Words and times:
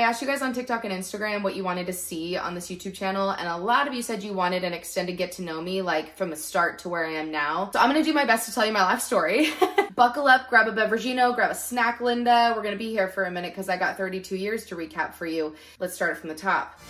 I 0.00 0.04
asked 0.04 0.22
you 0.22 0.26
guys 0.26 0.40
on 0.40 0.54
TikTok 0.54 0.86
and 0.86 0.94
Instagram 0.94 1.42
what 1.42 1.54
you 1.54 1.62
wanted 1.62 1.84
to 1.88 1.92
see 1.92 2.34
on 2.34 2.54
this 2.54 2.68
YouTube 2.68 2.94
channel, 2.94 3.32
and 3.32 3.46
a 3.46 3.58
lot 3.58 3.86
of 3.86 3.92
you 3.92 4.00
said 4.00 4.22
you 4.22 4.32
wanted 4.32 4.64
an 4.64 4.72
extended 4.72 5.18
get 5.18 5.32
to 5.32 5.42
know 5.42 5.60
me, 5.60 5.82
like 5.82 6.16
from 6.16 6.30
the 6.30 6.36
start 6.36 6.78
to 6.78 6.88
where 6.88 7.04
I 7.04 7.12
am 7.12 7.30
now. 7.30 7.68
So 7.74 7.80
I'm 7.80 7.90
gonna 7.90 8.02
do 8.02 8.14
my 8.14 8.24
best 8.24 8.48
to 8.48 8.54
tell 8.54 8.64
you 8.64 8.72
my 8.72 8.82
life 8.82 9.02
story. 9.02 9.52
Buckle 9.94 10.26
up, 10.26 10.48
grab 10.48 10.68
a 10.68 10.72
beverageino, 10.72 11.34
grab 11.34 11.50
a 11.50 11.54
snack, 11.54 12.00
Linda. 12.00 12.54
We're 12.56 12.62
gonna 12.62 12.76
be 12.76 12.88
here 12.88 13.08
for 13.08 13.24
a 13.24 13.30
minute 13.30 13.52
because 13.52 13.68
I 13.68 13.76
got 13.76 13.98
32 13.98 14.36
years 14.36 14.64
to 14.66 14.74
recap 14.74 15.12
for 15.12 15.26
you. 15.26 15.54
Let's 15.80 15.92
start 15.92 16.16
from 16.16 16.30
the 16.30 16.34
top. 16.34 16.80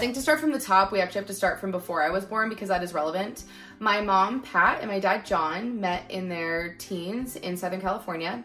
Think 0.00 0.14
to 0.14 0.22
start 0.22 0.40
from 0.40 0.50
the 0.50 0.58
top, 0.58 0.92
we 0.92 1.00
actually 1.00 1.18
have 1.18 1.28
to 1.28 1.34
start 1.34 1.60
from 1.60 1.70
before 1.70 2.02
I 2.02 2.08
was 2.08 2.24
born 2.24 2.48
because 2.48 2.68
that 2.68 2.82
is 2.82 2.94
relevant. 2.94 3.44
My 3.80 4.00
mom, 4.00 4.40
Pat, 4.40 4.80
and 4.80 4.90
my 4.90 4.98
dad, 4.98 5.26
John, 5.26 5.78
met 5.78 6.10
in 6.10 6.30
their 6.30 6.74
teens 6.78 7.36
in 7.36 7.54
Southern 7.54 7.82
California. 7.82 8.42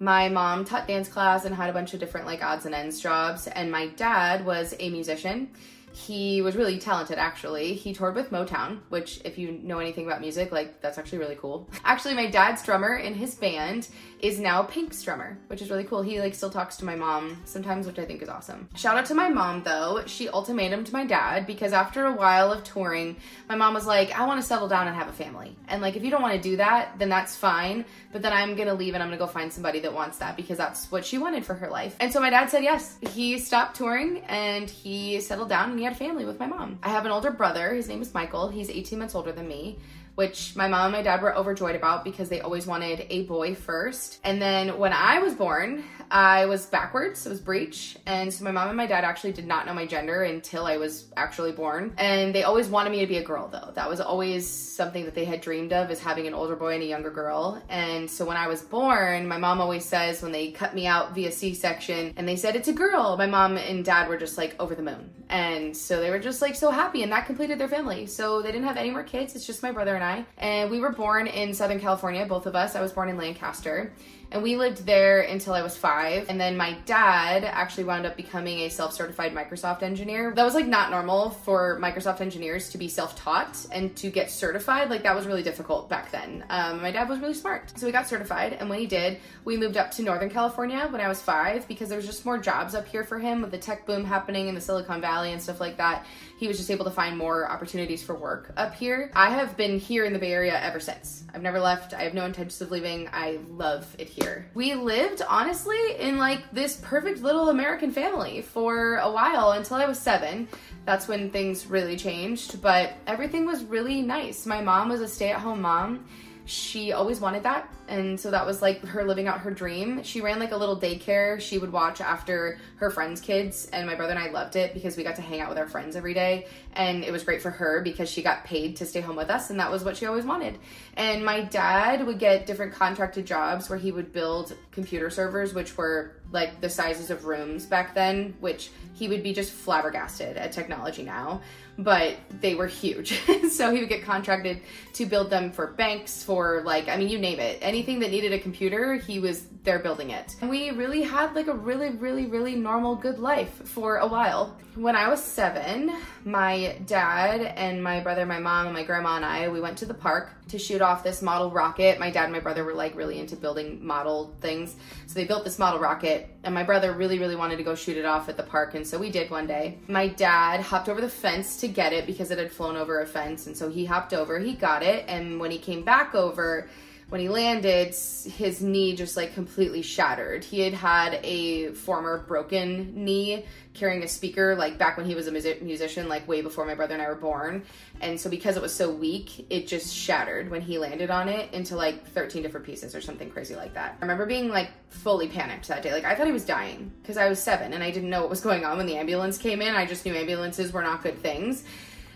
My 0.00 0.28
mom 0.28 0.64
taught 0.64 0.88
dance 0.88 1.08
class 1.08 1.44
and 1.44 1.54
had 1.54 1.70
a 1.70 1.72
bunch 1.72 1.94
of 1.94 2.00
different 2.00 2.26
like 2.26 2.42
odds 2.42 2.66
and 2.66 2.74
ends 2.74 3.00
jobs, 3.00 3.46
and 3.46 3.70
my 3.70 3.86
dad 3.86 4.44
was 4.44 4.74
a 4.80 4.90
musician. 4.90 5.48
He 5.96 6.42
was 6.42 6.56
really 6.56 6.78
talented 6.78 7.16
actually. 7.18 7.72
He 7.72 7.94
toured 7.94 8.14
with 8.14 8.30
Motown, 8.30 8.80
which 8.90 9.18
if 9.24 9.38
you 9.38 9.52
know 9.52 9.78
anything 9.78 10.04
about 10.04 10.20
music, 10.20 10.52
like 10.52 10.82
that's 10.82 10.98
actually 10.98 11.18
really 11.18 11.36
cool. 11.36 11.68
Actually, 11.84 12.14
my 12.14 12.26
dad's 12.26 12.62
drummer 12.62 12.96
in 12.96 13.14
his 13.14 13.34
band 13.34 13.88
is 14.20 14.38
now 14.38 14.62
Pink's 14.62 15.02
drummer, 15.02 15.38
which 15.46 15.62
is 15.62 15.70
really 15.70 15.84
cool. 15.84 16.02
He 16.02 16.20
like 16.20 16.34
still 16.34 16.50
talks 16.50 16.76
to 16.78 16.84
my 16.84 16.96
mom 16.96 17.40
sometimes, 17.44 17.86
which 17.86 17.98
I 17.98 18.04
think 18.04 18.22
is 18.22 18.28
awesome. 18.28 18.68
Shout 18.74 18.98
out 18.98 19.06
to 19.06 19.14
my 19.14 19.30
mom 19.30 19.62
though. 19.62 20.02
She 20.06 20.28
ultimatum 20.28 20.84
to 20.84 20.92
my 20.92 21.06
dad 21.06 21.46
because 21.46 21.72
after 21.72 22.04
a 22.04 22.12
while 22.12 22.52
of 22.52 22.62
touring, 22.62 23.16
my 23.48 23.54
mom 23.54 23.72
was 23.72 23.86
like, 23.86 24.12
"I 24.18 24.26
want 24.26 24.38
to 24.40 24.46
settle 24.46 24.68
down 24.68 24.88
and 24.88 24.96
have 24.96 25.08
a 25.08 25.12
family." 25.12 25.56
And 25.68 25.80
like 25.80 25.96
if 25.96 26.04
you 26.04 26.10
don't 26.10 26.22
want 26.22 26.34
to 26.34 26.40
do 26.40 26.56
that, 26.58 26.98
then 26.98 27.08
that's 27.08 27.36
fine, 27.36 27.86
but 28.12 28.20
then 28.20 28.34
I'm 28.34 28.54
to 28.66 28.74
leave 28.74 28.94
and 28.94 29.02
I'm 29.02 29.10
to 29.10 29.16
go 29.16 29.26
find 29.26 29.52
somebody 29.52 29.80
that 29.80 29.92
wants 29.92 30.18
that 30.18 30.36
because 30.36 30.58
that's 30.58 30.90
what 30.90 31.04
she 31.04 31.18
wanted 31.18 31.44
for 31.44 31.54
her 31.54 31.68
life. 31.68 31.96
And 32.00 32.12
so 32.12 32.20
my 32.20 32.30
dad 32.30 32.50
said 32.50 32.62
yes. 32.62 32.98
He 33.12 33.38
stopped 33.38 33.76
touring 33.76 34.20
and 34.22 34.68
he 34.68 35.20
settled 35.20 35.48
down 35.48 35.70
and 35.70 35.80
had 35.86 35.96
family 35.96 36.24
with 36.24 36.38
my 36.38 36.46
mom. 36.46 36.78
I 36.82 36.88
have 36.88 37.06
an 37.06 37.12
older 37.12 37.30
brother. 37.30 37.72
His 37.72 37.88
name 37.88 38.02
is 38.02 38.12
Michael. 38.12 38.48
He's 38.48 38.68
18 38.68 38.98
months 38.98 39.14
older 39.14 39.32
than 39.32 39.46
me 39.46 39.78
which 40.16 40.56
my 40.56 40.66
mom 40.66 40.86
and 40.86 40.92
my 40.92 41.02
dad 41.02 41.22
were 41.22 41.36
overjoyed 41.36 41.76
about 41.76 42.02
because 42.02 42.28
they 42.28 42.40
always 42.40 42.66
wanted 42.66 43.06
a 43.10 43.24
boy 43.24 43.54
first. 43.54 44.18
And 44.24 44.40
then 44.40 44.78
when 44.78 44.92
I 44.92 45.18
was 45.18 45.34
born, 45.34 45.84
I 46.10 46.46
was 46.46 46.66
backwards, 46.66 47.26
it 47.26 47.28
was 47.28 47.40
breech. 47.40 47.98
And 48.06 48.32
so 48.32 48.42
my 48.42 48.50
mom 48.50 48.68
and 48.68 48.76
my 48.76 48.86
dad 48.86 49.04
actually 49.04 49.32
did 49.32 49.46
not 49.46 49.66
know 49.66 49.74
my 49.74 49.84
gender 49.84 50.22
until 50.22 50.64
I 50.64 50.78
was 50.78 51.12
actually 51.18 51.52
born. 51.52 51.92
And 51.98 52.34
they 52.34 52.44
always 52.44 52.68
wanted 52.68 52.90
me 52.90 53.00
to 53.00 53.06
be 53.06 53.18
a 53.18 53.22
girl 53.22 53.48
though. 53.48 53.72
That 53.74 53.90
was 53.90 54.00
always 54.00 54.48
something 54.48 55.04
that 55.04 55.14
they 55.14 55.26
had 55.26 55.42
dreamed 55.42 55.74
of 55.74 55.90
is 55.90 56.00
having 56.00 56.26
an 56.26 56.32
older 56.32 56.56
boy 56.56 56.74
and 56.74 56.82
a 56.82 56.86
younger 56.86 57.10
girl. 57.10 57.62
And 57.68 58.10
so 58.10 58.24
when 58.24 58.38
I 58.38 58.48
was 58.48 58.62
born, 58.62 59.28
my 59.28 59.36
mom 59.36 59.60
always 59.60 59.84
says 59.84 60.22
when 60.22 60.32
they 60.32 60.50
cut 60.50 60.74
me 60.74 60.86
out 60.86 61.14
via 61.14 61.30
C-section 61.30 62.14
and 62.16 62.26
they 62.26 62.36
said 62.36 62.56
it's 62.56 62.68
a 62.68 62.72
girl, 62.72 63.18
my 63.18 63.26
mom 63.26 63.58
and 63.58 63.84
dad 63.84 64.08
were 64.08 64.16
just 64.16 64.38
like 64.38 64.56
over 64.58 64.74
the 64.74 64.82
moon. 64.82 65.10
And 65.28 65.76
so 65.76 66.00
they 66.00 66.10
were 66.10 66.18
just 66.18 66.40
like 66.40 66.54
so 66.54 66.70
happy 66.70 67.02
and 67.02 67.10
that 67.12 67.26
completed 67.26 67.58
their 67.58 67.68
family. 67.68 68.06
So 68.06 68.42
they 68.42 68.52
didn't 68.52 68.66
have 68.66 68.76
any 68.76 68.90
more 68.90 69.02
kids. 69.02 69.34
It's 69.34 69.46
just 69.46 69.62
my 69.62 69.72
brother 69.72 69.94
and 69.94 70.04
I. 70.04 70.24
And 70.38 70.70
we 70.70 70.80
were 70.80 70.92
born 70.92 71.26
in 71.26 71.52
Southern 71.52 71.80
California, 71.80 72.24
both 72.26 72.46
of 72.46 72.54
us. 72.54 72.76
I 72.76 72.80
was 72.80 72.92
born 72.92 73.08
in 73.08 73.16
Lancaster 73.16 73.92
and 74.32 74.42
we 74.42 74.56
lived 74.56 74.84
there 74.86 75.20
until 75.20 75.54
I 75.54 75.62
was 75.62 75.76
five. 75.76 76.26
And 76.28 76.40
then 76.40 76.56
my 76.56 76.76
dad 76.84 77.44
actually 77.44 77.84
wound 77.84 78.06
up 78.06 78.16
becoming 78.16 78.60
a 78.60 78.68
self 78.68 78.92
certified 78.92 79.34
Microsoft 79.34 79.82
engineer. 79.82 80.32
That 80.34 80.44
was 80.44 80.54
like 80.54 80.66
not 80.66 80.90
normal 80.90 81.30
for 81.30 81.78
Microsoft 81.80 82.20
engineers 82.20 82.70
to 82.70 82.78
be 82.78 82.88
self 82.88 83.16
taught 83.16 83.64
and 83.72 83.94
to 83.96 84.10
get 84.10 84.30
certified. 84.30 84.90
Like 84.90 85.02
that 85.04 85.14
was 85.14 85.26
really 85.26 85.42
difficult 85.42 85.88
back 85.88 86.10
then. 86.10 86.44
Um, 86.50 86.82
my 86.82 86.90
dad 86.90 87.08
was 87.08 87.18
really 87.20 87.34
smart. 87.34 87.72
So 87.78 87.86
he 87.86 87.92
got 87.92 88.08
certified. 88.08 88.54
And 88.54 88.68
when 88.68 88.78
he 88.78 88.86
did, 88.86 89.20
we 89.44 89.56
moved 89.56 89.76
up 89.76 89.90
to 89.92 90.02
Northern 90.02 90.30
California 90.30 90.86
when 90.90 91.00
I 91.00 91.08
was 91.08 91.20
five 91.20 91.66
because 91.68 91.88
there 91.88 91.96
was 91.96 92.06
just 92.06 92.24
more 92.24 92.38
jobs 92.38 92.74
up 92.74 92.86
here 92.86 93.04
for 93.04 93.18
him 93.18 93.42
with 93.42 93.50
the 93.50 93.58
tech 93.58 93.86
boom 93.86 94.04
happening 94.04 94.48
in 94.48 94.54
the 94.54 94.60
Silicon 94.60 95.00
Valley 95.00 95.32
and 95.32 95.40
stuff 95.40 95.60
like 95.60 95.76
that. 95.76 96.04
He 96.38 96.48
was 96.48 96.58
just 96.58 96.70
able 96.70 96.84
to 96.84 96.90
find 96.90 97.16
more 97.16 97.48
opportunities 97.48 98.02
for 98.02 98.14
work 98.14 98.52
up 98.56 98.74
here. 98.74 99.10
I 99.14 99.30
have 99.30 99.56
been 99.56 99.78
here 99.78 100.04
in 100.04 100.12
the 100.12 100.18
Bay 100.18 100.32
Area 100.32 100.60
ever 100.60 100.80
since. 100.80 101.24
I've 101.32 101.42
never 101.42 101.60
left. 101.60 101.94
I 101.94 102.02
have 102.02 102.14
no 102.14 102.24
intentions 102.24 102.60
of 102.60 102.70
leaving. 102.70 103.08
I 103.12 103.38
love 103.50 103.94
it 103.98 104.08
here. 104.08 104.15
We 104.54 104.74
lived 104.74 105.22
honestly 105.28 105.96
in 105.98 106.18
like 106.18 106.50
this 106.52 106.76
perfect 106.82 107.22
little 107.22 107.50
American 107.50 107.90
family 107.90 108.42
for 108.42 108.96
a 108.96 109.10
while 109.10 109.52
until 109.52 109.76
I 109.76 109.86
was 109.86 109.98
seven. 109.98 110.48
That's 110.84 111.08
when 111.08 111.30
things 111.30 111.66
really 111.66 111.96
changed, 111.96 112.62
but 112.62 112.94
everything 113.06 113.44
was 113.44 113.64
really 113.64 114.02
nice. 114.02 114.46
My 114.46 114.60
mom 114.60 114.88
was 114.88 115.00
a 115.00 115.08
stay 115.08 115.30
at 115.30 115.40
home 115.40 115.60
mom 115.60 116.06
she 116.46 116.92
always 116.92 117.18
wanted 117.18 117.42
that 117.42 117.68
and 117.88 118.18
so 118.18 118.30
that 118.30 118.46
was 118.46 118.62
like 118.62 118.80
her 118.86 119.04
living 119.04 119.26
out 119.26 119.40
her 119.40 119.50
dream 119.50 120.00
she 120.04 120.20
ran 120.20 120.38
like 120.38 120.52
a 120.52 120.56
little 120.56 120.78
daycare 120.78 121.40
she 121.40 121.58
would 121.58 121.72
watch 121.72 122.00
after 122.00 122.58
her 122.76 122.88
friends 122.88 123.20
kids 123.20 123.68
and 123.72 123.84
my 123.84 123.96
brother 123.96 124.12
and 124.12 124.22
i 124.22 124.30
loved 124.30 124.54
it 124.54 124.72
because 124.72 124.96
we 124.96 125.02
got 125.02 125.16
to 125.16 125.22
hang 125.22 125.40
out 125.40 125.48
with 125.48 125.58
our 125.58 125.66
friends 125.66 125.96
every 125.96 126.14
day 126.14 126.46
and 126.76 127.02
it 127.02 127.10
was 127.10 127.24
great 127.24 127.42
for 127.42 127.50
her 127.50 127.80
because 127.82 128.08
she 128.08 128.22
got 128.22 128.44
paid 128.44 128.76
to 128.76 128.86
stay 128.86 129.00
home 129.00 129.16
with 129.16 129.30
us 129.30 129.50
and 129.50 129.58
that 129.58 129.70
was 129.70 129.82
what 129.82 129.96
she 129.96 130.06
always 130.06 130.24
wanted 130.24 130.58
and 130.96 131.24
my 131.24 131.40
dad 131.40 132.06
would 132.06 132.18
get 132.18 132.46
different 132.46 132.72
contracted 132.72 133.26
jobs 133.26 133.68
where 133.68 133.78
he 133.78 133.90
would 133.90 134.12
build 134.12 134.56
computer 134.70 135.10
servers 135.10 135.54
which 135.54 135.76
were 135.76 136.12
like 136.32 136.60
the 136.60 136.68
sizes 136.68 137.10
of 137.10 137.24
rooms 137.24 137.66
back 137.66 137.94
then 137.94 138.34
which 138.40 138.70
he 138.94 139.08
would 139.08 139.22
be 139.22 139.32
just 139.32 139.52
flabbergasted 139.52 140.36
at 140.36 140.52
technology 140.52 141.02
now 141.02 141.40
but 141.78 142.16
they 142.40 142.54
were 142.54 142.66
huge. 142.66 143.20
so 143.50 143.72
he 143.72 143.80
would 143.80 143.88
get 143.88 144.02
contracted 144.02 144.60
to 144.94 145.06
build 145.06 145.30
them 145.30 145.52
for 145.52 145.68
banks, 145.68 146.22
for 146.22 146.62
like, 146.64 146.88
I 146.88 146.96
mean, 146.96 147.08
you 147.08 147.18
name 147.18 147.38
it. 147.38 147.58
Anything 147.60 148.00
that 148.00 148.10
needed 148.10 148.32
a 148.32 148.38
computer, 148.38 148.94
he 148.94 149.18
was 149.18 149.46
there 149.62 149.78
building 149.78 150.10
it. 150.10 150.36
And 150.40 150.48
we 150.48 150.70
really 150.70 151.02
had 151.02 151.34
like 151.34 151.48
a 151.48 151.54
really, 151.54 151.90
really, 151.90 152.26
really 152.26 152.54
normal, 152.54 152.96
good 152.96 153.18
life 153.18 153.50
for 153.68 153.98
a 153.98 154.06
while. 154.06 154.56
When 154.74 154.96
I 154.96 155.08
was 155.08 155.22
seven, 155.22 155.92
my 156.24 156.65
dad 156.86 157.40
and 157.40 157.82
my 157.82 158.00
brother, 158.00 158.26
my 158.26 158.38
mom, 158.38 158.66
and 158.66 158.74
my 158.74 158.82
grandma 158.82 159.16
and 159.16 159.24
I, 159.24 159.48
we 159.48 159.60
went 159.60 159.78
to 159.78 159.86
the 159.86 159.94
park 159.94 160.30
to 160.48 160.58
shoot 160.58 160.80
off 160.80 161.02
this 161.02 161.22
model 161.22 161.50
rocket. 161.50 161.98
My 161.98 162.10
dad 162.10 162.24
and 162.24 162.32
my 162.32 162.40
brother 162.40 162.64
were 162.64 162.74
like 162.74 162.96
really 162.96 163.18
into 163.18 163.36
building 163.36 163.84
model 163.84 164.34
things. 164.40 164.76
So 165.06 165.14
they 165.14 165.24
built 165.24 165.44
this 165.44 165.58
model 165.58 165.80
rocket, 165.80 166.28
and 166.44 166.54
my 166.54 166.62
brother 166.62 166.92
really, 166.92 167.18
really 167.18 167.36
wanted 167.36 167.56
to 167.56 167.62
go 167.62 167.74
shoot 167.74 167.96
it 167.96 168.04
off 168.04 168.28
at 168.28 168.36
the 168.36 168.42
park. 168.42 168.74
And 168.74 168.86
so 168.86 168.98
we 168.98 169.10
did 169.10 169.30
one 169.30 169.46
day. 169.46 169.78
My 169.88 170.08
dad 170.08 170.60
hopped 170.60 170.88
over 170.88 171.00
the 171.00 171.08
fence 171.08 171.56
to 171.60 171.68
get 171.68 171.92
it 171.92 172.06
because 172.06 172.30
it 172.30 172.38
had 172.38 172.52
flown 172.52 172.76
over 172.76 173.00
a 173.00 173.06
fence. 173.06 173.46
And 173.46 173.56
so 173.56 173.68
he 173.68 173.84
hopped 173.84 174.12
over, 174.12 174.38
he 174.38 174.54
got 174.54 174.82
it. 174.82 175.04
And 175.08 175.40
when 175.40 175.50
he 175.50 175.58
came 175.58 175.82
back 175.82 176.14
over, 176.14 176.68
when 177.08 177.20
he 177.20 177.28
landed, 177.28 177.94
his 177.94 178.60
knee 178.60 178.96
just 178.96 179.16
like 179.16 179.32
completely 179.32 179.80
shattered. 179.80 180.42
He 180.42 180.60
had 180.60 180.74
had 180.74 181.20
a 181.22 181.68
former 181.72 182.18
broken 182.18 183.04
knee 183.04 183.44
carrying 183.74 184.02
a 184.02 184.08
speaker, 184.08 184.56
like 184.56 184.76
back 184.76 184.96
when 184.96 185.06
he 185.06 185.14
was 185.14 185.28
a 185.28 185.30
music- 185.30 185.62
musician, 185.62 186.08
like 186.08 186.26
way 186.26 186.42
before 186.42 186.66
my 186.66 186.74
brother 186.74 186.94
and 186.94 187.02
I 187.02 187.06
were 187.06 187.14
born. 187.14 187.62
And 188.00 188.18
so 188.18 188.28
because 188.28 188.56
it 188.56 188.62
was 188.62 188.74
so 188.74 188.90
weak, 188.90 189.46
it 189.50 189.68
just 189.68 189.94
shattered 189.94 190.50
when 190.50 190.62
he 190.62 190.78
landed 190.78 191.10
on 191.10 191.28
it 191.28 191.52
into 191.54 191.76
like 191.76 192.08
13 192.08 192.42
different 192.42 192.66
pieces 192.66 192.96
or 192.96 193.00
something 193.00 193.30
crazy 193.30 193.54
like 193.54 193.74
that. 193.74 193.96
I 194.00 194.00
remember 194.00 194.26
being 194.26 194.48
like 194.48 194.70
fully 194.88 195.28
panicked 195.28 195.68
that 195.68 195.82
day. 195.82 195.92
Like 195.92 196.04
I 196.04 196.16
thought 196.16 196.26
he 196.26 196.32
was 196.32 196.44
dying 196.44 196.90
because 197.02 197.16
I 197.16 197.28
was 197.28 197.40
seven 197.40 197.72
and 197.72 197.84
I 197.84 197.92
didn't 197.92 198.10
know 198.10 198.22
what 198.22 198.30
was 198.30 198.40
going 198.40 198.64
on 198.64 198.78
when 198.78 198.86
the 198.86 198.96
ambulance 198.96 199.38
came 199.38 199.62
in. 199.62 199.76
I 199.76 199.86
just 199.86 200.04
knew 200.04 200.14
ambulances 200.14 200.72
were 200.72 200.82
not 200.82 201.04
good 201.04 201.18
things. 201.20 201.62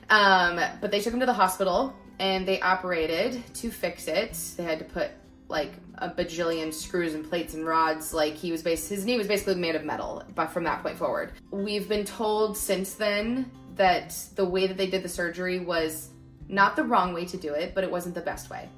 Um, 0.08 0.60
but 0.80 0.90
they 0.90 1.00
took 1.00 1.14
him 1.14 1.20
to 1.20 1.26
the 1.26 1.32
hospital 1.32 1.94
and 2.20 2.46
they 2.46 2.60
operated 2.60 3.42
to 3.54 3.70
fix 3.70 4.06
it. 4.06 4.38
They 4.56 4.62
had 4.62 4.78
to 4.78 4.84
put 4.84 5.10
like 5.48 5.72
a 5.98 6.08
bajillion 6.08 6.72
screws 6.72 7.14
and 7.14 7.28
plates 7.28 7.54
and 7.54 7.66
rods. 7.66 8.12
Like 8.12 8.34
he 8.34 8.52
was 8.52 8.62
based, 8.62 8.88
his 8.88 9.04
knee 9.04 9.16
was 9.16 9.26
basically 9.26 9.56
made 9.56 9.74
of 9.74 9.84
metal. 9.84 10.22
But 10.34 10.48
from 10.48 10.62
that 10.64 10.82
point 10.82 10.98
forward, 10.98 11.32
we've 11.50 11.88
been 11.88 12.04
told 12.04 12.56
since 12.56 12.94
then 12.94 13.50
that 13.74 14.14
the 14.36 14.44
way 14.44 14.66
that 14.66 14.76
they 14.76 14.86
did 14.86 15.02
the 15.02 15.08
surgery 15.08 15.58
was 15.58 16.10
not 16.46 16.76
the 16.76 16.84
wrong 16.84 17.14
way 17.14 17.24
to 17.24 17.36
do 17.38 17.54
it, 17.54 17.74
but 17.74 17.84
it 17.84 17.90
wasn't 17.90 18.14
the 18.14 18.20
best 18.20 18.50
way. 18.50 18.68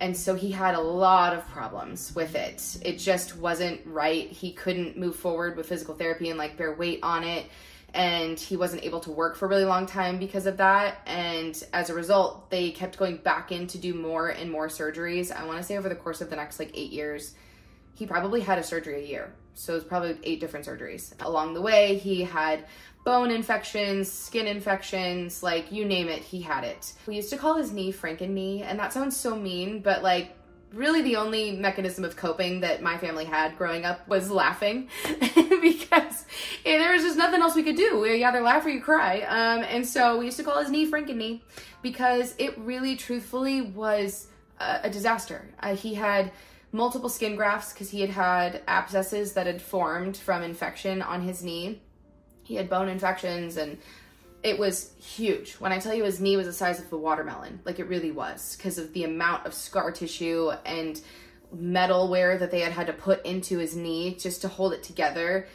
And 0.00 0.16
so 0.16 0.36
he 0.36 0.52
had 0.52 0.76
a 0.76 0.80
lot 0.80 1.34
of 1.34 1.46
problems 1.48 2.14
with 2.14 2.36
it. 2.36 2.62
It 2.82 2.98
just 2.98 3.36
wasn't 3.36 3.80
right. 3.84 4.30
He 4.30 4.52
couldn't 4.52 4.96
move 4.96 5.16
forward 5.16 5.56
with 5.56 5.68
physical 5.68 5.96
therapy 5.96 6.30
and 6.30 6.38
like 6.38 6.56
bear 6.56 6.72
weight 6.74 7.00
on 7.02 7.24
it 7.24 7.46
and 7.94 8.38
he 8.38 8.56
wasn't 8.56 8.84
able 8.84 9.00
to 9.00 9.10
work 9.10 9.36
for 9.36 9.46
a 9.46 9.48
really 9.48 9.64
long 9.64 9.86
time 9.86 10.18
because 10.18 10.46
of 10.46 10.58
that. 10.58 10.98
And 11.06 11.60
as 11.72 11.90
a 11.90 11.94
result 11.94 12.50
they 12.50 12.70
kept 12.70 12.98
going 12.98 13.16
back 13.18 13.52
in 13.52 13.66
to 13.68 13.78
do 13.78 13.94
more 13.94 14.28
and 14.28 14.50
more 14.50 14.68
surgeries. 14.68 15.34
I 15.34 15.44
want 15.46 15.58
to 15.58 15.64
say 15.64 15.76
over 15.76 15.88
the 15.88 15.96
course 15.96 16.20
of 16.20 16.30
the 16.30 16.36
next 16.36 16.58
like 16.58 16.70
eight 16.74 16.92
years 16.92 17.34
he 17.94 18.06
probably 18.06 18.40
had 18.40 18.58
a 18.58 18.62
surgery 18.62 19.04
a 19.04 19.06
year. 19.06 19.32
So 19.54 19.72
it 19.72 19.76
was 19.76 19.84
probably 19.84 20.16
eight 20.22 20.38
different 20.38 20.66
surgeries. 20.66 21.14
Along 21.20 21.54
the 21.54 21.60
way 21.60 21.96
he 21.96 22.22
had 22.22 22.66
bone 23.04 23.30
infections 23.30 24.10
skin 24.10 24.46
infections 24.46 25.42
like 25.42 25.72
you 25.72 25.84
name 25.84 26.08
it 26.08 26.20
he 26.20 26.42
had 26.42 26.64
it. 26.64 26.92
We 27.06 27.16
used 27.16 27.30
to 27.30 27.38
call 27.38 27.56
his 27.56 27.72
knee 27.72 27.92
franken 27.92 28.30
knee 28.30 28.62
and 28.62 28.78
that 28.78 28.92
sounds 28.92 29.16
so 29.16 29.34
mean 29.34 29.80
but 29.80 30.02
like 30.02 30.36
really 30.72 31.02
the 31.02 31.16
only 31.16 31.52
mechanism 31.52 32.04
of 32.04 32.16
coping 32.16 32.60
that 32.60 32.82
my 32.82 32.98
family 32.98 33.24
had 33.24 33.56
growing 33.56 33.84
up 33.84 34.06
was 34.08 34.30
laughing 34.30 34.88
because 35.62 36.24
there 36.64 36.92
was 36.92 37.02
just 37.02 37.16
nothing 37.16 37.40
else 37.40 37.54
we 37.54 37.62
could 37.62 37.76
do. 37.76 38.00
We 38.00 38.24
either 38.24 38.40
laugh 38.40 38.66
or 38.66 38.70
you 38.70 38.80
cry. 38.80 39.20
Um, 39.22 39.64
and 39.68 39.86
so 39.86 40.18
we 40.18 40.26
used 40.26 40.36
to 40.36 40.44
call 40.44 40.60
his 40.60 40.70
knee 40.70 40.90
Franken 40.90 41.16
knee 41.16 41.42
because 41.82 42.34
it 42.38 42.56
really 42.58 42.96
truthfully 42.96 43.62
was 43.62 44.28
a, 44.60 44.80
a 44.84 44.90
disaster. 44.90 45.48
Uh, 45.60 45.74
he 45.74 45.94
had 45.94 46.32
multiple 46.72 47.08
skin 47.08 47.36
grafts 47.36 47.72
because 47.72 47.90
he 47.90 48.00
had 48.00 48.10
had 48.10 48.62
abscesses 48.68 49.32
that 49.32 49.46
had 49.46 49.62
formed 49.62 50.16
from 50.16 50.42
infection 50.42 51.00
on 51.00 51.22
his 51.22 51.42
knee. 51.42 51.80
He 52.42 52.56
had 52.56 52.68
bone 52.68 52.88
infections 52.88 53.56
and 53.56 53.78
it 54.42 54.58
was 54.58 54.92
huge. 54.98 55.54
When 55.54 55.72
I 55.72 55.78
tell 55.78 55.94
you 55.94 56.04
his 56.04 56.20
knee 56.20 56.36
was 56.36 56.46
the 56.46 56.52
size 56.52 56.80
of 56.80 56.92
a 56.92 56.96
watermelon, 56.96 57.60
like 57.64 57.78
it 57.78 57.88
really 57.88 58.12
was 58.12 58.56
because 58.56 58.78
of 58.78 58.92
the 58.92 59.04
amount 59.04 59.46
of 59.46 59.54
scar 59.54 59.90
tissue 59.90 60.50
and 60.64 61.00
metal 61.52 62.08
wear 62.08 62.38
that 62.38 62.50
they 62.50 62.60
had 62.60 62.72
had 62.72 62.86
to 62.86 62.92
put 62.92 63.24
into 63.24 63.58
his 63.58 63.74
knee 63.74 64.14
just 64.14 64.42
to 64.42 64.48
hold 64.48 64.72
it 64.72 64.82
together. 64.82 65.46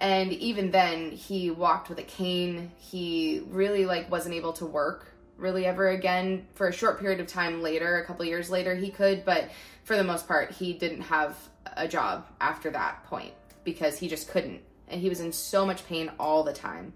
And 0.00 0.32
even 0.32 0.72
then, 0.72 1.12
he 1.12 1.50
walked 1.50 1.88
with 1.88 1.98
a 1.98 2.02
cane. 2.02 2.72
He 2.76 3.42
really 3.48 3.86
like 3.86 4.10
wasn't 4.10 4.34
able 4.34 4.52
to 4.54 4.66
work 4.66 5.08
really 5.36 5.66
ever 5.66 5.88
again 5.88 6.46
for 6.54 6.68
a 6.68 6.72
short 6.72 7.00
period 7.00 7.20
of 7.20 7.26
time 7.26 7.62
later, 7.62 7.98
a 7.98 8.04
couple 8.04 8.24
years 8.24 8.50
later 8.50 8.74
he 8.74 8.90
could, 8.90 9.24
but 9.24 9.50
for 9.84 9.96
the 9.96 10.04
most 10.04 10.28
part 10.28 10.52
he 10.52 10.72
didn't 10.72 11.00
have 11.02 11.36
a 11.76 11.88
job 11.88 12.26
after 12.40 12.70
that 12.70 13.04
point 13.04 13.32
because 13.64 13.98
he 13.98 14.08
just 14.08 14.28
couldn't 14.28 14.60
and 14.88 15.00
he 15.00 15.08
was 15.08 15.20
in 15.20 15.32
so 15.32 15.64
much 15.64 15.86
pain 15.86 16.10
all 16.18 16.42
the 16.42 16.52
time 16.52 16.92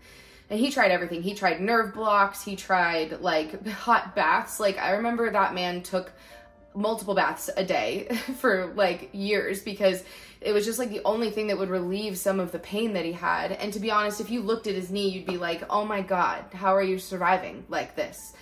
and 0.48 0.60
he 0.60 0.70
tried 0.70 0.90
everything. 0.90 1.22
He 1.22 1.34
tried 1.34 1.60
nerve 1.60 1.94
blocks, 1.94 2.42
he 2.42 2.56
tried 2.56 3.20
like 3.20 3.66
hot 3.66 4.14
baths. 4.14 4.60
Like 4.60 4.78
I 4.78 4.92
remember 4.92 5.30
that 5.30 5.54
man 5.54 5.82
took 5.82 6.12
multiple 6.74 7.14
baths 7.14 7.50
a 7.56 7.64
day 7.64 8.06
for 8.38 8.72
like 8.74 9.08
years 9.12 9.62
because 9.62 10.04
it 10.40 10.52
was 10.52 10.64
just 10.66 10.78
like 10.78 10.90
the 10.90 11.00
only 11.04 11.30
thing 11.30 11.46
that 11.48 11.58
would 11.58 11.70
relieve 11.70 12.18
some 12.18 12.38
of 12.38 12.52
the 12.52 12.58
pain 12.58 12.92
that 12.92 13.04
he 13.04 13.12
had. 13.12 13.52
And 13.52 13.72
to 13.72 13.80
be 13.80 13.90
honest, 13.90 14.20
if 14.20 14.30
you 14.30 14.42
looked 14.42 14.66
at 14.66 14.74
his 14.74 14.90
knee, 14.90 15.08
you'd 15.08 15.26
be 15.26 15.38
like, 15.38 15.64
"Oh 15.70 15.84
my 15.84 16.02
god, 16.02 16.44
how 16.52 16.74
are 16.74 16.82
you 16.82 16.98
surviving 16.98 17.64
like 17.68 17.96
this?" 17.96 18.34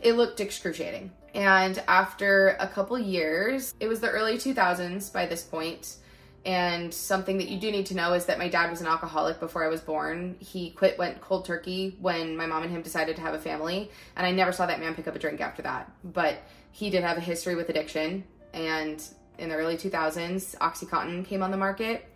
It 0.00 0.14
looked 0.14 0.40
excruciating. 0.40 1.12
And 1.34 1.82
after 1.86 2.56
a 2.58 2.66
couple 2.66 2.98
years, 2.98 3.72
it 3.78 3.86
was 3.86 4.00
the 4.00 4.10
early 4.10 4.36
2000s 4.36 5.12
by 5.12 5.26
this 5.26 5.42
point 5.42 5.96
and 6.44 6.92
something 6.92 7.38
that 7.38 7.48
you 7.48 7.58
do 7.58 7.70
need 7.70 7.86
to 7.86 7.94
know 7.94 8.14
is 8.14 8.24
that 8.26 8.38
my 8.38 8.48
dad 8.48 8.68
was 8.68 8.80
an 8.80 8.88
alcoholic 8.88 9.38
before 9.38 9.64
I 9.64 9.68
was 9.68 9.80
born. 9.80 10.36
He 10.40 10.70
quit, 10.70 10.98
went 10.98 11.20
cold 11.20 11.44
turkey 11.44 11.96
when 12.00 12.36
my 12.36 12.46
mom 12.46 12.64
and 12.64 12.72
him 12.72 12.82
decided 12.82 13.14
to 13.16 13.22
have 13.22 13.34
a 13.34 13.38
family. 13.38 13.90
And 14.16 14.26
I 14.26 14.32
never 14.32 14.50
saw 14.50 14.66
that 14.66 14.80
man 14.80 14.94
pick 14.94 15.06
up 15.06 15.14
a 15.14 15.20
drink 15.20 15.40
after 15.40 15.62
that. 15.62 15.90
But 16.02 16.42
he 16.72 16.90
did 16.90 17.04
have 17.04 17.16
a 17.16 17.20
history 17.20 17.54
with 17.54 17.68
addiction. 17.68 18.24
And 18.52 19.02
in 19.38 19.50
the 19.50 19.54
early 19.54 19.76
2000s, 19.76 20.56
Oxycontin 20.58 21.24
came 21.24 21.44
on 21.44 21.52
the 21.52 21.56
market. 21.56 22.06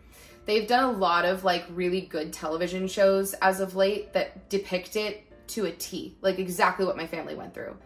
They've 0.44 0.66
done 0.66 0.84
a 0.84 0.92
lot 0.92 1.24
of 1.24 1.44
like 1.44 1.64
really 1.70 2.00
good 2.00 2.32
television 2.32 2.88
shows 2.88 3.34
as 3.34 3.60
of 3.60 3.76
late 3.76 4.12
that 4.14 4.48
depict 4.48 4.96
it 4.96 5.22
to 5.48 5.66
a 5.66 5.72
T, 5.72 6.16
like 6.20 6.40
exactly 6.40 6.84
what 6.84 6.96
my 6.96 7.06
family 7.06 7.36
went 7.36 7.54
through. 7.54 7.76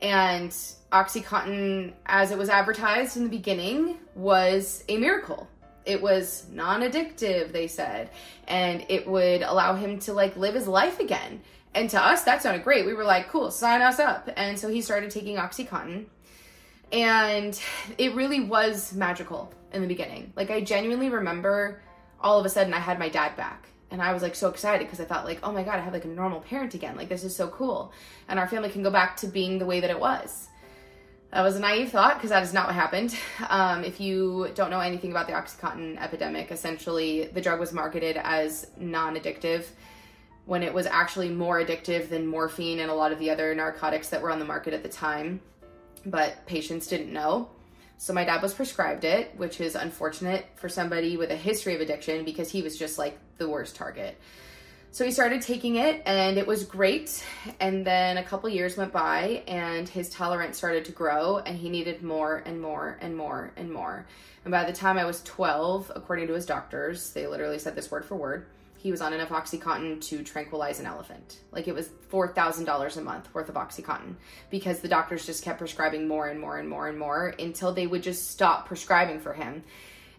And 0.00 0.50
Oxycontin, 0.92 1.92
as 2.06 2.30
it 2.30 2.38
was 2.38 2.48
advertised 2.48 3.16
in 3.16 3.24
the 3.24 3.28
beginning, 3.28 3.98
was 4.14 4.84
a 4.88 4.96
miracle 4.96 5.48
it 5.84 6.00
was 6.00 6.46
non-addictive 6.50 7.52
they 7.52 7.66
said 7.66 8.10
and 8.46 8.84
it 8.88 9.06
would 9.06 9.42
allow 9.42 9.74
him 9.74 9.98
to 10.00 10.12
like 10.12 10.36
live 10.36 10.54
his 10.54 10.68
life 10.68 11.00
again. 11.00 11.40
And 11.74 11.88
to 11.90 12.00
us 12.00 12.24
that 12.24 12.42
sounded 12.42 12.64
great. 12.64 12.86
We 12.86 12.94
were 12.94 13.04
like 13.04 13.28
cool 13.28 13.50
sign 13.50 13.82
us 13.82 13.98
up. 13.98 14.28
And 14.36 14.58
so 14.58 14.68
he 14.68 14.80
started 14.80 15.10
taking 15.10 15.36
oxycontin. 15.36 16.06
And 16.92 17.58
it 17.96 18.14
really 18.14 18.40
was 18.40 18.92
magical 18.92 19.52
in 19.72 19.82
the 19.82 19.88
beginning. 19.88 20.32
Like 20.36 20.50
i 20.50 20.60
genuinely 20.60 21.08
remember 21.08 21.82
all 22.20 22.38
of 22.38 22.46
a 22.46 22.48
sudden 22.48 22.74
i 22.74 22.78
had 22.78 22.98
my 22.98 23.08
dad 23.08 23.36
back. 23.36 23.68
And 23.90 24.00
i 24.00 24.12
was 24.12 24.22
like 24.22 24.34
so 24.34 24.48
excited 24.48 24.86
because 24.86 25.00
i 25.00 25.04
thought 25.04 25.24
like 25.24 25.40
oh 25.42 25.52
my 25.52 25.62
god 25.62 25.78
i 25.78 25.82
have 25.82 25.92
like 25.92 26.04
a 26.04 26.08
normal 26.08 26.40
parent 26.40 26.74
again. 26.74 26.96
Like 26.96 27.08
this 27.08 27.24
is 27.24 27.34
so 27.34 27.48
cool. 27.48 27.92
And 28.28 28.38
our 28.38 28.48
family 28.48 28.70
can 28.70 28.82
go 28.82 28.90
back 28.90 29.16
to 29.18 29.26
being 29.26 29.58
the 29.58 29.66
way 29.66 29.80
that 29.80 29.90
it 29.90 29.98
was 29.98 30.48
that 31.32 31.42
was 31.42 31.56
a 31.56 31.60
naive 31.60 31.90
thought 31.90 32.14
because 32.14 32.28
that 32.28 32.42
is 32.42 32.52
not 32.52 32.66
what 32.66 32.74
happened. 32.74 33.16
Um, 33.48 33.84
if 33.84 34.00
you 34.00 34.50
don't 34.54 34.70
know 34.70 34.80
anything 34.80 35.10
about 35.10 35.26
the 35.26 35.32
Oxycontin 35.32 35.98
epidemic, 35.98 36.52
essentially 36.52 37.24
the 37.26 37.40
drug 37.40 37.58
was 37.58 37.72
marketed 37.72 38.18
as 38.22 38.66
non 38.76 39.16
addictive 39.16 39.64
when 40.44 40.62
it 40.62 40.74
was 40.74 40.86
actually 40.86 41.30
more 41.30 41.64
addictive 41.64 42.10
than 42.10 42.26
morphine 42.26 42.80
and 42.80 42.90
a 42.90 42.94
lot 42.94 43.12
of 43.12 43.18
the 43.18 43.30
other 43.30 43.54
narcotics 43.54 44.10
that 44.10 44.20
were 44.20 44.30
on 44.30 44.38
the 44.38 44.44
market 44.44 44.74
at 44.74 44.82
the 44.82 44.88
time. 44.88 45.40
But 46.04 46.44
patients 46.46 46.86
didn't 46.86 47.12
know. 47.12 47.48
So 47.96 48.12
my 48.12 48.24
dad 48.24 48.42
was 48.42 48.52
prescribed 48.52 49.04
it, 49.04 49.32
which 49.36 49.60
is 49.60 49.74
unfortunate 49.74 50.44
for 50.56 50.68
somebody 50.68 51.16
with 51.16 51.30
a 51.30 51.36
history 51.36 51.74
of 51.74 51.80
addiction 51.80 52.24
because 52.24 52.50
he 52.50 52.60
was 52.60 52.76
just 52.76 52.98
like 52.98 53.16
the 53.38 53.48
worst 53.48 53.76
target. 53.76 54.18
So 54.94 55.06
he 55.06 55.10
started 55.10 55.40
taking 55.40 55.76
it 55.76 56.02
and 56.04 56.36
it 56.36 56.46
was 56.46 56.64
great. 56.64 57.24
And 57.60 57.82
then 57.82 58.18
a 58.18 58.22
couple 58.22 58.50
years 58.50 58.76
went 58.76 58.92
by 58.92 59.42
and 59.48 59.88
his 59.88 60.10
tolerance 60.10 60.58
started 60.58 60.84
to 60.84 60.92
grow 60.92 61.38
and 61.38 61.56
he 61.56 61.70
needed 61.70 62.02
more 62.02 62.42
and 62.44 62.60
more 62.60 62.98
and 63.00 63.16
more 63.16 63.52
and 63.56 63.72
more. 63.72 64.04
And 64.44 64.52
by 64.52 64.64
the 64.64 64.72
time 64.74 64.98
I 64.98 65.06
was 65.06 65.22
12, 65.22 65.92
according 65.96 66.26
to 66.26 66.34
his 66.34 66.44
doctors, 66.44 67.10
they 67.14 67.26
literally 67.26 67.58
said 67.58 67.74
this 67.74 67.90
word 67.90 68.04
for 68.04 68.16
word, 68.16 68.44
he 68.76 68.90
was 68.90 69.00
on 69.00 69.14
enough 69.14 69.30
Oxycontin 69.30 70.02
to 70.08 70.22
tranquilize 70.22 70.78
an 70.78 70.84
elephant. 70.84 71.38
Like 71.52 71.68
it 71.68 71.74
was 71.74 71.88
$4,000 72.10 72.96
a 72.96 73.00
month 73.00 73.34
worth 73.34 73.48
of 73.48 73.54
Oxycontin 73.54 74.16
because 74.50 74.80
the 74.80 74.88
doctors 74.88 75.24
just 75.24 75.42
kept 75.42 75.58
prescribing 75.58 76.06
more 76.06 76.28
and 76.28 76.38
more 76.38 76.58
and 76.58 76.68
more 76.68 76.88
and 76.88 76.98
more 76.98 77.34
until 77.38 77.72
they 77.72 77.86
would 77.86 78.02
just 78.02 78.30
stop 78.30 78.66
prescribing 78.66 79.20
for 79.20 79.32
him. 79.32 79.64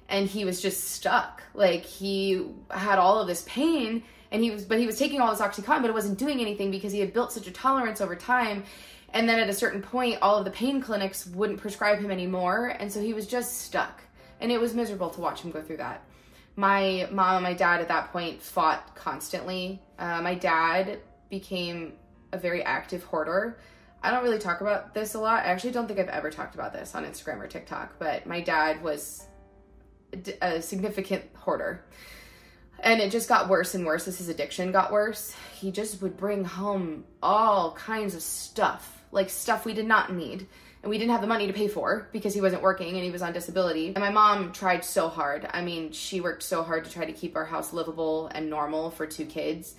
And 0.09 0.27
he 0.27 0.45
was 0.45 0.63
just 0.63 0.83
stuck. 0.83 1.43
Like 1.53 1.85
he 1.85 2.47
had 2.71 2.97
all 2.97 3.19
of 3.19 3.27
this 3.27 3.45
pain 3.47 4.01
and 4.33 4.43
he 4.43 4.51
was 4.51 4.65
but 4.65 4.79
he 4.79 4.85
was 4.85 4.97
taking 4.97 5.21
all 5.21 5.31
this 5.31 5.39
oxycontin 5.39 5.81
but 5.81 5.89
it 5.89 5.93
wasn't 5.93 6.17
doing 6.17 6.41
anything 6.41 6.71
because 6.71 6.91
he 6.91 6.99
had 6.99 7.13
built 7.13 7.31
such 7.31 7.47
a 7.47 7.51
tolerance 7.51 8.01
over 8.01 8.15
time. 8.15 8.63
And 9.13 9.29
then 9.29 9.39
at 9.39 9.47
a 9.47 9.53
certain 9.53 9.81
point 9.81 10.17
all 10.21 10.37
of 10.37 10.43
the 10.43 10.51
pain 10.51 10.81
clinics 10.81 11.27
wouldn't 11.27 11.61
prescribe 11.61 11.99
him 11.99 12.11
anymore. 12.11 12.75
And 12.79 12.91
so 12.91 12.99
he 12.99 13.13
was 13.13 13.27
just 13.27 13.61
stuck. 13.61 14.01
And 14.41 14.51
it 14.51 14.59
was 14.59 14.73
miserable 14.73 15.11
to 15.11 15.21
watch 15.21 15.41
him 15.41 15.51
go 15.51 15.61
through 15.61 15.77
that. 15.77 16.03
My 16.55 17.07
mom 17.11 17.35
and 17.35 17.43
my 17.43 17.53
dad 17.53 17.79
at 17.79 17.87
that 17.87 18.11
point 18.11 18.41
fought 18.41 18.95
constantly. 18.95 19.81
Uh, 19.97 20.21
my 20.21 20.35
dad 20.35 20.99
became 21.29 21.93
a 22.31 22.37
very 22.37 22.63
active 22.63 23.03
hoarder. 23.03 23.59
I 24.01 24.11
don't 24.11 24.23
really 24.23 24.39
talk 24.39 24.61
about 24.61 24.93
this 24.93 25.13
a 25.13 25.19
lot. 25.19 25.45
I 25.45 25.47
actually 25.47 25.71
don't 25.71 25.87
think 25.87 25.99
i've 25.99 26.09
ever 26.09 26.29
talked 26.29 26.55
about 26.55 26.73
this 26.73 26.93
on 26.93 27.05
instagram 27.05 27.39
or 27.39 27.47
tiktok 27.47 27.97
but 27.99 28.25
my 28.25 28.41
dad 28.41 28.83
was 28.83 29.27
a 30.41 30.61
significant 30.61 31.23
hoarder 31.35 31.85
and 32.83 33.01
it 33.01 33.11
just 33.11 33.29
got 33.29 33.49
worse 33.49 33.73
and 33.75 33.85
worse 33.85 34.07
as 34.07 34.17
his 34.17 34.29
addiction 34.29 34.71
got 34.71 34.91
worse. 34.91 35.33
He 35.55 35.71
just 35.71 36.01
would 36.01 36.17
bring 36.17 36.43
home 36.43 37.05
all 37.21 37.71
kinds 37.73 38.13
of 38.13 38.21
stuff, 38.21 39.03
like 39.11 39.29
stuff 39.29 39.65
we 39.65 39.73
did 39.73 39.87
not 39.87 40.13
need 40.13 40.47
and 40.83 40.89
we 40.89 40.97
didn't 40.97 41.11
have 41.11 41.21
the 41.21 41.27
money 41.27 41.47
to 41.47 41.53
pay 41.53 41.69
for 41.69 42.09
because 42.11 42.33
he 42.33 42.41
wasn't 42.41 42.61
working 42.61 42.95
and 42.95 43.03
he 43.03 43.09
was 43.09 43.21
on 43.21 43.31
disability. 43.31 43.87
And 43.87 43.99
my 43.99 44.09
mom 44.09 44.51
tried 44.51 44.83
so 44.83 45.07
hard. 45.07 45.47
I 45.51 45.61
mean, 45.61 45.93
she 45.93 46.19
worked 46.19 46.43
so 46.43 46.61
hard 46.61 46.83
to 46.83 46.91
try 46.91 47.05
to 47.05 47.13
keep 47.13 47.37
our 47.37 47.45
house 47.45 47.71
livable 47.71 48.27
and 48.27 48.49
normal 48.49 48.91
for 48.91 49.07
two 49.07 49.25
kids. 49.25 49.75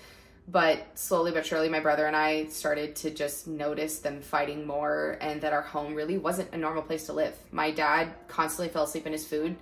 But 0.48 0.82
slowly 0.94 1.30
but 1.32 1.44
surely, 1.44 1.68
my 1.68 1.80
brother 1.80 2.06
and 2.06 2.16
I 2.16 2.46
started 2.46 2.96
to 2.96 3.10
just 3.10 3.46
notice 3.46 3.98
them 3.98 4.22
fighting 4.22 4.66
more 4.66 5.18
and 5.20 5.42
that 5.42 5.52
our 5.52 5.62
home 5.62 5.94
really 5.94 6.16
wasn't 6.16 6.52
a 6.52 6.58
normal 6.58 6.82
place 6.82 7.06
to 7.06 7.12
live. 7.12 7.34
My 7.52 7.70
dad 7.70 8.12
constantly 8.28 8.72
fell 8.72 8.84
asleep 8.84 9.06
in 9.06 9.12
his 9.12 9.26
food. 9.26 9.56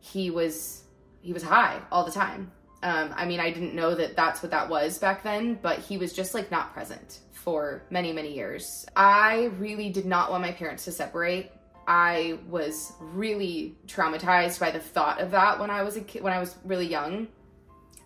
He 0.00 0.30
was 0.30 0.82
he 1.22 1.32
was 1.32 1.42
high 1.42 1.80
all 1.92 2.04
the 2.04 2.12
time 2.12 2.50
um, 2.82 3.12
I 3.14 3.26
mean, 3.26 3.40
I 3.40 3.50
didn't 3.50 3.74
know 3.74 3.94
that 3.94 4.16
that's 4.16 4.42
what 4.42 4.52
that 4.52 4.68
was 4.68 4.98
back 4.98 5.22
then, 5.22 5.58
but 5.60 5.78
he 5.78 5.98
was 5.98 6.12
just 6.12 6.32
like 6.32 6.50
not 6.50 6.72
present 6.72 7.20
for 7.32 7.82
many, 7.90 8.12
many 8.12 8.34
years. 8.34 8.86
I 8.96 9.50
really 9.58 9.90
did 9.90 10.06
not 10.06 10.30
want 10.30 10.42
my 10.42 10.52
parents 10.52 10.84
to 10.86 10.92
separate. 10.92 11.52
I 11.86 12.38
was 12.48 12.92
really 13.00 13.76
traumatized 13.86 14.60
by 14.60 14.70
the 14.70 14.80
thought 14.80 15.20
of 15.20 15.32
that 15.32 15.58
when 15.58 15.70
I 15.70 15.82
was 15.82 15.96
a 15.96 16.00
kid, 16.00 16.22
when 16.22 16.32
I 16.32 16.38
was 16.38 16.56
really 16.64 16.86
young. 16.86 17.28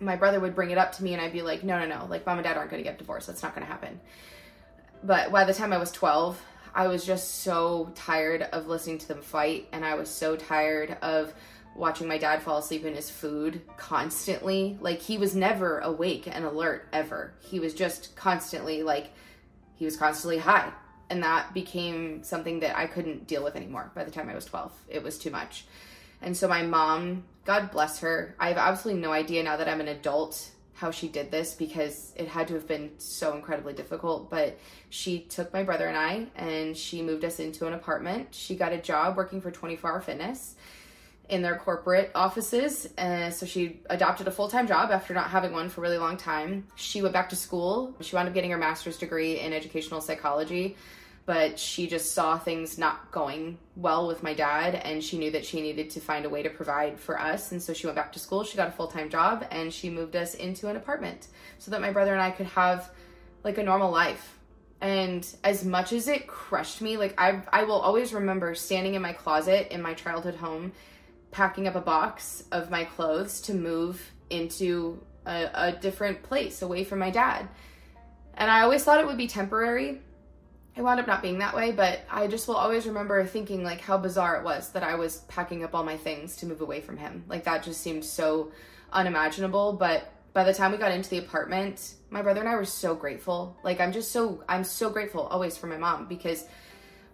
My 0.00 0.16
brother 0.16 0.40
would 0.40 0.54
bring 0.56 0.70
it 0.70 0.78
up 0.78 0.92
to 0.92 1.04
me, 1.04 1.12
and 1.12 1.22
I'd 1.22 1.32
be 1.32 1.42
like, 1.42 1.62
"No, 1.62 1.78
no, 1.78 1.86
no! 1.86 2.06
Like, 2.06 2.26
mom 2.26 2.38
and 2.38 2.44
dad 2.44 2.56
aren't 2.56 2.70
to 2.70 2.82
get 2.82 2.98
divorced. 2.98 3.26
That's 3.28 3.42
not 3.42 3.54
to 3.54 3.64
happen." 3.64 4.00
But 5.04 5.30
by 5.30 5.44
the 5.44 5.54
time 5.54 5.72
I 5.72 5.78
was 5.78 5.92
12, 5.92 6.40
I 6.74 6.88
was 6.88 7.04
just 7.04 7.42
so 7.42 7.92
tired 7.94 8.42
of 8.42 8.66
listening 8.66 8.98
to 8.98 9.08
them 9.08 9.22
fight, 9.22 9.68
and 9.70 9.84
I 9.84 9.94
was 9.94 10.08
so 10.08 10.34
tired 10.34 10.96
of 11.02 11.32
watching 11.74 12.06
my 12.06 12.18
dad 12.18 12.42
fall 12.42 12.58
asleep 12.58 12.84
in 12.84 12.94
his 12.94 13.10
food 13.10 13.60
constantly. 13.76 14.78
Like 14.80 15.00
he 15.00 15.18
was 15.18 15.34
never 15.34 15.80
awake 15.80 16.26
and 16.26 16.44
alert 16.44 16.88
ever. 16.92 17.34
He 17.40 17.60
was 17.60 17.74
just 17.74 18.14
constantly 18.16 18.82
like 18.82 19.10
he 19.74 19.84
was 19.84 19.96
constantly 19.96 20.38
high. 20.38 20.72
And 21.10 21.22
that 21.22 21.52
became 21.52 22.22
something 22.22 22.60
that 22.60 22.76
I 22.76 22.86
couldn't 22.86 23.26
deal 23.26 23.44
with 23.44 23.56
anymore 23.56 23.90
by 23.94 24.04
the 24.04 24.10
time 24.10 24.28
I 24.28 24.34
was 24.34 24.46
12. 24.46 24.72
It 24.88 25.02
was 25.02 25.18
too 25.18 25.30
much. 25.30 25.66
And 26.22 26.36
so 26.36 26.48
my 26.48 26.62
mom, 26.62 27.24
God 27.44 27.70
bless 27.70 27.98
her, 28.00 28.34
I 28.38 28.48
have 28.48 28.56
absolutely 28.56 29.02
no 29.02 29.12
idea 29.12 29.42
now 29.42 29.56
that 29.56 29.68
I'm 29.68 29.80
an 29.80 29.88
adult 29.88 30.50
how 30.74 30.90
she 30.90 31.08
did 31.08 31.30
this 31.30 31.54
because 31.54 32.12
it 32.16 32.26
had 32.26 32.48
to 32.48 32.54
have 32.54 32.66
been 32.66 32.90
so 32.98 33.34
incredibly 33.34 33.72
difficult. 33.74 34.28
But 34.28 34.58
she 34.90 35.20
took 35.20 35.52
my 35.52 35.62
brother 35.62 35.86
and 35.86 35.96
I 35.96 36.26
and 36.34 36.76
she 36.76 37.02
moved 37.02 37.24
us 37.24 37.38
into 37.38 37.66
an 37.66 37.74
apartment. 37.74 38.34
She 38.34 38.56
got 38.56 38.72
a 38.72 38.78
job 38.78 39.16
working 39.16 39.40
for 39.40 39.50
24 39.50 39.92
Hour 39.92 40.00
Fitness 40.00 40.56
in 41.28 41.42
their 41.42 41.56
corporate 41.56 42.10
offices. 42.14 42.88
And 42.98 43.32
so 43.32 43.46
she 43.46 43.80
adopted 43.88 44.28
a 44.28 44.30
full 44.30 44.48
time 44.48 44.66
job 44.66 44.90
after 44.90 45.14
not 45.14 45.30
having 45.30 45.52
one 45.52 45.68
for 45.68 45.80
a 45.80 45.82
really 45.82 45.98
long 45.98 46.16
time. 46.16 46.66
She 46.74 47.02
went 47.02 47.14
back 47.14 47.28
to 47.30 47.36
school. 47.36 47.94
She 48.00 48.14
wound 48.14 48.28
up 48.28 48.34
getting 48.34 48.50
her 48.50 48.58
master's 48.58 48.98
degree 48.98 49.40
in 49.40 49.52
educational 49.52 50.00
psychology 50.00 50.76
but 51.26 51.58
she 51.58 51.86
just 51.86 52.12
saw 52.12 52.36
things 52.36 52.76
not 52.76 53.10
going 53.10 53.56
well 53.76 54.06
with 54.06 54.22
my 54.22 54.34
dad 54.34 54.74
and 54.74 55.02
she 55.02 55.18
knew 55.18 55.30
that 55.30 55.44
she 55.44 55.60
needed 55.60 55.88
to 55.90 56.00
find 56.00 56.24
a 56.24 56.28
way 56.28 56.42
to 56.42 56.50
provide 56.50 56.98
for 56.98 57.18
us 57.18 57.52
and 57.52 57.62
so 57.62 57.72
she 57.72 57.86
went 57.86 57.96
back 57.96 58.12
to 58.12 58.18
school 58.18 58.44
she 58.44 58.56
got 58.56 58.68
a 58.68 58.72
full-time 58.72 59.08
job 59.08 59.46
and 59.50 59.72
she 59.72 59.88
moved 59.88 60.16
us 60.16 60.34
into 60.34 60.68
an 60.68 60.76
apartment 60.76 61.28
so 61.58 61.70
that 61.70 61.80
my 61.80 61.90
brother 61.90 62.12
and 62.12 62.22
i 62.22 62.30
could 62.30 62.46
have 62.46 62.90
like 63.42 63.58
a 63.58 63.62
normal 63.62 63.90
life 63.90 64.38
and 64.80 65.26
as 65.44 65.64
much 65.64 65.92
as 65.92 66.08
it 66.08 66.26
crushed 66.26 66.82
me 66.82 66.96
like 66.96 67.18
i 67.18 67.40
i 67.52 67.64
will 67.64 67.80
always 67.80 68.12
remember 68.12 68.54
standing 68.54 68.94
in 68.94 69.02
my 69.02 69.12
closet 69.12 69.72
in 69.72 69.80
my 69.80 69.94
childhood 69.94 70.34
home 70.34 70.72
packing 71.34 71.66
up 71.66 71.74
a 71.74 71.80
box 71.80 72.44
of 72.52 72.70
my 72.70 72.84
clothes 72.84 73.40
to 73.42 73.54
move 73.54 74.00
into 74.30 75.02
a, 75.26 75.50
a 75.54 75.72
different 75.72 76.22
place 76.22 76.62
away 76.62 76.84
from 76.84 76.98
my 76.98 77.10
dad 77.10 77.48
and 78.34 78.50
i 78.50 78.62
always 78.62 78.82
thought 78.84 79.00
it 79.00 79.06
would 79.06 79.18
be 79.18 79.28
temporary 79.28 80.00
it 80.76 80.82
wound 80.82 80.98
up 80.98 81.06
not 81.06 81.22
being 81.22 81.38
that 81.38 81.54
way, 81.54 81.70
but 81.70 82.00
I 82.10 82.26
just 82.26 82.48
will 82.48 82.56
always 82.56 82.86
remember 82.86 83.24
thinking 83.24 83.62
like 83.62 83.80
how 83.80 83.96
bizarre 83.96 84.36
it 84.36 84.44
was 84.44 84.70
that 84.70 84.82
I 84.82 84.96
was 84.96 85.18
packing 85.28 85.62
up 85.62 85.74
all 85.74 85.84
my 85.84 85.96
things 85.96 86.36
to 86.36 86.46
move 86.46 86.60
away 86.60 86.80
from 86.80 86.96
him. 86.96 87.24
Like 87.28 87.44
that 87.44 87.62
just 87.62 87.80
seemed 87.80 88.04
so 88.04 88.50
unimaginable. 88.92 89.74
But 89.74 90.10
by 90.32 90.42
the 90.42 90.52
time 90.52 90.72
we 90.72 90.78
got 90.78 90.90
into 90.90 91.08
the 91.08 91.18
apartment, 91.18 91.94
my 92.10 92.22
brother 92.22 92.40
and 92.40 92.48
I 92.48 92.56
were 92.56 92.64
so 92.64 92.96
grateful. 92.96 93.56
Like 93.62 93.80
I'm 93.80 93.92
just 93.92 94.10
so 94.10 94.42
I'm 94.48 94.64
so 94.64 94.90
grateful 94.90 95.22
always 95.22 95.56
for 95.56 95.68
my 95.68 95.76
mom 95.76 96.06
because 96.06 96.44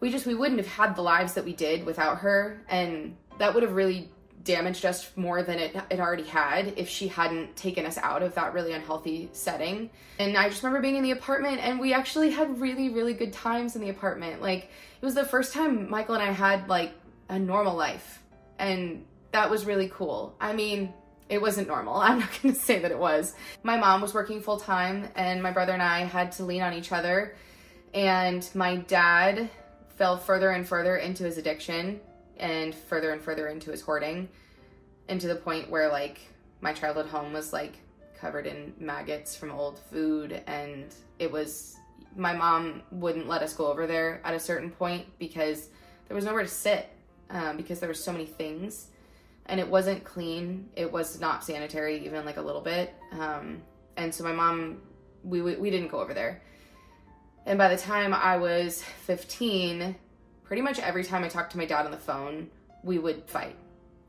we 0.00 0.10
just 0.10 0.24
we 0.24 0.34
wouldn't 0.34 0.58
have 0.58 0.68
had 0.68 0.96
the 0.96 1.02
lives 1.02 1.34
that 1.34 1.44
we 1.44 1.52
did 1.52 1.84
without 1.84 2.18
her 2.18 2.64
and 2.70 3.14
that 3.40 3.54
would 3.54 3.62
have 3.62 3.72
really 3.72 4.10
damaged 4.44 4.84
us 4.84 5.10
more 5.16 5.42
than 5.42 5.58
it, 5.58 5.74
it 5.90 5.98
already 5.98 6.24
had 6.24 6.74
if 6.76 6.90
she 6.90 7.08
hadn't 7.08 7.56
taken 7.56 7.86
us 7.86 7.96
out 7.96 8.22
of 8.22 8.34
that 8.34 8.52
really 8.52 8.74
unhealthy 8.74 9.30
setting. 9.32 9.88
And 10.18 10.36
I 10.36 10.50
just 10.50 10.62
remember 10.62 10.82
being 10.82 10.96
in 10.96 11.02
the 11.02 11.12
apartment 11.12 11.58
and 11.60 11.80
we 11.80 11.94
actually 11.94 12.30
had 12.30 12.60
really, 12.60 12.90
really 12.90 13.14
good 13.14 13.32
times 13.32 13.76
in 13.76 13.80
the 13.80 13.88
apartment. 13.88 14.42
Like 14.42 14.64
it 14.64 15.04
was 15.04 15.14
the 15.14 15.24
first 15.24 15.54
time 15.54 15.88
Michael 15.88 16.16
and 16.16 16.22
I 16.22 16.32
had 16.32 16.68
like 16.68 16.92
a 17.30 17.38
normal 17.38 17.74
life. 17.74 18.22
And 18.58 19.06
that 19.32 19.48
was 19.48 19.64
really 19.64 19.88
cool. 19.88 20.36
I 20.38 20.52
mean, 20.52 20.92
it 21.30 21.40
wasn't 21.40 21.66
normal. 21.66 21.94
I'm 22.00 22.18
not 22.18 22.32
to 22.42 22.54
say 22.54 22.78
that 22.80 22.90
it 22.90 22.98
was. 22.98 23.34
My 23.62 23.78
mom 23.78 24.02
was 24.02 24.12
working 24.12 24.42
full 24.42 24.60
time 24.60 25.08
and 25.14 25.42
my 25.42 25.50
brother 25.50 25.72
and 25.72 25.82
I 25.82 26.00
had 26.00 26.32
to 26.32 26.44
lean 26.44 26.60
on 26.60 26.74
each 26.74 26.92
other. 26.92 27.36
And 27.94 28.46
my 28.54 28.76
dad 28.76 29.48
fell 29.96 30.18
further 30.18 30.50
and 30.50 30.68
further 30.68 30.98
into 30.98 31.24
his 31.24 31.38
addiction 31.38 32.00
and 32.40 32.74
further 32.74 33.12
and 33.12 33.22
further 33.22 33.48
into 33.48 33.70
his 33.70 33.80
hoarding 33.80 34.28
and 35.08 35.20
to 35.20 35.28
the 35.28 35.36
point 35.36 35.70
where 35.70 35.88
like 35.88 36.20
my 36.60 36.72
childhood 36.72 37.06
home 37.06 37.32
was 37.32 37.52
like 37.52 37.74
covered 38.18 38.46
in 38.46 38.74
maggots 38.78 39.36
from 39.36 39.50
old 39.50 39.78
food 39.78 40.42
and 40.46 40.86
it 41.18 41.30
was 41.30 41.76
my 42.16 42.32
mom 42.32 42.82
wouldn't 42.90 43.28
let 43.28 43.42
us 43.42 43.52
go 43.52 43.68
over 43.68 43.86
there 43.86 44.20
at 44.24 44.34
a 44.34 44.40
certain 44.40 44.70
point 44.70 45.06
because 45.18 45.68
there 46.08 46.14
was 46.14 46.24
nowhere 46.24 46.42
to 46.42 46.48
sit 46.48 46.88
um, 47.30 47.56
because 47.56 47.78
there 47.78 47.88
were 47.88 47.94
so 47.94 48.10
many 48.10 48.26
things 48.26 48.88
and 49.46 49.60
it 49.60 49.68
wasn't 49.68 50.02
clean 50.04 50.68
it 50.74 50.90
was 50.90 51.20
not 51.20 51.44
sanitary 51.44 52.04
even 52.04 52.24
like 52.24 52.36
a 52.36 52.42
little 52.42 52.60
bit 52.60 52.94
um, 53.12 53.62
and 53.96 54.14
so 54.14 54.24
my 54.24 54.32
mom 54.32 54.80
we, 55.22 55.42
we, 55.42 55.56
we 55.56 55.70
didn't 55.70 55.88
go 55.88 56.00
over 56.00 56.14
there. 56.14 56.40
And 57.46 57.58
by 57.58 57.68
the 57.68 57.76
time 57.76 58.12
i 58.14 58.36
was 58.36 58.82
15 59.06 59.94
pretty 60.50 60.62
much 60.62 60.80
every 60.80 61.04
time 61.04 61.22
I 61.22 61.28
talked 61.28 61.52
to 61.52 61.58
my 61.58 61.64
dad 61.64 61.84
on 61.84 61.92
the 61.92 61.96
phone, 61.96 62.50
we 62.82 62.98
would 62.98 63.22
fight. 63.30 63.54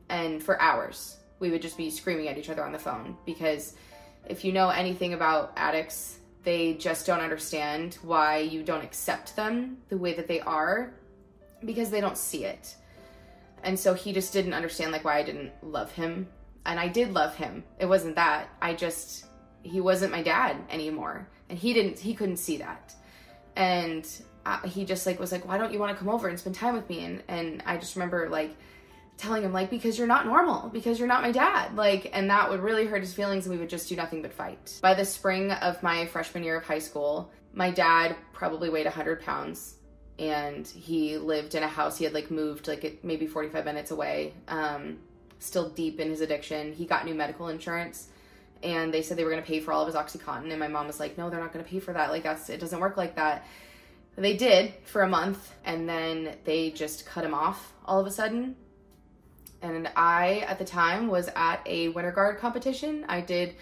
And 0.09 0.41
for 0.41 0.59
hours, 0.59 1.17
we 1.37 1.51
would 1.51 1.61
just 1.61 1.77
be 1.77 1.91
screaming 1.91 2.29
at 2.29 2.37
each 2.39 2.49
other 2.49 2.65
on 2.65 2.71
the 2.71 2.79
phone 2.79 3.15
because 3.27 3.75
if 4.25 4.43
you 4.43 4.51
know 4.51 4.69
anything 4.69 5.13
about 5.13 5.53
addicts, 5.55 6.17
they 6.41 6.73
just 6.73 7.05
don't 7.05 7.19
understand 7.19 7.99
why 8.01 8.39
you 8.39 8.63
don't 8.63 8.83
accept 8.83 9.35
them 9.35 9.77
the 9.89 9.97
way 9.97 10.13
that 10.13 10.27
they 10.27 10.39
are 10.39 10.95
because 11.63 11.91
they 11.91 12.01
don't 12.01 12.17
see 12.17 12.43
it. 12.43 12.75
And 13.61 13.79
so 13.79 13.93
he 13.93 14.11
just 14.11 14.33
didn't 14.33 14.55
understand 14.55 14.91
like 14.91 15.05
why 15.05 15.19
I 15.19 15.23
didn't 15.23 15.51
love 15.61 15.91
him. 15.91 16.27
And 16.65 16.79
I 16.79 16.87
did 16.87 17.13
love 17.13 17.35
him. 17.35 17.63
It 17.77 17.85
wasn't 17.85 18.15
that. 18.15 18.49
I 18.59 18.73
just 18.73 19.27
he 19.61 19.79
wasn't 19.79 20.11
my 20.11 20.23
dad 20.23 20.57
anymore. 20.71 21.29
And 21.49 21.59
he 21.59 21.71
didn't 21.71 21.99
he 21.99 22.15
couldn't 22.15 22.37
see 22.37 22.57
that. 22.57 22.95
And 23.55 24.09
he 24.65 24.85
just 24.85 25.05
like 25.05 25.19
was 25.19 25.31
like, 25.31 25.47
why 25.47 25.57
don't 25.57 25.71
you 25.71 25.79
want 25.79 25.91
to 25.91 25.97
come 25.97 26.09
over 26.09 26.27
and 26.27 26.39
spend 26.39 26.55
time 26.55 26.75
with 26.75 26.89
me? 26.89 27.05
And 27.05 27.23
and 27.27 27.63
I 27.65 27.77
just 27.77 27.95
remember 27.95 28.29
like 28.29 28.55
telling 29.17 29.43
him 29.43 29.53
like 29.53 29.69
because 29.69 29.97
you're 29.97 30.07
not 30.07 30.25
normal 30.25 30.69
because 30.69 30.97
you're 30.97 31.07
not 31.07 31.21
my 31.21 31.31
dad. 31.31 31.75
Like 31.75 32.09
and 32.13 32.29
that 32.29 32.49
would 32.49 32.61
really 32.61 32.85
hurt 32.85 33.01
his 33.01 33.13
feelings 33.13 33.45
and 33.45 33.53
we 33.53 33.59
would 33.59 33.69
just 33.69 33.89
do 33.89 33.95
nothing 33.95 34.21
but 34.21 34.33
fight. 34.33 34.79
By 34.81 34.93
the 34.93 35.05
spring 35.05 35.51
of 35.51 35.81
my 35.83 36.05
freshman 36.07 36.43
year 36.43 36.57
of 36.57 36.65
high 36.65 36.79
school 36.79 37.31
my 37.53 37.69
dad 37.69 38.15
probably 38.31 38.69
weighed 38.69 38.85
100 38.85 39.21
pounds 39.21 39.75
and 40.17 40.65
he 40.65 41.17
lived 41.17 41.53
in 41.55 41.63
a 41.63 41.67
house 41.67 41.97
he 41.97 42.05
had 42.05 42.13
like 42.13 42.31
moved 42.31 42.67
like 42.67 42.99
maybe 43.03 43.27
45 43.27 43.65
minutes 43.65 43.91
away 43.91 44.33
um, 44.47 44.99
still 45.39 45.69
deep 45.69 45.99
in 45.99 46.09
his 46.09 46.21
addiction. 46.21 46.73
He 46.73 46.85
got 46.85 47.05
new 47.05 47.15
medical 47.15 47.49
insurance 47.49 48.07
and 48.63 48.93
they 48.93 49.01
said 49.01 49.17
they 49.17 49.23
were 49.23 49.31
going 49.31 49.41
to 49.41 49.47
pay 49.47 49.59
for 49.59 49.73
all 49.73 49.81
of 49.81 49.87
his 49.87 49.95
oxycontin 49.95 50.51
and 50.51 50.59
my 50.59 50.67
mom 50.67 50.87
was 50.87 50.99
like 50.99 51.17
no 51.17 51.29
they're 51.29 51.39
not 51.39 51.51
going 51.51 51.65
to 51.65 51.69
pay 51.69 51.79
for 51.79 51.93
that 51.93 52.11
like 52.11 52.23
that's 52.23 52.49
it 52.49 52.59
doesn't 52.59 52.79
work 52.79 52.95
like 52.95 53.15
that 53.15 53.45
they 54.17 54.35
did 54.35 54.73
for 54.83 55.01
a 55.03 55.07
month 55.07 55.53
and 55.65 55.87
then 55.87 56.35
they 56.43 56.71
just 56.71 57.05
cut 57.05 57.23
him 57.23 57.33
off 57.33 57.73
all 57.85 57.99
of 57.99 58.07
a 58.07 58.11
sudden. 58.11 58.55
And 59.61 59.89
I, 59.95 60.39
at 60.47 60.57
the 60.57 60.65
time, 60.65 61.07
was 61.07 61.29
at 61.35 61.61
a 61.65 61.89
winter 61.89 62.11
guard 62.11 62.39
competition. 62.39 63.05
I 63.07 63.21
did 63.21 63.55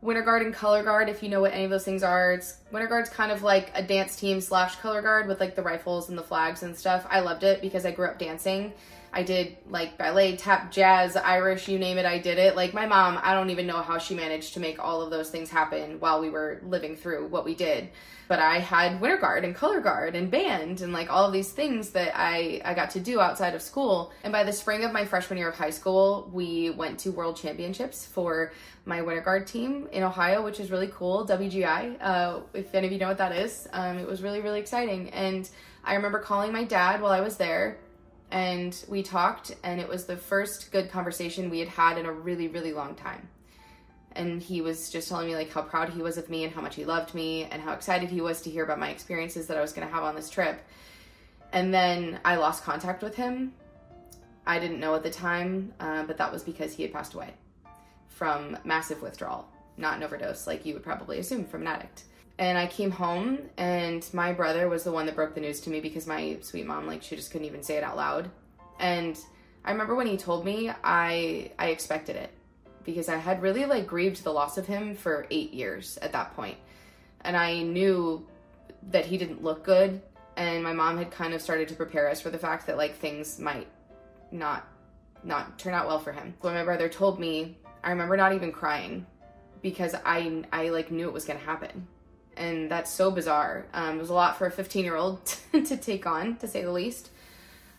winter 0.00 0.22
guard 0.22 0.42
and 0.42 0.52
color 0.52 0.82
guard, 0.82 1.08
if 1.08 1.22
you 1.22 1.28
know 1.28 1.40
what 1.40 1.52
any 1.52 1.64
of 1.64 1.70
those 1.70 1.84
things 1.84 2.02
are. 2.02 2.32
It's 2.32 2.58
winter 2.72 2.88
guard's 2.88 3.08
kind 3.08 3.32
of 3.32 3.42
like 3.42 3.70
a 3.74 3.82
dance 3.82 4.16
team 4.16 4.40
slash 4.40 4.76
color 4.76 5.00
guard 5.00 5.28
with 5.28 5.40
like 5.40 5.54
the 5.54 5.62
rifles 5.62 6.08
and 6.08 6.18
the 6.18 6.22
flags 6.22 6.62
and 6.62 6.76
stuff. 6.76 7.06
I 7.08 7.20
loved 7.20 7.44
it 7.44 7.62
because 7.62 7.86
I 7.86 7.92
grew 7.92 8.06
up 8.06 8.18
dancing. 8.18 8.72
I 9.14 9.22
did 9.22 9.56
like 9.68 9.96
ballet, 9.96 10.36
tap, 10.36 10.72
jazz, 10.72 11.16
Irish, 11.16 11.68
you 11.68 11.78
name 11.78 11.98
it, 11.98 12.04
I 12.04 12.18
did 12.18 12.38
it. 12.38 12.56
Like 12.56 12.74
my 12.74 12.86
mom, 12.86 13.18
I 13.22 13.34
don't 13.34 13.50
even 13.50 13.66
know 13.66 13.80
how 13.80 13.98
she 13.98 14.14
managed 14.14 14.54
to 14.54 14.60
make 14.60 14.78
all 14.78 15.00
of 15.00 15.10
those 15.10 15.30
things 15.30 15.50
happen 15.50 16.00
while 16.00 16.20
we 16.20 16.30
were 16.30 16.60
living 16.64 16.96
through 16.96 17.28
what 17.28 17.44
we 17.44 17.54
did 17.54 17.90
but 18.28 18.38
I 18.38 18.58
had 18.58 19.00
winter 19.00 19.18
guard 19.18 19.44
and 19.44 19.54
color 19.54 19.80
guard 19.80 20.14
and 20.14 20.30
band 20.30 20.80
and 20.80 20.92
like 20.92 21.10
all 21.10 21.26
of 21.26 21.32
these 21.32 21.50
things 21.50 21.90
that 21.90 22.12
I 22.14 22.60
I 22.64 22.74
got 22.74 22.90
to 22.90 23.00
do 23.00 23.20
outside 23.20 23.54
of 23.54 23.62
school. 23.62 24.12
And 24.22 24.32
by 24.32 24.44
the 24.44 24.52
spring 24.52 24.84
of 24.84 24.92
my 24.92 25.04
freshman 25.04 25.38
year 25.38 25.48
of 25.48 25.56
high 25.56 25.70
school, 25.70 26.30
we 26.32 26.70
went 26.70 26.98
to 27.00 27.10
world 27.10 27.36
championships 27.36 28.06
for 28.06 28.52
my 28.86 29.02
winter 29.02 29.20
guard 29.20 29.46
team 29.46 29.88
in 29.92 30.02
Ohio, 30.02 30.42
which 30.42 30.60
is 30.60 30.70
really 30.70 30.88
cool. 30.88 31.26
WGI, 31.26 31.96
uh, 32.00 32.40
if 32.54 32.74
any 32.74 32.86
of 32.86 32.92
you 32.92 32.98
know 32.98 33.08
what 33.08 33.18
that 33.18 33.32
is, 33.32 33.68
um, 33.72 33.98
it 33.98 34.06
was 34.06 34.22
really 34.22 34.40
really 34.40 34.60
exciting. 34.60 35.10
And 35.10 35.48
I 35.84 35.94
remember 35.94 36.18
calling 36.18 36.52
my 36.52 36.64
dad 36.64 37.02
while 37.02 37.12
I 37.12 37.20
was 37.20 37.36
there. 37.36 37.78
And 38.34 38.76
we 38.88 39.02
talked, 39.02 39.54
and 39.62 39.80
it 39.80 39.88
was 39.88 40.04
the 40.04 40.16
first 40.16 40.72
good 40.72 40.90
conversation 40.90 41.48
we 41.48 41.60
had 41.60 41.68
had 41.68 41.98
in 41.98 42.04
a 42.04 42.12
really, 42.12 42.48
really 42.48 42.72
long 42.72 42.94
time 42.94 43.28
and 44.16 44.40
he 44.40 44.60
was 44.60 44.90
just 44.90 45.08
telling 45.08 45.26
me 45.26 45.34
like 45.34 45.50
how 45.50 45.62
proud 45.62 45.90
he 45.90 46.02
was 46.02 46.16
of 46.16 46.28
me 46.30 46.44
and 46.44 46.52
how 46.52 46.60
much 46.60 46.76
he 46.76 46.84
loved 46.84 47.14
me 47.14 47.44
and 47.44 47.60
how 47.60 47.72
excited 47.72 48.08
he 48.10 48.20
was 48.20 48.42
to 48.42 48.50
hear 48.50 48.64
about 48.64 48.78
my 48.78 48.90
experiences 48.90 49.46
that 49.48 49.56
I 49.56 49.60
was 49.60 49.72
going 49.72 49.86
to 49.86 49.92
have 49.92 50.04
on 50.04 50.14
this 50.14 50.30
trip. 50.30 50.62
And 51.52 51.72
then 51.72 52.20
I 52.24 52.36
lost 52.36 52.64
contact 52.64 53.02
with 53.02 53.14
him. 53.14 53.52
I 54.46 54.58
didn't 54.58 54.80
know 54.80 54.94
at 54.94 55.02
the 55.02 55.10
time, 55.10 55.72
uh, 55.80 56.04
but 56.04 56.18
that 56.18 56.32
was 56.32 56.42
because 56.42 56.72
he 56.72 56.82
had 56.82 56.92
passed 56.92 57.14
away 57.14 57.32
from 58.08 58.56
massive 58.64 59.02
withdrawal, 59.02 59.48
not 59.76 59.96
an 59.96 60.02
overdose 60.02 60.46
like 60.46 60.64
you 60.64 60.74
would 60.74 60.82
probably 60.82 61.18
assume 61.18 61.44
from 61.44 61.62
an 61.62 61.68
addict. 61.68 62.04
And 62.38 62.58
I 62.58 62.66
came 62.66 62.90
home, 62.90 63.38
and 63.56 64.04
my 64.12 64.32
brother 64.32 64.68
was 64.68 64.82
the 64.82 64.90
one 64.90 65.06
that 65.06 65.14
broke 65.14 65.34
the 65.34 65.40
news 65.40 65.60
to 65.60 65.70
me 65.70 65.80
because 65.80 66.06
my 66.06 66.38
sweet 66.42 66.66
mom, 66.66 66.86
like, 66.86 67.02
she 67.02 67.14
just 67.14 67.30
couldn't 67.30 67.46
even 67.46 67.62
say 67.62 67.76
it 67.76 67.84
out 67.84 67.96
loud. 67.96 68.28
And 68.80 69.16
I 69.64 69.70
remember 69.70 69.94
when 69.94 70.06
he 70.06 70.16
told 70.16 70.44
me, 70.44 70.70
I 70.82 71.50
I 71.58 71.68
expected 71.68 72.16
it 72.16 72.30
because 72.84 73.08
I 73.08 73.16
had 73.16 73.42
really 73.42 73.64
like 73.64 73.86
grieved 73.86 74.22
the 74.22 74.32
loss 74.32 74.58
of 74.58 74.66
him 74.66 74.94
for 74.94 75.26
eight 75.30 75.54
years 75.54 75.96
at 76.02 76.12
that 76.12 76.36
point. 76.36 76.56
And 77.22 77.36
I 77.36 77.62
knew 77.62 78.26
that 78.90 79.06
he 79.06 79.16
didn't 79.16 79.42
look 79.42 79.64
good. 79.64 80.02
And 80.36 80.62
my 80.62 80.72
mom 80.72 80.98
had 80.98 81.10
kind 81.10 81.32
of 81.32 81.40
started 81.40 81.68
to 81.68 81.74
prepare 81.74 82.10
us 82.10 82.20
for 82.20 82.30
the 82.30 82.38
fact 82.38 82.66
that 82.66 82.76
like 82.76 82.96
things 82.96 83.38
might 83.38 83.68
not 84.30 84.66
not 85.22 85.58
turn 85.58 85.72
out 85.72 85.86
well 85.86 85.98
for 85.98 86.12
him. 86.12 86.34
When 86.40 86.54
my 86.54 86.64
brother 86.64 86.88
told 86.88 87.18
me, 87.18 87.56
I 87.82 87.90
remember 87.90 88.16
not 88.16 88.34
even 88.34 88.52
crying 88.52 89.06
because 89.62 89.94
I 90.04 90.44
I 90.52 90.68
like 90.68 90.90
knew 90.90 91.08
it 91.08 91.14
was 91.14 91.24
gonna 91.24 91.38
happen. 91.38 91.86
And 92.36 92.70
that's 92.70 92.90
so 92.90 93.10
bizarre. 93.10 93.66
Um, 93.72 93.96
it 93.96 94.00
was 94.00 94.10
a 94.10 94.14
lot 94.14 94.38
for 94.38 94.46
a 94.46 94.50
15 94.50 94.84
year 94.84 94.96
old 94.96 95.24
to 95.52 95.76
take 95.76 96.06
on, 96.06 96.36
to 96.36 96.48
say 96.48 96.62
the 96.62 96.72
least. 96.72 97.10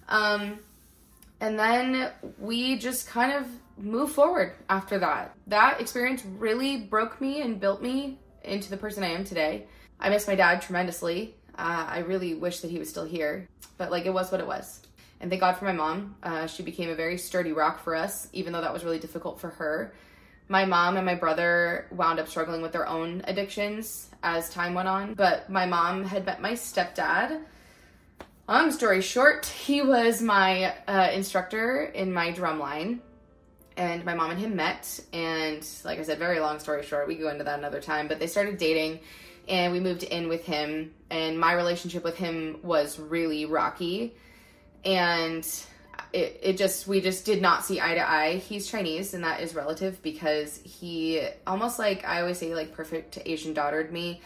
Um, 0.08 0.60
and 1.42 1.60
then 1.60 2.12
we 2.40 2.78
just 2.78 3.08
kind 3.08 3.34
of 3.34 3.48
moved 3.78 4.14
forward 4.14 4.54
after 4.70 5.00
that. 5.00 5.36
That 5.48 5.82
experience 5.82 6.24
really 6.26 6.78
broke 6.78 7.20
me 7.20 7.42
and 7.42 7.60
built 7.60 7.82
me 7.82 8.18
into 8.44 8.70
the 8.70 8.78
person 8.78 9.04
I 9.04 9.10
am 9.10 9.24
today. 9.24 9.66
I 10.00 10.10
miss 10.10 10.28
my 10.28 10.36
dad 10.36 10.62
tremendously. 10.62 11.36
Uh, 11.58 11.86
I 11.90 12.00
really 12.00 12.34
wish 12.34 12.60
that 12.62 12.72
he 12.72 12.80
was 12.80 12.90
still 12.90 13.06
here, 13.06 13.48
but 13.78 13.92
like 13.92 14.06
it 14.06 14.14
was 14.14 14.32
what 14.32 14.42
it 14.42 14.48
was. 14.48 14.82
And 15.20 15.30
thank 15.30 15.40
God 15.40 15.54
for 15.54 15.66
my 15.66 15.72
mom. 15.72 16.16
Uh, 16.22 16.48
she 16.48 16.64
became 16.64 16.90
a 16.90 16.96
very 16.96 17.18
sturdy 17.18 17.54
rock 17.54 17.84
for 17.84 17.96
us, 17.96 18.28
even 18.34 18.54
though 18.54 18.62
that 18.62 18.74
was 18.74 18.84
really 18.84 19.00
difficult 19.00 19.40
for 19.40 19.50
her. 19.52 19.94
My 20.48 20.66
mom 20.66 20.98
and 20.98 21.06
my 21.06 21.16
brother 21.16 21.88
wound 21.92 22.20
up 22.20 22.28
struggling 22.28 22.62
with 22.62 22.72
their 22.72 22.88
own 22.88 23.24
addictions 23.28 24.10
as 24.22 24.50
time 24.50 24.74
went 24.74 24.88
on, 24.88 25.14
but 25.16 25.50
my 25.50 25.66
mom 25.66 26.04
had 26.04 26.26
met 26.26 26.42
my 26.42 26.52
stepdad. 26.52 27.42
Long 28.48 28.72
story 28.72 29.02
short, 29.02 29.48
he 29.48 29.82
was 29.82 30.22
my 30.22 30.76
uh, 30.88 31.10
instructor 31.14 31.86
in 31.86 32.14
my 32.14 32.32
drum 32.32 32.60
line 32.60 33.02
and 33.78 34.06
my 34.06 34.14
mom 34.14 34.32
and 34.32 34.40
him 34.40 34.56
met 34.56 35.00
and 35.14 35.68
like 35.84 36.00
i 36.00 36.04
said 36.04 36.18
very 36.18 36.40
long 36.40 36.60
story 36.60 36.84
short 36.84 37.08
we 37.08 37.16
go 37.16 37.30
into 37.30 37.44
that 37.44 37.60
another 37.60 37.82
time 37.82 38.08
but 38.08 38.20
they 38.20 38.28
started 38.28 38.58
dating 38.58 39.00
and 39.48 39.72
we 39.72 39.80
moved 39.80 40.04
in 40.04 40.28
with 40.28 40.46
him 40.46 40.94
and 41.10 41.40
my 41.40 41.54
relationship 41.54 42.04
with 42.04 42.16
him 42.16 42.58
was 42.64 43.00
really 43.00 43.46
rocky 43.46 44.16
and 44.84 45.66
it, 46.16 46.40
it 46.42 46.58
just 46.58 46.88
we 46.88 47.02
just 47.02 47.26
did 47.26 47.42
not 47.42 47.66
see 47.66 47.82
eye 47.82 47.96
to 47.96 48.10
eye 48.10 48.38
he's 48.38 48.68
chinese 48.68 49.14
and 49.14 49.24
that 49.24 49.42
is 49.42 49.54
relative 49.54 50.02
because 50.02 50.62
he 50.64 51.22
almost 51.46 51.78
like 51.78 52.06
i 52.06 52.22
always 52.22 52.38
say 52.38 52.56
like 52.56 52.74
perfect 52.74 53.20
asian 53.26 53.54
daughtered 53.54 53.92
me 53.92 54.22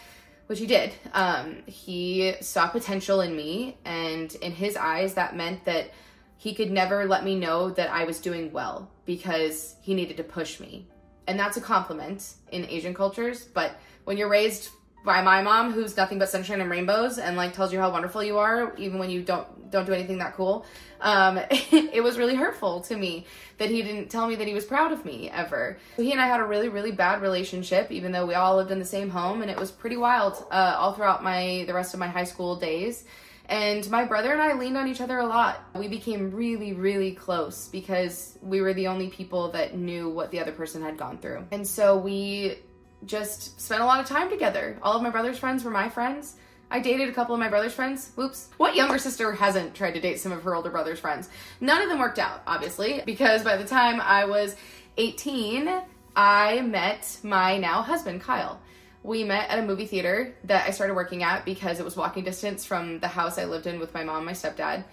which 0.47 0.59
he 0.59 0.65
did 0.65 0.93
um, 1.13 1.57
he 1.65 2.33
saw 2.41 2.67
potential 2.67 3.21
in 3.21 3.35
me 3.35 3.77
and 3.85 4.35
in 4.35 4.51
his 4.51 4.77
eyes 4.77 5.15
that 5.15 5.35
meant 5.35 5.65
that 5.65 5.91
he 6.39 6.53
could 6.53 6.71
never 6.71 7.05
let 7.05 7.25
me 7.25 7.35
know 7.35 7.69
that 7.71 7.91
I 7.91 8.05
was 8.05 8.19
doing 8.21 8.53
well 8.53 8.89
because 9.05 9.75
he 9.81 9.93
needed 9.93 10.15
to 10.17 10.23
push 10.23 10.61
me. 10.61 10.87
And 11.27 11.37
that's 11.37 11.57
a 11.57 11.61
compliment 11.61 12.33
in 12.53 12.65
Asian 12.65 12.93
cultures, 12.93 13.43
but 13.43 13.75
when 14.05 14.15
you're 14.15 14.29
raised 14.29 14.69
by 15.03 15.21
my 15.21 15.41
mom 15.41 15.71
who's 15.71 15.95
nothing 15.95 16.19
but 16.19 16.29
sunshine 16.29 16.61
and 16.61 16.69
rainbows 16.69 17.17
and 17.17 17.37
like 17.37 17.53
tells 17.53 17.71
you 17.71 17.79
how 17.79 17.91
wonderful 17.91 18.23
you 18.23 18.37
are 18.37 18.75
even 18.77 18.99
when 18.99 19.09
you 19.09 19.21
don't 19.21 19.71
don't 19.71 19.85
do 19.85 19.93
anything 19.93 20.17
that 20.17 20.35
cool 20.35 20.65
um, 21.01 21.39
it 21.51 22.03
was 22.03 22.17
really 22.17 22.35
hurtful 22.35 22.81
to 22.81 22.95
me 22.95 23.25
that 23.57 23.69
he 23.69 23.81
didn't 23.81 24.09
tell 24.09 24.27
me 24.27 24.35
that 24.35 24.47
he 24.47 24.53
was 24.53 24.65
proud 24.65 24.91
of 24.91 25.05
me 25.05 25.29
ever 25.29 25.77
he 25.95 26.11
and 26.11 26.19
i 26.19 26.27
had 26.27 26.39
a 26.39 26.43
really 26.43 26.69
really 26.69 26.91
bad 26.91 27.21
relationship 27.21 27.91
even 27.91 28.11
though 28.11 28.25
we 28.25 28.33
all 28.33 28.57
lived 28.57 28.71
in 28.71 28.79
the 28.79 28.85
same 28.85 29.09
home 29.09 29.41
and 29.41 29.49
it 29.49 29.57
was 29.57 29.71
pretty 29.71 29.97
wild 29.97 30.45
uh, 30.51 30.75
all 30.77 30.93
throughout 30.93 31.23
my 31.23 31.63
the 31.67 31.73
rest 31.73 31.93
of 31.93 31.99
my 31.99 32.07
high 32.07 32.23
school 32.23 32.55
days 32.55 33.05
and 33.49 33.89
my 33.89 34.05
brother 34.05 34.31
and 34.31 34.39
I 34.39 34.53
leaned 34.53 34.77
on 34.77 34.87
each 34.87 35.01
other 35.01 35.17
a 35.17 35.25
lot. 35.25 35.63
We 35.73 35.87
became 35.87 36.29
really, 36.29 36.73
really 36.73 37.13
close 37.13 37.67
because 37.67 38.37
we 38.43 38.61
were 38.61 38.75
the 38.75 38.87
only 38.87 39.09
people 39.09 39.49
that 39.53 39.75
knew 39.75 40.07
what 40.07 40.29
the 40.29 40.39
other 40.39 40.51
person 40.51 40.83
had 40.83 40.97
gone 40.97 41.17
through. 41.17 41.47
And 41.51 41.67
so 41.67 41.97
we 41.97 42.59
just 43.05 43.59
spent 43.61 43.81
a 43.81 43.85
lot 43.85 43.99
of 43.99 44.05
time 44.05 44.29
together. 44.29 44.77
All 44.81 44.95
of 44.95 45.01
my 45.01 45.09
brother's 45.09 45.37
friends 45.37 45.63
were 45.63 45.71
my 45.71 45.89
friends. 45.89 46.35
I 46.71 46.79
dated 46.79 47.09
a 47.09 47.13
couple 47.13 47.33
of 47.33 47.39
my 47.39 47.49
brother's 47.49 47.73
friends. 47.73 48.11
Whoops. 48.15 48.49
What 48.57 48.75
younger 48.75 48.99
sister 48.99 49.31
hasn't 49.33 49.73
tried 49.73 49.93
to 49.93 49.99
date 49.99 50.19
some 50.19 50.31
of 50.31 50.43
her 50.43 50.53
older 50.53 50.69
brother's 50.69 50.99
friends? 50.99 51.29
None 51.59 51.81
of 51.81 51.89
them 51.89 51.99
worked 51.99 52.19
out, 52.19 52.41
obviously, 52.45 53.01
because 53.05 53.43
by 53.43 53.57
the 53.57 53.65
time 53.65 53.99
I 53.99 54.25
was 54.25 54.55
18, 54.97 55.81
I 56.15 56.61
met 56.61 57.17
my 57.23 57.57
now 57.57 57.81
husband, 57.81 58.21
Kyle 58.21 58.59
we 59.03 59.23
met 59.23 59.49
at 59.49 59.59
a 59.59 59.61
movie 59.61 59.85
theater 59.85 60.35
that 60.43 60.67
I 60.67 60.71
started 60.71 60.93
working 60.93 61.23
at 61.23 61.45
because 61.45 61.79
it 61.79 61.85
was 61.85 61.95
walking 61.95 62.23
distance 62.23 62.65
from 62.65 62.99
the 62.99 63.07
house 63.07 63.37
I 63.37 63.45
lived 63.45 63.67
in 63.67 63.79
with 63.79 63.93
my 63.93 64.03
mom 64.03 64.17
and 64.17 64.25
my 64.25 64.33
stepdad. 64.33 64.83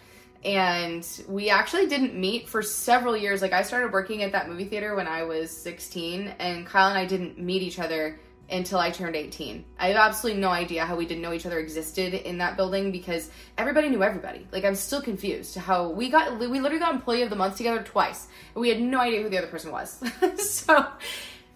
And 0.44 1.06
we 1.28 1.50
actually 1.50 1.86
didn't 1.86 2.14
meet 2.14 2.48
for 2.48 2.62
several 2.62 3.16
years. 3.16 3.42
Like, 3.42 3.52
I 3.52 3.62
started 3.62 3.92
working 3.92 4.22
at 4.22 4.32
that 4.32 4.48
movie 4.48 4.64
theater 4.64 4.94
when 4.94 5.08
I 5.08 5.24
was 5.24 5.50
16, 5.50 6.34
and 6.38 6.66
Kyle 6.66 6.88
and 6.88 6.98
I 6.98 7.06
didn't 7.06 7.38
meet 7.38 7.62
each 7.62 7.78
other 7.78 8.18
until 8.50 8.78
I 8.78 8.90
turned 8.90 9.16
18. 9.16 9.64
I 9.78 9.88
have 9.88 9.96
absolutely 9.96 10.40
no 10.40 10.50
idea 10.50 10.84
how 10.84 10.96
we 10.96 11.06
didn't 11.06 11.22
know 11.22 11.32
each 11.32 11.46
other 11.46 11.58
existed 11.58 12.14
in 12.14 12.38
that 12.38 12.56
building 12.56 12.92
because 12.92 13.30
everybody 13.58 13.88
knew 13.88 14.02
everybody. 14.02 14.46
Like 14.52 14.64
I'm 14.64 14.74
still 14.74 15.02
confused 15.02 15.56
how 15.56 15.88
we 15.88 16.10
got 16.10 16.38
we 16.38 16.60
literally 16.60 16.78
got 16.78 16.94
employee 16.94 17.22
of 17.22 17.30
the 17.30 17.36
month 17.36 17.56
together 17.56 17.82
twice 17.82 18.28
and 18.54 18.60
we 18.60 18.68
had 18.68 18.80
no 18.80 19.00
idea 19.00 19.22
who 19.22 19.28
the 19.28 19.38
other 19.38 19.48
person 19.48 19.72
was. 19.72 20.00
so 20.36 20.86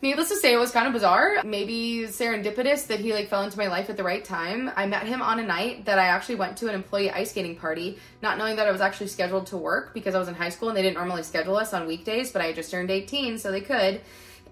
Needless 0.02 0.30
to 0.30 0.36
say, 0.36 0.54
it 0.54 0.56
was 0.56 0.70
kind 0.70 0.86
of 0.86 0.94
bizarre. 0.94 1.42
Maybe 1.44 2.06
serendipitous 2.06 2.86
that 2.86 3.00
he 3.00 3.12
like 3.12 3.28
fell 3.28 3.42
into 3.42 3.58
my 3.58 3.66
life 3.66 3.90
at 3.90 3.98
the 3.98 4.02
right 4.02 4.24
time. 4.24 4.70
I 4.74 4.86
met 4.86 5.06
him 5.06 5.20
on 5.20 5.38
a 5.38 5.42
night 5.42 5.84
that 5.84 5.98
I 5.98 6.06
actually 6.06 6.36
went 6.36 6.56
to 6.58 6.68
an 6.68 6.74
employee 6.74 7.10
ice 7.10 7.30
skating 7.30 7.56
party, 7.56 7.98
not 8.22 8.38
knowing 8.38 8.56
that 8.56 8.66
I 8.66 8.72
was 8.72 8.80
actually 8.80 9.08
scheduled 9.08 9.48
to 9.48 9.58
work 9.58 9.92
because 9.92 10.14
I 10.14 10.18
was 10.18 10.28
in 10.28 10.34
high 10.34 10.48
school 10.48 10.68
and 10.68 10.76
they 10.76 10.82
didn't 10.82 10.96
normally 10.96 11.22
schedule 11.22 11.56
us 11.56 11.74
on 11.74 11.86
weekdays, 11.86 12.32
but 12.32 12.40
I 12.40 12.54
just 12.54 12.70
turned 12.70 12.90
18, 12.90 13.36
so 13.36 13.52
they 13.52 13.60
could. 13.60 14.00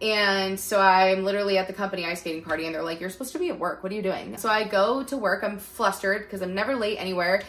And 0.03 0.61
so 0.61 0.81
I'm 0.81 1.25
literally 1.25 1.57
at 1.57 1.67
the 1.67 1.73
company 1.73 2.05
ice 2.05 2.21
skating 2.21 2.43
party, 2.43 2.67
and 2.67 2.75
they're 2.75 2.83
like, 2.83 3.01
You're 3.01 3.11
supposed 3.11 3.33
to 3.33 3.39
be 3.39 3.49
at 3.49 3.59
work. 3.59 3.83
What 3.83 3.91
are 3.91 3.95
you 3.95 4.03
doing? 4.03 4.37
So 4.37 4.51
I 4.51 4.65
go 4.65 5.03
to 5.05 5.17
work. 5.17 5.43
I'm 5.43 5.59
flustered 5.59 6.23
because 6.23 6.43
I'm 6.43 6.55
never 6.55 6.77
late 6.77 6.99
anywhere 6.99 7.43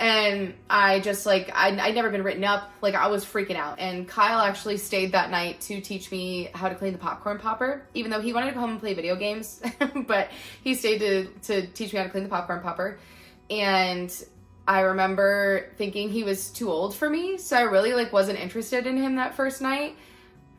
and 0.00 0.54
I 0.70 1.00
just 1.00 1.26
like 1.26 1.50
I 1.54 1.78
I'd 1.78 1.94
never 1.94 2.08
been 2.08 2.24
written 2.24 2.42
up. 2.42 2.72
Like 2.80 2.94
I 2.94 3.08
was 3.08 3.22
freaking 3.22 3.56
out. 3.56 3.78
And 3.78 4.08
Kyle 4.08 4.40
actually 4.40 4.78
stayed 4.78 5.12
that 5.12 5.30
night 5.30 5.60
to 5.62 5.80
teach 5.82 6.10
me 6.10 6.48
how 6.54 6.70
to 6.70 6.74
clean 6.74 6.92
the 6.92 6.98
popcorn 6.98 7.38
popper 7.38 7.86
even 7.92 8.10
though 8.10 8.20
he 8.20 8.32
wanted 8.32 8.46
to 8.48 8.52
come 8.54 8.70
and 8.70 8.80
play 8.80 8.94
video 8.94 9.14
games. 9.14 9.62
But 10.06 10.30
he 10.64 10.74
stayed 10.74 10.98
to 11.00 11.26
to 11.42 11.66
teach 11.68 11.92
me 11.92 11.98
how 11.98 12.04
to 12.04 12.10
clean 12.10 12.24
the 12.24 12.30
popcorn 12.30 12.62
popper. 12.62 12.98
And 13.50 14.10
I 14.66 14.80
remember 14.80 15.70
thinking 15.76 16.08
he 16.08 16.24
was 16.24 16.50
too 16.50 16.70
old 16.70 16.94
for 16.94 17.10
me. 17.10 17.36
So 17.36 17.56
I 17.56 17.62
really 17.62 17.92
like 17.92 18.12
wasn't 18.12 18.38
interested 18.38 18.86
in 18.86 18.96
him 18.96 19.16
that 19.16 19.34
first 19.34 19.60
night 19.60 19.96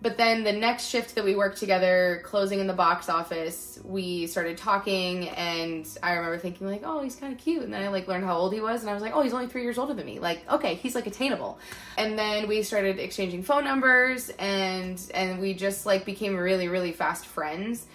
but 0.01 0.17
then 0.17 0.43
the 0.43 0.51
next 0.51 0.87
shift 0.87 1.13
that 1.15 1.23
we 1.23 1.35
worked 1.35 1.57
together, 1.57 2.21
closing 2.25 2.59
in 2.59 2.65
the 2.65 2.73
box 2.73 3.07
office, 3.07 3.79
we 3.83 4.25
started 4.25 4.57
talking, 4.57 5.29
and 5.29 5.87
I 6.01 6.13
remember 6.13 6.39
thinking 6.39 6.67
like, 6.67 6.81
"Oh, 6.83 7.03
he's 7.03 7.15
kind 7.15 7.31
of 7.31 7.39
cute." 7.39 7.63
And 7.63 7.71
then 7.71 7.83
I 7.83 7.89
like 7.89 8.07
learned 8.07 8.25
how 8.25 8.35
old 8.35 8.51
he 8.51 8.61
was, 8.61 8.81
and 8.81 8.89
I 8.89 8.93
was 8.93 9.03
like, 9.03 9.15
"Oh, 9.15 9.21
he's 9.21 9.33
only 9.33 9.47
three 9.47 9.61
years 9.61 9.77
older 9.77 9.93
than 9.93 10.05
me." 10.05 10.19
Like, 10.19 10.49
okay, 10.51 10.75
he's 10.75 10.95
like 10.95 11.05
attainable. 11.05 11.59
And 11.97 12.17
then 12.17 12.47
we 12.47 12.63
started 12.63 12.97
exchanging 12.97 13.43
phone 13.43 13.63
numbers, 13.63 14.29
and 14.39 14.99
and 15.13 15.39
we 15.39 15.53
just 15.53 15.85
like 15.85 16.03
became 16.03 16.35
really 16.35 16.67
really 16.67 16.93
fast 16.93 17.27
friends 17.27 17.85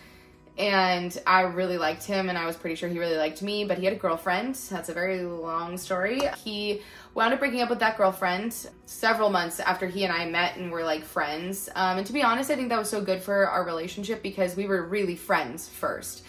and 0.59 1.21
I 1.27 1.42
really 1.42 1.77
liked 1.77 2.05
him, 2.05 2.29
and 2.29 2.38
I 2.38 2.47
was 2.47 2.57
pretty 2.57 2.77
sure 2.77 2.88
he 2.88 2.99
really 2.99 3.19
liked 3.19 3.42
me, 3.42 3.64
but 3.64 3.79
he 3.79 3.85
had 3.85 3.92
a 3.92 3.99
girlfriend. 3.99 4.55
That's 4.55 4.88
a 4.88 4.95
very 4.95 5.23
long 5.23 5.77
story. 5.77 6.23
He 6.42 6.81
wound 7.16 7.33
up 7.33 7.40
breaking 7.40 7.62
up 7.62 7.70
with 7.70 7.79
that 7.79 7.96
girlfriend 7.96 8.68
several 8.85 9.31
months 9.31 9.59
after 9.59 9.87
he 9.87 10.05
and 10.05 10.12
I 10.12 10.26
met 10.26 10.59
and 10.59 10.70
were 10.70 10.85
like 10.85 11.02
friends. 11.02 11.70
Um, 11.74 11.96
and 11.96 12.07
to 12.07 12.12
be 12.12 12.22
honest, 12.22 12.50
I 12.50 12.57
think 12.57 12.68
that 12.68 12.79
was 12.79 12.90
so 12.90 13.00
good 13.00 13.22
for 13.22 13.48
our 13.48 13.64
relationship 13.64 14.22
because 14.22 14.55
we 14.55 14.66
were 14.66 14.83
really 14.83 15.16
friends 15.16 15.66
first. 15.66 16.22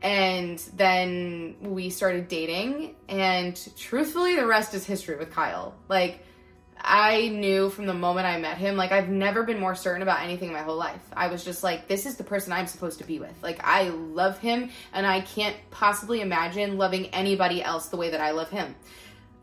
And 0.00 0.58
then 0.74 1.56
we 1.60 1.90
started 1.90 2.26
dating, 2.28 2.94
and 3.06 3.54
truthfully, 3.76 4.34
the 4.34 4.46
rest 4.46 4.72
is 4.72 4.86
history 4.86 5.18
with 5.18 5.30
Kyle. 5.30 5.74
Like, 5.90 6.24
I 6.82 7.28
knew 7.28 7.68
from 7.68 7.84
the 7.84 7.92
moment 7.92 8.26
I 8.26 8.38
met 8.38 8.56
him, 8.56 8.78
like 8.78 8.92
I've 8.92 9.10
never 9.10 9.42
been 9.42 9.60
more 9.60 9.74
certain 9.74 10.00
about 10.00 10.22
anything 10.22 10.48
in 10.48 10.54
my 10.54 10.62
whole 10.62 10.78
life. 10.78 11.02
I 11.12 11.26
was 11.26 11.44
just 11.44 11.62
like, 11.62 11.86
this 11.88 12.06
is 12.06 12.16
the 12.16 12.24
person 12.24 12.54
I'm 12.54 12.66
supposed 12.66 12.98
to 13.00 13.04
be 13.04 13.18
with. 13.18 13.34
Like 13.42 13.60
I 13.62 13.90
love 13.90 14.38
him 14.38 14.70
and 14.94 15.06
I 15.06 15.20
can't 15.20 15.54
possibly 15.70 16.22
imagine 16.22 16.78
loving 16.78 17.08
anybody 17.08 17.62
else 17.62 17.88
the 17.88 17.98
way 17.98 18.08
that 18.10 18.22
I 18.22 18.30
love 18.30 18.48
him. 18.48 18.74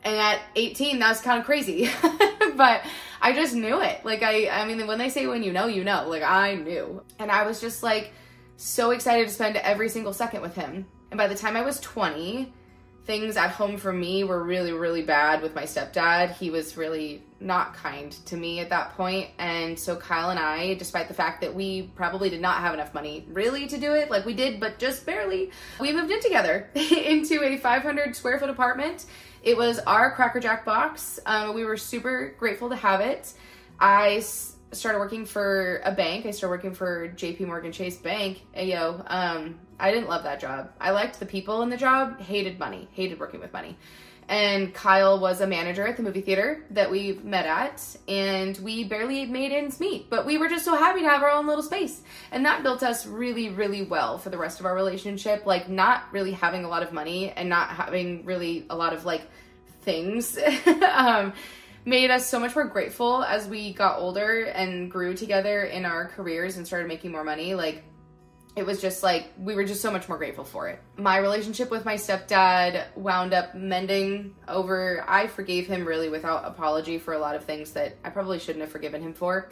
And 0.04 0.16
at 0.16 0.42
18, 0.56 1.00
that's 1.00 1.22
kind 1.22 1.40
of 1.40 1.46
crazy. 1.46 1.90
but 2.56 2.84
I 3.22 3.34
just 3.34 3.56
knew 3.56 3.82
it. 3.82 4.06
Like 4.06 4.24
I 4.24 4.50
I 4.50 4.66
mean 4.66 4.86
when 4.88 5.00
they 5.00 5.10
say 5.10 5.28
when 5.28 5.44
you 5.44 5.52
know, 5.52 5.68
you 5.68 5.84
know. 5.84 6.08
Like 6.08 6.24
I 6.24 6.56
knew. 6.56 7.04
And 7.20 7.32
I 7.32 7.46
was 7.46 7.60
just 7.60 7.84
like 7.84 8.14
so 8.58 8.92
excited 8.92 9.28
to 9.28 9.34
spend 9.34 9.56
every 9.58 9.90
single 9.90 10.14
second 10.14 10.42
with 10.42 10.56
him. 10.56 10.86
And 11.12 11.18
by 11.18 11.28
the 11.28 11.36
time 11.36 11.56
I 11.56 11.62
was 11.62 11.80
20, 11.80 12.54
things 13.08 13.38
at 13.38 13.52
home 13.52 13.78
for 13.78 13.94
me 13.94 14.26
were 14.26 14.44
really, 14.44 14.74
really 14.74 15.02
bad 15.02 15.42
with 15.42 15.56
my 15.56 15.64
stepdad. 15.64 16.36
He 16.36 16.52
was 16.52 16.76
really 16.76 17.24
not 17.40 17.74
kind 17.74 18.12
to 18.26 18.36
me 18.36 18.60
at 18.60 18.70
that 18.70 18.98
point. 18.98 19.30
And 19.40 19.80
so 19.80 19.96
Kyle 19.96 20.30
and 20.30 20.38
I, 20.38 20.74
despite 20.74 21.08
the 21.08 21.14
fact 21.14 21.40
that 21.42 21.56
we 21.56 21.84
probably 21.96 22.30
did 22.30 22.42
not 22.42 22.58
have 22.58 22.74
enough 22.74 22.94
money 22.94 23.26
really 23.30 23.66
to 23.68 23.78
do 23.78 23.94
it, 23.94 24.12
like 24.12 24.26
we 24.26 24.34
did, 24.34 24.60
but 24.60 24.78
just 24.78 25.06
barely, 25.06 25.52
we 25.80 25.94
moved 25.94 26.12
in 26.12 26.22
together 26.22 26.70
into 26.76 27.44
a 27.44 27.58
500 27.58 28.16
square 28.16 28.40
foot 28.40 28.50
apartment. 28.50 29.06
It 29.44 29.58
was 29.58 29.80
our 29.80 30.12
Cracker 30.12 30.40
Jack 30.40 30.66
box. 30.66 31.20
Um, 31.26 31.54
we 31.54 31.64
were 31.64 31.78
super 31.78 32.36
grateful 32.38 32.70
to 32.70 32.76
have 32.76 33.02
it. 33.02 33.34
I 33.80 34.24
started 34.72 35.00
working 35.00 35.26
for 35.26 35.82
a 35.86 35.92
bank. 35.92 36.26
I 36.26 36.32
started 36.32 36.52
working 36.52 36.74
for 36.74 37.10
JP 37.10 37.48
Morgan 37.48 37.72
Chase 37.72 37.98
Bank. 37.98 38.42
Ayo. 38.56 39.04
Um, 39.08 39.60
I 39.80 39.92
didn't 39.92 40.10
love 40.10 40.24
that 40.24 40.40
job. 40.40 40.72
I 40.82 40.92
liked 40.92 41.20
the 41.20 41.26
people 41.26 41.62
in 41.62 41.70
the 41.70 41.78
job, 41.78 42.20
hated 42.20 42.60
money, 42.60 42.88
hated 42.94 43.20
working 43.20 43.40
with 43.40 43.54
money. 43.54 43.78
And 44.30 44.74
Kyle 44.74 45.20
was 45.20 45.40
a 45.40 45.48
manager 45.48 45.88
at 45.88 45.96
the 45.96 46.04
movie 46.04 46.20
theater 46.20 46.64
that 46.72 46.92
we 46.92 47.14
met 47.24 47.46
at, 47.46 47.82
and 48.10 48.58
we 48.58 48.84
barely 48.84 49.26
made 49.26 49.54
ends 49.54 49.80
meet. 49.80 50.10
But 50.10 50.26
we 50.26 50.38
were 50.38 50.50
just 50.50 50.66
so 50.66 50.76
happy 50.76 51.02
to 51.02 51.08
have 51.08 51.24
our 51.24 51.30
own 51.30 51.48
little 51.48 51.64
space. 51.64 52.02
And 52.32 52.46
that 52.46 52.62
built 52.62 52.84
us 52.84 53.06
really, 53.06 53.48
really 53.50 53.84
well 53.84 54.18
for 54.18 54.30
the 54.30 54.38
rest 54.38 54.60
of 54.60 54.66
our 54.66 54.76
relationship. 54.76 55.46
Like, 55.46 55.70
not 55.70 56.12
really 56.12 56.34
having 56.34 56.66
a 56.66 56.68
lot 56.68 56.84
of 56.84 56.92
money 56.92 57.32
and 57.32 57.48
not 57.48 57.70
having 57.70 58.26
really 58.26 58.66
a 58.70 58.76
lot 58.76 58.94
of 58.94 59.06
like 59.06 59.22
things 59.82 60.38
um, 60.94 61.32
made 61.86 62.12
us 62.12 62.28
so 62.28 62.38
much 62.38 62.54
more 62.54 62.66
grateful 62.66 63.24
as 63.24 63.48
we 63.48 63.72
got 63.72 63.98
older 63.98 64.44
and 64.44 64.92
grew 64.92 65.14
together 65.14 65.64
in 65.64 65.86
our 65.86 66.10
careers 66.10 66.58
and 66.58 66.68
started 66.68 66.90
making 66.90 67.14
more 67.14 67.24
money. 67.24 67.56
Like, 67.56 67.82
it 68.58 68.66
was 68.66 68.82
just 68.82 69.04
like 69.04 69.32
we 69.38 69.54
were 69.54 69.64
just 69.64 69.82
so 69.82 69.92
much 69.92 70.10
more 70.10 70.18
grateful 70.18 70.44
for 70.44 70.68
it. 70.68 70.80
My 70.98 71.18
relationship 71.18 71.70
with 71.70 71.86
my 71.86 71.94
stepdad 71.94 72.86
wound 72.96 73.34
up 73.34 73.54
mending 73.54 74.36
over. 74.48 75.06
I 75.08 75.28
forgave 75.28 75.68
him 75.68 75.86
really 75.86 76.10
without 76.10 76.44
apology 76.44 76.98
for 76.98 77.14
a 77.14 77.20
lot 77.20 77.36
of 77.36 77.46
things 77.46 77.72
that 77.74 77.96
I 78.04 78.10
probably 78.10 78.40
shouldn't 78.40 78.62
have 78.62 78.72
forgiven 78.72 79.02
him 79.02 79.14
for. 79.14 79.50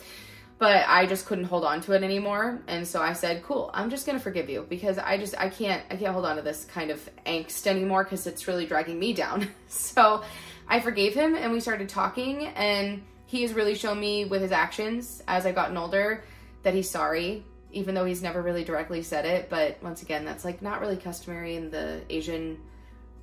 But 0.58 0.86
I 0.88 1.06
just 1.06 1.26
couldn't 1.26 1.44
hold 1.44 1.66
on 1.66 1.82
to 1.82 1.92
it 1.92 2.02
anymore. 2.02 2.62
And 2.68 2.88
so 2.88 3.02
I 3.02 3.14
said, 3.14 3.44
"Cool, 3.44 3.70
I'm 3.74 3.92
just 3.92 4.08
going 4.08 4.18
to 4.18 4.24
forgive 4.24 4.50
you 4.50 4.66
because 4.68 4.98
I 4.98 5.18
just 5.18 5.36
I 5.38 5.50
can't 5.50 5.84
I 5.92 5.98
can't 5.98 6.14
hold 6.14 6.26
on 6.26 6.38
to 6.38 6.42
this 6.42 6.66
kind 6.66 6.90
of 6.90 7.10
angst 7.28 7.68
anymore 7.68 8.06
cuz 8.06 8.26
it's 8.26 8.48
really 8.48 8.66
dragging 8.66 8.98
me 8.98 9.14
down." 9.14 9.48
so 9.68 10.24
I 10.68 10.80
forgave 10.80 11.14
him 11.14 11.36
and 11.36 11.52
we 11.52 11.60
started 11.60 11.90
talking 11.90 12.48
and 12.48 13.04
he 13.28 13.44
has 13.44 13.54
really 13.54 13.76
shown 13.76 14.00
me 14.00 14.26
with 14.26 14.42
his 14.42 14.52
actions 14.52 15.22
as 15.28 15.46
I've 15.46 15.56
gotten 15.56 15.78
older 15.78 16.24
that 16.64 16.74
he's 16.74 16.90
sorry, 16.90 17.44
even 17.76 17.94
though 17.94 18.06
he's 18.06 18.24
never 18.24 18.42
really 18.42 18.64
directly 18.64 19.04
said 19.04 19.26
it. 19.26 19.50
But 19.50 19.78
once 19.84 20.02
again, 20.02 20.26
that's 20.26 20.46
like 20.46 20.62
not 20.62 20.82
really 20.82 20.98
customary 20.98 21.56
in 21.56 21.70
the 21.70 22.02
Asian 22.10 22.58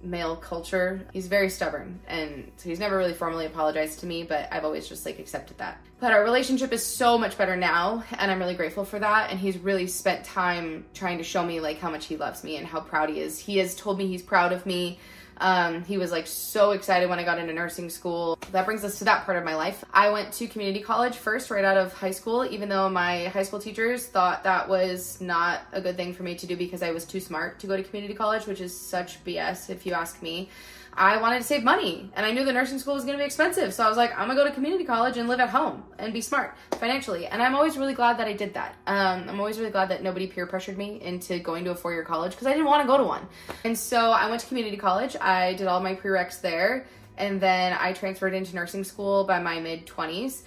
male 0.02 0.36
culture. 0.36 1.06
He's 1.12 1.28
very 1.28 1.48
stubborn 1.48 2.00
and 2.08 2.50
so 2.56 2.68
he's 2.68 2.80
never 2.80 2.96
really 2.96 3.14
formally 3.14 3.46
apologized 3.46 4.00
to 4.00 4.06
me, 4.06 4.24
but 4.24 4.48
I've 4.50 4.64
always 4.64 4.88
just 4.88 5.06
like 5.06 5.18
accepted 5.18 5.58
that. 5.58 5.80
But 6.00 6.12
our 6.12 6.24
relationship 6.24 6.72
is 6.72 6.84
so 6.84 7.16
much 7.16 7.38
better 7.38 7.56
now 7.56 8.02
and 8.18 8.30
I'm 8.30 8.40
really 8.40 8.54
grateful 8.54 8.84
for 8.84 8.98
that 8.98 9.30
and 9.30 9.38
he's 9.38 9.58
really 9.58 9.86
spent 9.86 10.24
time 10.24 10.86
trying 10.92 11.18
to 11.18 11.24
show 11.24 11.44
me 11.44 11.60
like 11.60 11.78
how 11.78 11.90
much 11.90 12.06
he 12.06 12.16
loves 12.16 12.42
me 12.42 12.56
and 12.56 12.66
how 12.66 12.80
proud 12.80 13.10
he 13.10 13.20
is. 13.20 13.38
He 13.38 13.58
has 13.58 13.76
told 13.76 13.96
me 13.96 14.08
he's 14.08 14.22
proud 14.22 14.52
of 14.52 14.66
me 14.66 14.98
um, 15.42 15.84
he 15.84 15.98
was 15.98 16.12
like 16.12 16.28
so 16.28 16.70
excited 16.70 17.10
when 17.10 17.18
I 17.18 17.24
got 17.24 17.38
into 17.38 17.52
nursing 17.52 17.90
school. 17.90 18.38
That 18.52 18.64
brings 18.64 18.84
us 18.84 18.98
to 19.00 19.04
that 19.04 19.24
part 19.24 19.36
of 19.36 19.44
my 19.44 19.56
life. 19.56 19.84
I 19.92 20.10
went 20.10 20.32
to 20.34 20.46
community 20.46 20.80
college 20.80 21.16
first, 21.16 21.50
right 21.50 21.64
out 21.64 21.76
of 21.76 21.92
high 21.92 22.12
school, 22.12 22.46
even 22.46 22.68
though 22.68 22.88
my 22.88 23.24
high 23.24 23.42
school 23.42 23.58
teachers 23.58 24.06
thought 24.06 24.44
that 24.44 24.68
was 24.68 25.20
not 25.20 25.62
a 25.72 25.80
good 25.80 25.96
thing 25.96 26.14
for 26.14 26.22
me 26.22 26.36
to 26.36 26.46
do 26.46 26.56
because 26.56 26.80
I 26.80 26.92
was 26.92 27.04
too 27.04 27.18
smart 27.18 27.58
to 27.58 27.66
go 27.66 27.76
to 27.76 27.82
community 27.82 28.14
college, 28.14 28.46
which 28.46 28.60
is 28.60 28.78
such 28.78 29.22
BS 29.24 29.68
if 29.68 29.84
you 29.84 29.94
ask 29.94 30.22
me. 30.22 30.48
I 30.94 31.20
wanted 31.20 31.38
to 31.38 31.44
save 31.44 31.64
money 31.64 32.10
and 32.14 32.26
I 32.26 32.32
knew 32.32 32.44
the 32.44 32.52
nursing 32.52 32.78
school 32.78 32.94
was 32.94 33.04
going 33.04 33.16
to 33.16 33.22
be 33.22 33.24
expensive. 33.24 33.72
So 33.72 33.84
I 33.84 33.88
was 33.88 33.96
like, 33.96 34.12
I'm 34.12 34.26
going 34.26 34.36
to 34.36 34.44
go 34.44 34.48
to 34.48 34.54
community 34.54 34.84
college 34.84 35.16
and 35.16 35.28
live 35.28 35.40
at 35.40 35.48
home 35.48 35.84
and 35.98 36.12
be 36.12 36.20
smart 36.20 36.54
financially. 36.72 37.26
And 37.26 37.42
I'm 37.42 37.54
always 37.54 37.78
really 37.78 37.94
glad 37.94 38.18
that 38.18 38.26
I 38.26 38.34
did 38.34 38.54
that. 38.54 38.76
Um, 38.86 39.28
I'm 39.28 39.40
always 39.40 39.58
really 39.58 39.70
glad 39.70 39.88
that 39.88 40.02
nobody 40.02 40.26
peer 40.26 40.46
pressured 40.46 40.76
me 40.76 41.00
into 41.00 41.38
going 41.38 41.64
to 41.64 41.70
a 41.70 41.74
four 41.74 41.92
year 41.92 42.04
college 42.04 42.32
because 42.32 42.46
I 42.46 42.52
didn't 42.52 42.66
want 42.66 42.82
to 42.82 42.86
go 42.86 42.98
to 42.98 43.04
one. 43.04 43.26
And 43.64 43.76
so 43.76 44.10
I 44.10 44.28
went 44.28 44.42
to 44.42 44.46
community 44.48 44.76
college. 44.76 45.16
I 45.20 45.54
did 45.54 45.66
all 45.66 45.80
my 45.80 45.94
prereqs 45.94 46.40
there. 46.40 46.86
And 47.16 47.40
then 47.40 47.76
I 47.78 47.92
transferred 47.92 48.34
into 48.34 48.54
nursing 48.54 48.84
school 48.84 49.24
by 49.24 49.38
my 49.38 49.60
mid 49.60 49.86
20s. 49.86 50.42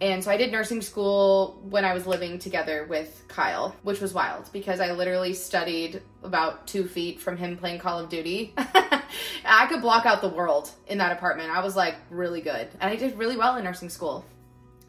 And 0.00 0.22
so 0.22 0.30
I 0.30 0.36
did 0.36 0.52
nursing 0.52 0.80
school 0.80 1.60
when 1.68 1.84
I 1.84 1.92
was 1.92 2.06
living 2.06 2.38
together 2.38 2.86
with 2.88 3.24
Kyle, 3.26 3.74
which 3.82 4.00
was 4.00 4.14
wild 4.14 4.48
because 4.52 4.78
I 4.78 4.92
literally 4.92 5.34
studied 5.34 6.02
about 6.22 6.68
two 6.68 6.86
feet 6.86 7.20
from 7.20 7.36
him 7.36 7.56
playing 7.56 7.80
Call 7.80 7.98
of 7.98 8.08
Duty. 8.08 8.54
I 8.56 9.66
could 9.68 9.82
block 9.82 10.06
out 10.06 10.20
the 10.20 10.28
world 10.28 10.70
in 10.86 10.98
that 10.98 11.10
apartment. 11.10 11.50
I 11.50 11.64
was 11.64 11.74
like 11.74 11.96
really 12.10 12.40
good. 12.40 12.68
And 12.80 12.90
I 12.90 12.94
did 12.94 13.18
really 13.18 13.36
well 13.36 13.56
in 13.56 13.64
nursing 13.64 13.88
school. 13.88 14.24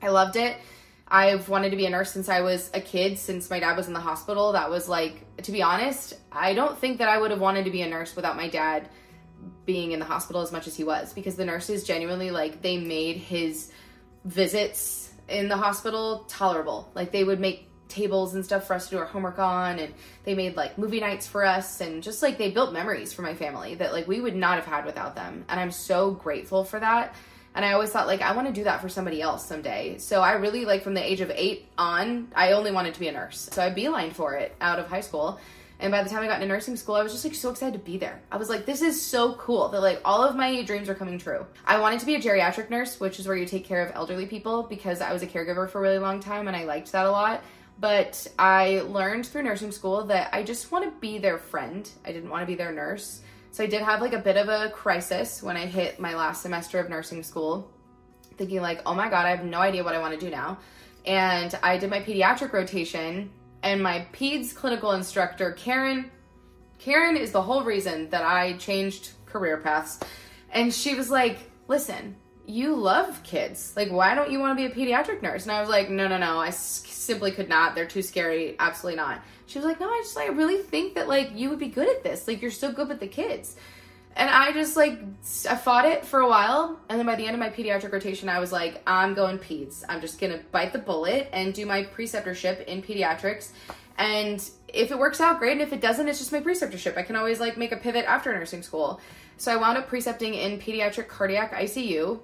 I 0.01 0.09
loved 0.09 0.35
it. 0.35 0.57
I've 1.07 1.49
wanted 1.49 1.71
to 1.71 1.75
be 1.75 1.87
a 1.87 1.89
nurse 1.89 2.11
since 2.11 2.29
I 2.29 2.41
was 2.41 2.69
a 2.75 2.81
kid, 2.81 3.17
since 3.17 3.49
my 3.49 3.59
dad 3.59 3.75
was 3.75 3.87
in 3.87 3.93
the 3.93 3.99
hospital. 3.99 4.51
That 4.51 4.69
was 4.69 4.87
like, 4.87 5.25
to 5.41 5.51
be 5.51 5.63
honest, 5.63 6.13
I 6.31 6.53
don't 6.53 6.77
think 6.77 6.99
that 6.99 7.09
I 7.09 7.17
would 7.17 7.31
have 7.31 7.39
wanted 7.39 7.65
to 7.65 7.71
be 7.71 7.81
a 7.81 7.89
nurse 7.89 8.15
without 8.15 8.35
my 8.35 8.47
dad 8.47 8.87
being 9.65 9.91
in 9.91 9.99
the 9.99 10.05
hospital 10.05 10.43
as 10.43 10.51
much 10.51 10.67
as 10.67 10.75
he 10.75 10.83
was 10.83 11.13
because 11.13 11.35
the 11.35 11.45
nurses 11.45 11.83
genuinely, 11.83 12.29
like, 12.29 12.61
they 12.61 12.77
made 12.77 13.17
his 13.17 13.71
visits 14.25 15.13
in 15.27 15.47
the 15.47 15.57
hospital 15.57 16.25
tolerable. 16.27 16.91
Like 16.95 17.11
they 17.11 17.23
would 17.23 17.39
make 17.39 17.67
tables 17.87 18.35
and 18.35 18.45
stuff 18.45 18.67
for 18.67 18.75
us 18.75 18.85
to 18.85 18.91
do 18.91 18.97
our 18.99 19.05
homework 19.05 19.39
on 19.39 19.79
and 19.79 19.93
they 20.23 20.35
made 20.35 20.55
like 20.55 20.77
movie 20.77 20.99
nights 20.99 21.27
for 21.27 21.43
us 21.43 21.81
and 21.81 22.03
just 22.03 22.21
like 22.21 22.37
they 22.37 22.51
built 22.51 22.71
memories 22.71 23.11
for 23.11 23.23
my 23.23 23.33
family 23.33 23.75
that 23.75 23.91
like 23.91 24.07
we 24.07 24.21
would 24.21 24.35
not 24.35 24.55
have 24.55 24.65
had 24.65 24.85
without 24.85 25.15
them. 25.15 25.43
And 25.49 25.59
I'm 25.59 25.71
so 25.71 26.11
grateful 26.11 26.63
for 26.63 26.79
that. 26.79 27.15
And 27.55 27.65
I 27.65 27.73
always 27.73 27.89
thought 27.89 28.05
like 28.05 28.21
I 28.21 28.33
want 28.33 28.47
to 28.47 28.53
do 28.53 28.63
that 28.65 28.79
for 28.81 28.89
somebody 28.89 29.21
else 29.21 29.45
someday. 29.45 29.97
So 29.97 30.21
I 30.21 30.33
really 30.33 30.65
like 30.65 30.83
from 30.83 30.93
the 30.93 31.03
age 31.03 31.19
of 31.21 31.31
8 31.31 31.65
on, 31.79 32.31
I 32.35 32.51
only 32.51 32.71
wanted 32.71 32.93
to 32.93 32.99
be 32.99 33.07
a 33.07 33.11
nurse. 33.11 33.49
So 33.51 33.63
I 33.63 33.71
beeline 33.71 34.11
for 34.11 34.35
it 34.35 34.55
out 34.61 34.77
of 34.77 34.87
high 34.87 35.01
school 35.01 35.39
and 35.79 35.91
by 35.91 36.03
the 36.03 36.09
time 36.09 36.21
I 36.21 36.27
got 36.27 36.41
into 36.41 36.53
nursing 36.53 36.75
school, 36.75 36.95
I 36.95 37.03
was 37.03 37.13
just 37.13 37.23
like 37.23 37.33
so 37.33 37.49
excited 37.49 37.73
to 37.73 37.79
be 37.79 37.97
there. 37.97 38.21
I 38.31 38.37
was 38.37 38.49
like, 38.49 38.65
this 38.65 38.81
is 38.81 39.01
so 39.01 39.35
cool 39.35 39.69
that 39.69 39.79
like 39.81 40.01
all 40.03 40.23
of 40.23 40.35
my 40.35 40.61
dreams 40.63 40.89
are 40.89 40.95
coming 40.95 41.17
true. 41.17 41.45
I 41.65 41.79
wanted 41.79 42.01
to 42.01 42.05
be 42.05 42.15
a 42.15 42.19
geriatric 42.19 42.69
nurse, 42.69 42.99
which 42.99 43.17
is 43.17 43.27
where 43.27 43.37
you 43.37 43.45
take 43.45 43.63
care 43.63 43.85
of 43.85 43.95
elderly 43.95 44.25
people 44.25 44.63
because 44.63 44.99
I 44.99 45.13
was 45.13 45.23
a 45.23 45.27
caregiver 45.27 45.69
for 45.69 45.79
a 45.79 45.81
really 45.81 45.99
long 45.99 46.19
time 46.19 46.47
and 46.47 46.57
I 46.57 46.65
liked 46.65 46.91
that 46.91 47.05
a 47.05 47.11
lot. 47.11 47.43
But 47.79 48.27
I 48.37 48.81
learned 48.81 49.25
through 49.25 49.43
nursing 49.43 49.71
school 49.71 50.03
that 50.05 50.33
I 50.33 50.43
just 50.43 50.69
want 50.69 50.83
to 50.83 50.91
be 50.99 51.17
their 51.17 51.37
friend. 51.37 51.89
I 52.05 52.11
didn't 52.11 52.29
want 52.29 52.41
to 52.41 52.47
be 52.47 52.55
their 52.55 52.73
nurse. 52.73 53.21
So 53.51 53.63
I 53.63 53.67
did 53.67 53.81
have 53.81 54.01
like 54.01 54.13
a 54.13 54.19
bit 54.19 54.35
of 54.35 54.49
a 54.49 54.69
crisis 54.71 55.41
when 55.41 55.55
I 55.55 55.65
hit 55.65 55.97
my 55.97 56.13
last 56.13 56.41
semester 56.41 56.79
of 56.79 56.89
nursing 56.89 57.23
school, 57.23 57.71
thinking 58.37 58.59
like, 58.59 58.81
oh 58.85 58.93
my 58.93 59.09
God, 59.09 59.25
I 59.25 59.29
have 59.29 59.45
no 59.45 59.59
idea 59.59 59.85
what 59.85 59.95
I 59.95 59.99
want 59.99 60.13
to 60.13 60.19
do 60.19 60.29
now. 60.29 60.57
And 61.05 61.57
I 61.63 61.77
did 61.77 61.89
my 61.89 62.01
pediatric 62.01 62.51
rotation 62.51 63.31
and 63.63 63.81
my 63.81 64.07
peds 64.13 64.53
clinical 64.53 64.91
instructor 64.93 65.51
Karen. 65.51 66.11
Karen 66.77 67.17
is 67.17 67.31
the 67.31 67.41
whole 67.41 67.63
reason 67.63 68.09
that 68.09 68.23
I 68.23 68.53
changed 68.53 69.11
career 69.25 69.57
paths. 69.57 69.99
And 70.51 70.73
she 70.73 70.95
was 70.95 71.09
like 71.09 71.39
listen 71.67 72.15
you 72.45 72.75
love 72.75 73.21
kids. 73.21 73.73
Like 73.75 73.91
why 73.91 74.15
don't 74.15 74.31
you 74.31 74.39
want 74.39 74.57
to 74.57 74.67
be 74.67 74.71
a 74.71 74.75
pediatric 74.75 75.21
nurse? 75.21 75.43
And 75.43 75.51
I 75.51 75.61
was 75.61 75.69
like 75.69 75.89
no 75.89 76.07
no 76.07 76.17
no. 76.17 76.39
I 76.39 76.47
s- 76.47 76.83
simply 76.87 77.31
could 77.31 77.49
not. 77.49 77.75
They're 77.75 77.85
too 77.85 78.01
scary. 78.01 78.55
Absolutely 78.59 78.97
not. 78.97 79.21
She 79.45 79.59
was 79.59 79.65
like 79.65 79.79
no 79.79 79.87
I 79.87 80.01
just 80.03 80.15
like 80.15 80.29
really 80.35 80.57
think 80.57 80.95
that 80.95 81.07
like 81.07 81.31
you 81.35 81.49
would 81.49 81.59
be 81.59 81.67
good 81.67 81.87
at 81.87 82.03
this. 82.03 82.27
Like 82.27 82.41
you're 82.41 82.51
so 82.51 82.71
good 82.71 82.87
with 82.87 82.99
the 82.99 83.07
kids 83.07 83.55
and 84.15 84.29
I 84.29 84.51
just 84.51 84.75
like 84.75 84.99
I 85.49 85.55
fought 85.55 85.85
it 85.85 86.05
for 86.05 86.19
a 86.19 86.27
while, 86.27 86.79
and 86.89 86.99
then 86.99 87.05
by 87.05 87.15
the 87.15 87.25
end 87.25 87.35
of 87.35 87.39
my 87.39 87.49
pediatric 87.49 87.91
rotation, 87.91 88.29
I 88.29 88.39
was 88.39 88.51
like, 88.51 88.81
I'm 88.85 89.13
going 89.13 89.37
peds. 89.37 89.83
I'm 89.87 90.01
just 90.01 90.19
gonna 90.19 90.41
bite 90.51 90.73
the 90.73 90.79
bullet 90.79 91.29
and 91.31 91.53
do 91.53 91.65
my 91.65 91.83
preceptorship 91.83 92.65
in 92.65 92.81
pediatrics. 92.81 93.51
And 93.97 94.47
if 94.69 94.91
it 94.91 94.97
works 94.97 95.19
out, 95.19 95.39
great. 95.39 95.53
And 95.53 95.61
if 95.61 95.73
it 95.73 95.81
doesn't, 95.81 96.07
it's 96.07 96.19
just 96.19 96.31
my 96.31 96.39
preceptorship. 96.39 96.97
I 96.97 97.03
can 97.03 97.15
always 97.15 97.39
like 97.39 97.57
make 97.57 97.71
a 97.71 97.77
pivot 97.77 98.05
after 98.05 98.33
nursing 98.33 98.63
school. 98.63 99.01
So 99.37 99.51
I 99.51 99.57
wound 99.57 99.77
up 99.77 99.87
precepting 99.87 100.33
in 100.33 100.59
pediatric 100.59 101.07
cardiac 101.07 101.53
ICU. 101.53 102.19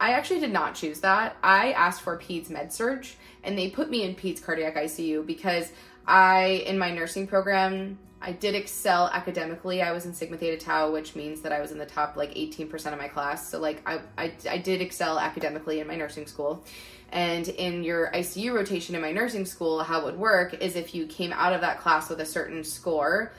I 0.00 0.12
actually 0.12 0.40
did 0.40 0.52
not 0.52 0.74
choose 0.74 1.00
that. 1.00 1.36
I 1.42 1.72
asked 1.72 2.02
for 2.02 2.18
peds 2.18 2.50
med 2.50 2.72
surg 2.72 3.06
and 3.44 3.56
they 3.56 3.70
put 3.70 3.90
me 3.90 4.02
in 4.02 4.14
peds 4.14 4.42
cardiac 4.42 4.76
ICU 4.76 5.26
because 5.26 5.72
I, 6.06 6.64
in 6.66 6.78
my 6.78 6.90
nursing 6.90 7.26
program, 7.26 7.98
I 8.22 8.32
did 8.32 8.54
excel 8.54 9.08
academically. 9.08 9.82
I 9.82 9.92
was 9.92 10.06
in 10.06 10.14
Sigma 10.14 10.36
Theta 10.36 10.56
Tau, 10.56 10.92
which 10.92 11.16
means 11.16 11.40
that 11.42 11.52
I 11.52 11.60
was 11.60 11.72
in 11.72 11.78
the 11.78 11.86
top 11.86 12.16
like 12.16 12.34
18% 12.34 12.92
of 12.92 12.98
my 12.98 13.08
class. 13.08 13.50
So 13.50 13.58
like 13.58 13.82
I, 13.84 14.00
I, 14.16 14.32
I 14.48 14.58
did 14.58 14.80
excel 14.80 15.18
academically 15.18 15.80
in 15.80 15.88
my 15.88 15.96
nursing 15.96 16.26
school. 16.26 16.64
And 17.10 17.48
in 17.48 17.82
your 17.82 18.10
ICU 18.12 18.54
rotation 18.54 18.94
in 18.94 19.02
my 19.02 19.12
nursing 19.12 19.44
school, 19.44 19.82
how 19.82 20.00
it 20.00 20.04
would 20.04 20.18
work 20.18 20.54
is 20.54 20.76
if 20.76 20.94
you 20.94 21.06
came 21.06 21.32
out 21.32 21.52
of 21.52 21.60
that 21.60 21.80
class 21.80 22.08
with 22.08 22.20
a 22.20 22.26
certain 22.26 22.64
score 22.64 23.32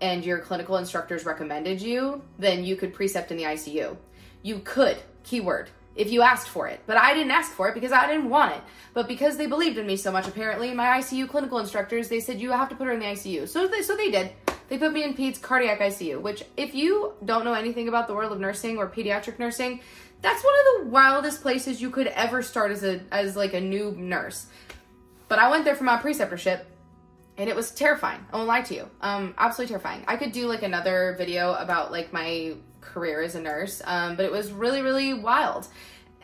and 0.00 0.24
your 0.24 0.38
clinical 0.38 0.76
instructors 0.76 1.24
recommended 1.24 1.80
you, 1.80 2.22
then 2.38 2.62
you 2.62 2.76
could 2.76 2.92
precept 2.92 3.30
in 3.30 3.38
the 3.38 3.44
ICU. 3.44 3.96
You 4.42 4.58
could, 4.60 4.98
keyword 5.24 5.70
if 5.96 6.10
you 6.10 6.22
asked 6.22 6.48
for 6.48 6.68
it. 6.68 6.80
But 6.86 6.96
I 6.96 7.14
didn't 7.14 7.32
ask 7.32 7.50
for 7.52 7.68
it 7.68 7.74
because 7.74 7.92
I 7.92 8.06
didn't 8.06 8.30
want 8.30 8.52
it. 8.52 8.60
But 8.94 9.08
because 9.08 9.36
they 9.36 9.46
believed 9.46 9.78
in 9.78 9.86
me 9.86 9.96
so 9.96 10.12
much, 10.12 10.28
apparently, 10.28 10.72
my 10.74 10.98
ICU 10.98 11.28
clinical 11.28 11.58
instructors, 11.58 12.08
they 12.08 12.20
said, 12.20 12.40
you 12.40 12.52
have 12.52 12.68
to 12.68 12.76
put 12.76 12.86
her 12.86 12.92
in 12.92 13.00
the 13.00 13.06
ICU. 13.06 13.48
So 13.48 13.66
they, 13.66 13.82
so 13.82 13.96
they 13.96 14.10
did. 14.10 14.32
They 14.68 14.78
put 14.78 14.92
me 14.92 15.04
in 15.04 15.14
peds 15.14 15.40
cardiac 15.40 15.80
ICU, 15.80 16.20
which 16.20 16.42
if 16.56 16.74
you 16.74 17.14
don't 17.24 17.44
know 17.44 17.54
anything 17.54 17.88
about 17.88 18.08
the 18.08 18.14
world 18.14 18.32
of 18.32 18.40
nursing 18.40 18.78
or 18.78 18.88
pediatric 18.88 19.38
nursing, 19.38 19.80
that's 20.22 20.42
one 20.42 20.54
of 20.54 20.84
the 20.84 20.90
wildest 20.90 21.42
places 21.42 21.80
you 21.80 21.90
could 21.90 22.08
ever 22.08 22.42
start 22.42 22.72
as 22.72 22.82
a 22.82 23.00
as 23.12 23.36
like 23.36 23.54
a 23.54 23.60
new 23.60 23.92
nurse. 23.92 24.46
But 25.28 25.38
I 25.38 25.50
went 25.50 25.64
there 25.64 25.76
for 25.76 25.84
my 25.84 25.98
preceptorship 25.98 26.64
and 27.38 27.48
it 27.50 27.56
was 27.56 27.70
terrifying. 27.70 28.24
I 28.32 28.36
won't 28.36 28.48
lie 28.48 28.62
to 28.62 28.74
you. 28.74 28.88
Um, 29.00 29.34
absolutely 29.36 29.72
terrifying. 29.72 30.04
I 30.08 30.16
could 30.16 30.32
do 30.32 30.46
like 30.46 30.62
another 30.62 31.14
video 31.18 31.54
about 31.54 31.92
like 31.92 32.12
my 32.12 32.54
career 32.80 33.22
as 33.22 33.34
a 33.34 33.40
nurse, 33.40 33.82
um, 33.84 34.16
but 34.16 34.24
it 34.24 34.32
was 34.32 34.52
really, 34.52 34.82
really 34.82 35.14
wild. 35.14 35.68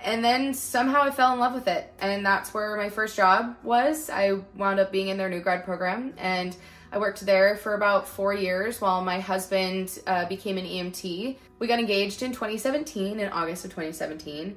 And 0.03 0.25
then 0.25 0.55
somehow 0.55 1.03
I 1.03 1.11
fell 1.11 1.33
in 1.33 1.39
love 1.39 1.55
with 1.55 1.69
it, 1.69 1.93
and 2.01 2.27
that's 2.27 2.53
where 2.53 2.77
my 2.77 2.89
first 2.89 3.17
job 3.17 3.57
was. 3.63 4.11
I 4.11 4.33
wound 4.57 4.81
up 4.81 4.91
being 4.91 5.09
in 5.09 5.17
their 5.17 5.29
new 5.29 5.41
grad 5.41 5.65
program, 5.65 6.15
and 6.19 6.57
I 6.91 6.99
worked 6.99 7.25
there 7.25 7.57
for 7.57 7.75
about 7.75 8.09
four 8.09 8.35
years 8.35 8.81
while 8.81 9.05
my 9.05 9.21
husband 9.21 10.01
uh, 10.07 10.25
became 10.27 10.59
an 10.59 10.65
EMT. 10.65 11.37
We 11.59 11.67
got 11.69 11.79
engaged 11.79 12.23
in 12.23 12.33
2017, 12.33 13.21
in 13.21 13.29
August 13.29 13.65
of 13.65 13.71
2017, 13.71 14.57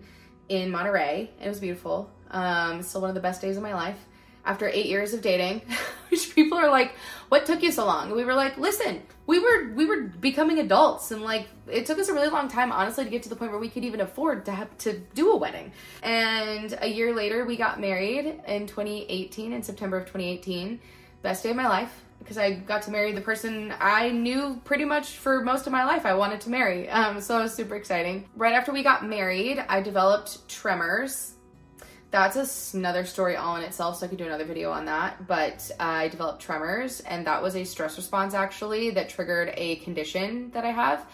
in 0.50 0.72
Monterey. 0.72 1.30
It 1.40 1.48
was 1.48 1.60
beautiful. 1.60 2.10
Um, 2.32 2.82
still 2.82 3.02
one 3.02 3.12
of 3.12 3.16
the 3.16 3.22
best 3.22 3.40
days 3.40 3.56
of 3.56 3.62
my 3.62 3.76
life 3.76 4.00
after 4.46 4.68
eight 4.68 4.86
years 4.86 5.14
of 5.14 5.22
dating, 5.22 5.62
which 6.10 6.34
people 6.36 6.58
are 6.58 6.70
like, 6.70 6.94
"What 7.30 7.46
took 7.46 7.62
you 7.64 7.72
so 7.72 7.86
long?" 7.86 8.08
And 8.08 8.16
we 8.16 8.24
were 8.24 8.34
like, 8.34 8.58
"Listen, 8.58 9.02
we 9.28 9.40
were 9.40 9.72
we 9.74 9.86
were 9.86 10.04
becoming 10.04 10.60
adults, 10.60 11.12
and 11.12 11.22
like 11.22 11.48
it 11.68 11.86
took 11.86 12.00
us 12.00 12.10
a 12.10 12.14
really 12.14 12.30
long 12.30 12.48
time, 12.48 12.72
honestly, 12.72 13.04
to 13.04 13.10
get 13.10 13.24
to 13.24 13.30
the 13.30 13.36
point 13.36 13.52
where 13.52 13.60
we 13.60 13.70
could 13.70 13.84
even 13.84 14.02
afford 14.02 14.46
to 14.46 14.52
have 14.52 14.76
to 14.80 15.00
do 15.14 15.32
a 15.32 15.38
wedding." 15.38 15.72
And 16.04 16.78
a 16.82 16.88
year 16.88 17.14
later, 17.14 17.46
we 17.46 17.58
got 17.58 17.80
married 17.80 18.42
in 18.48 18.68
2018, 18.68 19.54
in 19.54 19.64
September 19.64 19.98
of 19.98 20.04
2018. 20.06 20.80
Best 21.22 21.44
day 21.44 21.50
of 21.50 21.56
my 21.56 21.68
life 21.68 22.02
because 22.20 22.38
I 22.38 22.54
got 22.54 22.82
to 22.84 22.92
marry 22.92 23.12
the 23.12 23.22
person 23.22 23.74
I 23.80 24.10
knew 24.10 24.60
pretty 24.64 24.86
much 24.86 25.18
for 25.18 25.44
most 25.44 25.68
of 25.68 25.72
my 25.72 25.86
life 25.86 26.06
I 26.06 26.16
wanted 26.16 26.42
to 26.42 26.50
marry. 26.50 26.90
Um, 26.90 27.22
so 27.22 27.40
it 27.40 27.44
was 27.44 27.54
super 27.54 27.76
exciting. 27.76 28.28
Right 28.36 28.54
after 28.54 28.72
we 28.72 28.82
got 28.82 29.06
married, 29.06 29.64
I 29.70 29.82
developed 29.82 30.48
tremors 30.50 31.35
that's 32.20 32.74
another 32.74 33.06
story 33.06 33.36
all 33.36 33.56
in 33.58 33.64
itself, 33.64 33.98
so 33.98 34.06
I 34.06 34.10
could 34.10 34.18
do 34.18 34.26
another 34.26 34.46
video 34.46 34.72
on 34.72 34.86
that. 34.86 35.28
But 35.28 35.70
I 35.80 36.08
developed 36.08 36.42
tremors, 36.42 37.02
and 37.02 37.26
that 37.28 37.42
was 37.42 37.56
a 37.56 37.64
stress 37.64 37.98
response 37.98 38.34
actually 38.34 38.92
that 38.92 39.10
triggered 39.10 39.54
a 39.56 39.78
condition 39.78 40.52
that 40.52 40.66
I 40.66 40.72
have. 40.72 41.06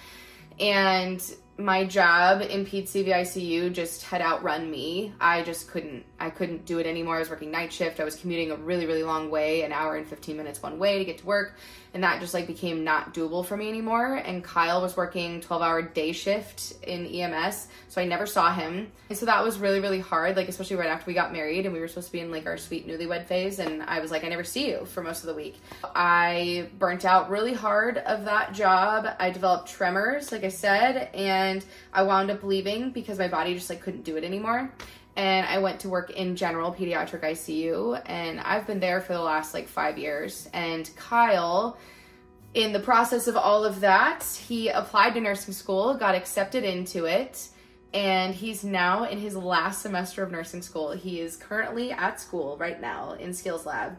And 0.59 1.21
my 1.57 1.85
job 1.85 2.41
in 2.41 2.65
Peds 2.65 2.89
CVICU 2.89 3.71
just 3.73 4.03
had 4.03 4.21
outrun 4.21 4.69
me. 4.69 5.13
I 5.19 5.43
just 5.43 5.69
couldn't 5.69 6.05
I 6.19 6.29
couldn't 6.29 6.65
do 6.65 6.79
it 6.79 6.85
anymore. 6.85 7.17
I 7.17 7.19
was 7.19 7.29
working 7.29 7.51
night 7.51 7.71
shift. 7.71 7.99
I 7.99 8.03
was 8.03 8.15
commuting 8.15 8.51
a 8.51 8.55
really 8.55 8.85
really 8.85 9.03
long 9.03 9.29
way, 9.29 9.63
an 9.63 9.71
hour 9.71 9.95
and 9.95 10.07
15 10.07 10.35
minutes 10.35 10.61
one 10.61 10.79
way 10.79 10.97
to 10.97 11.05
get 11.05 11.19
to 11.19 11.25
work, 11.25 11.55
and 11.93 12.03
that 12.03 12.19
just 12.21 12.33
like 12.33 12.47
became 12.47 12.83
not 12.83 13.13
doable 13.13 13.45
for 13.45 13.57
me 13.57 13.67
anymore. 13.67 14.15
And 14.15 14.43
Kyle 14.43 14.81
was 14.81 14.95
working 14.95 15.41
12-hour 15.41 15.81
day 15.83 16.11
shift 16.11 16.73
in 16.83 17.05
EMS, 17.05 17.67
so 17.89 18.01
I 18.01 18.05
never 18.05 18.25
saw 18.25 18.53
him. 18.53 18.91
And 19.09 19.17
so 19.17 19.25
that 19.25 19.43
was 19.43 19.59
really 19.59 19.79
really 19.79 19.99
hard, 19.99 20.35
like 20.35 20.47
especially 20.47 20.77
right 20.77 20.89
after 20.89 21.05
we 21.07 21.13
got 21.13 21.33
married 21.33 21.65
and 21.65 21.73
we 21.73 21.79
were 21.79 21.87
supposed 21.87 22.07
to 22.07 22.13
be 22.13 22.19
in 22.19 22.31
like 22.31 22.45
our 22.45 22.57
sweet 22.57 22.87
newlywed 22.87 23.25
phase 23.25 23.59
and 23.59 23.83
I 23.83 23.99
was 23.99 24.11
like 24.11 24.23
I 24.23 24.29
never 24.29 24.43
see 24.43 24.69
you 24.69 24.85
for 24.85 25.03
most 25.03 25.21
of 25.21 25.27
the 25.27 25.35
week. 25.35 25.57
I 25.95 26.69
burnt 26.79 27.05
out 27.05 27.29
really 27.29 27.53
hard 27.53 27.97
of 27.97 28.25
that 28.25 28.53
job. 28.53 29.07
I 29.19 29.29
developed 29.29 29.69
tremors, 29.69 30.31
like 30.31 30.43
I 30.43 30.49
said, 30.49 31.09
and 31.13 31.63
I 31.93 32.03
wound 32.03 32.31
up 32.31 32.43
leaving 32.43 32.91
because 32.91 33.19
my 33.19 33.27
body 33.27 33.53
just 33.53 33.69
like 33.69 33.81
couldn't 33.81 34.03
do 34.03 34.17
it 34.17 34.23
anymore. 34.23 34.71
And 35.15 35.45
I 35.45 35.57
went 35.57 35.81
to 35.81 35.89
work 35.89 36.09
in 36.11 36.35
general 36.35 36.73
pediatric 36.73 37.21
ICU, 37.21 38.01
and 38.05 38.39
I've 38.39 38.65
been 38.65 38.79
there 38.79 39.01
for 39.01 39.13
the 39.13 39.21
last 39.21 39.53
like 39.53 39.67
five 39.67 39.97
years. 39.97 40.49
And 40.53 40.89
Kyle, 40.95 41.77
in 42.53 42.71
the 42.71 42.79
process 42.79 43.27
of 43.27 43.35
all 43.35 43.65
of 43.65 43.81
that, 43.81 44.23
he 44.47 44.69
applied 44.69 45.13
to 45.15 45.21
nursing 45.21 45.53
school, 45.53 45.95
got 45.95 46.15
accepted 46.15 46.63
into 46.63 47.05
it, 47.05 47.49
and 47.93 48.33
he's 48.33 48.63
now 48.63 49.03
in 49.03 49.17
his 49.17 49.35
last 49.35 49.81
semester 49.81 50.23
of 50.23 50.31
nursing 50.31 50.61
school. 50.61 50.91
He 50.91 51.19
is 51.19 51.35
currently 51.35 51.91
at 51.91 52.21
school 52.21 52.57
right 52.57 52.79
now 52.79 53.13
in 53.13 53.33
Skills 53.33 53.65
Lab 53.65 53.97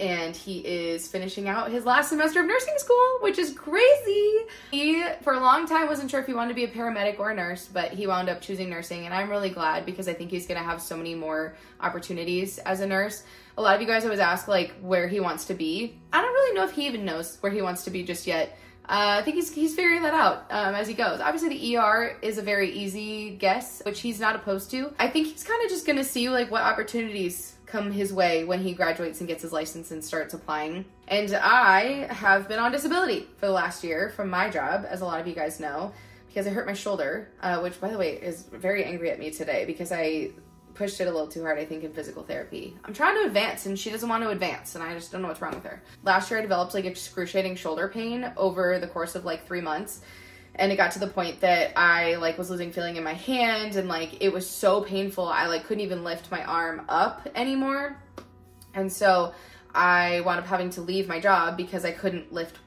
and 0.00 0.34
he 0.34 0.58
is 0.60 1.06
finishing 1.06 1.46
out 1.46 1.70
his 1.70 1.84
last 1.84 2.08
semester 2.08 2.40
of 2.40 2.46
nursing 2.46 2.74
school, 2.78 3.18
which 3.20 3.38
is 3.38 3.52
crazy. 3.52 4.38
He, 4.70 5.04
for 5.22 5.34
a 5.34 5.40
long 5.40 5.66
time, 5.66 5.86
wasn't 5.86 6.10
sure 6.10 6.20
if 6.20 6.26
he 6.26 6.32
wanted 6.32 6.48
to 6.48 6.54
be 6.54 6.64
a 6.64 6.68
paramedic 6.68 7.18
or 7.18 7.30
a 7.30 7.34
nurse, 7.34 7.68
but 7.70 7.92
he 7.92 8.06
wound 8.06 8.30
up 8.30 8.40
choosing 8.40 8.70
nursing, 8.70 9.04
and 9.04 9.14
I'm 9.14 9.28
really 9.28 9.50
glad 9.50 9.84
because 9.84 10.08
I 10.08 10.14
think 10.14 10.30
he's 10.30 10.46
gonna 10.46 10.62
have 10.62 10.80
so 10.80 10.96
many 10.96 11.14
more 11.14 11.54
opportunities 11.80 12.58
as 12.58 12.80
a 12.80 12.86
nurse. 12.86 13.22
A 13.58 13.62
lot 13.62 13.74
of 13.74 13.82
you 13.82 13.86
guys 13.86 14.04
always 14.04 14.20
ask, 14.20 14.48
like, 14.48 14.72
where 14.80 15.06
he 15.06 15.20
wants 15.20 15.44
to 15.46 15.54
be. 15.54 15.98
I 16.12 16.22
don't 16.22 16.32
really 16.32 16.54
know 16.54 16.64
if 16.64 16.72
he 16.72 16.86
even 16.86 17.04
knows 17.04 17.36
where 17.40 17.52
he 17.52 17.60
wants 17.60 17.84
to 17.84 17.90
be 17.90 18.02
just 18.02 18.26
yet. 18.26 18.56
Uh, 18.88 19.18
I 19.20 19.22
think 19.22 19.36
he's 19.36 19.52
he's 19.54 19.76
figuring 19.76 20.02
that 20.02 20.14
out 20.14 20.46
um, 20.50 20.74
as 20.74 20.88
he 20.88 20.94
goes. 20.94 21.20
Obviously, 21.20 21.50
the 21.50 21.76
ER 21.76 22.16
is 22.22 22.38
a 22.38 22.42
very 22.42 22.72
easy 22.72 23.30
guess, 23.30 23.82
which 23.84 24.00
he's 24.00 24.18
not 24.18 24.34
opposed 24.34 24.70
to. 24.72 24.92
I 24.98 25.08
think 25.08 25.28
he's 25.28 25.44
kind 25.44 25.62
of 25.62 25.70
just 25.70 25.86
gonna 25.86 26.02
see 26.02 26.28
like 26.28 26.50
what 26.50 26.62
opportunities 26.62 27.54
come 27.70 27.90
his 27.90 28.12
way 28.12 28.44
when 28.44 28.60
he 28.60 28.74
graduates 28.74 29.20
and 29.20 29.28
gets 29.28 29.42
his 29.42 29.52
license 29.52 29.90
and 29.90 30.04
starts 30.04 30.34
applying. 30.34 30.84
And 31.08 31.32
I 31.34 32.06
have 32.10 32.48
been 32.48 32.58
on 32.58 32.72
disability 32.72 33.28
for 33.38 33.46
the 33.46 33.52
last 33.52 33.84
year 33.84 34.12
from 34.16 34.28
my 34.28 34.50
job, 34.50 34.84
as 34.88 35.00
a 35.00 35.04
lot 35.04 35.20
of 35.20 35.26
you 35.26 35.34
guys 35.34 35.60
know, 35.60 35.92
because 36.28 36.46
I 36.46 36.50
hurt 36.50 36.66
my 36.66 36.74
shoulder, 36.74 37.30
uh, 37.42 37.60
which, 37.60 37.80
by 37.80 37.88
the 37.88 37.98
way, 37.98 38.14
is 38.14 38.42
very 38.42 38.84
angry 38.84 39.10
at 39.10 39.18
me 39.18 39.30
today 39.30 39.64
because 39.64 39.92
I 39.92 40.30
pushed 40.74 41.00
it 41.00 41.08
a 41.08 41.10
little 41.10 41.28
too 41.28 41.42
hard, 41.42 41.58
I 41.58 41.64
think, 41.64 41.84
in 41.84 41.92
physical 41.92 42.22
therapy. 42.22 42.76
I'm 42.84 42.94
trying 42.94 43.16
to 43.16 43.26
advance 43.26 43.66
and 43.66 43.78
she 43.78 43.90
doesn't 43.90 44.08
want 44.08 44.22
to 44.22 44.30
advance, 44.30 44.74
and 44.74 44.84
I 44.84 44.94
just 44.94 45.12
don't 45.12 45.22
know 45.22 45.28
what's 45.28 45.40
wrong 45.40 45.54
with 45.54 45.64
her. 45.64 45.82
Last 46.04 46.30
year, 46.30 46.38
I 46.38 46.42
developed 46.42 46.74
like 46.74 46.84
excruciating 46.84 47.56
shoulder 47.56 47.88
pain 47.88 48.32
over 48.36 48.78
the 48.78 48.86
course 48.86 49.14
of 49.14 49.24
like 49.24 49.46
three 49.46 49.60
months 49.60 50.00
and 50.54 50.72
it 50.72 50.76
got 50.76 50.92
to 50.92 50.98
the 50.98 51.06
point 51.06 51.40
that 51.40 51.72
I 51.78 52.16
like 52.16 52.38
was 52.38 52.50
losing 52.50 52.72
feeling 52.72 52.96
in 52.96 53.04
my 53.04 53.14
hand 53.14 53.76
and 53.76 53.88
like 53.88 54.22
it 54.22 54.32
was 54.32 54.48
so 54.48 54.82
painful 54.82 55.26
I 55.26 55.46
like 55.46 55.64
couldn't 55.64 55.82
even 55.82 56.04
lift 56.04 56.30
my 56.30 56.44
arm 56.44 56.82
up 56.88 57.26
anymore. 57.34 57.96
And 58.74 58.92
so 58.92 59.32
I 59.74 60.20
wound 60.20 60.40
up 60.40 60.46
having 60.46 60.70
to 60.70 60.80
leave 60.80 61.08
my 61.08 61.20
job 61.20 61.56
because 61.56 61.84
I 61.84 61.92
couldn't 61.92 62.32
lift 62.32 62.58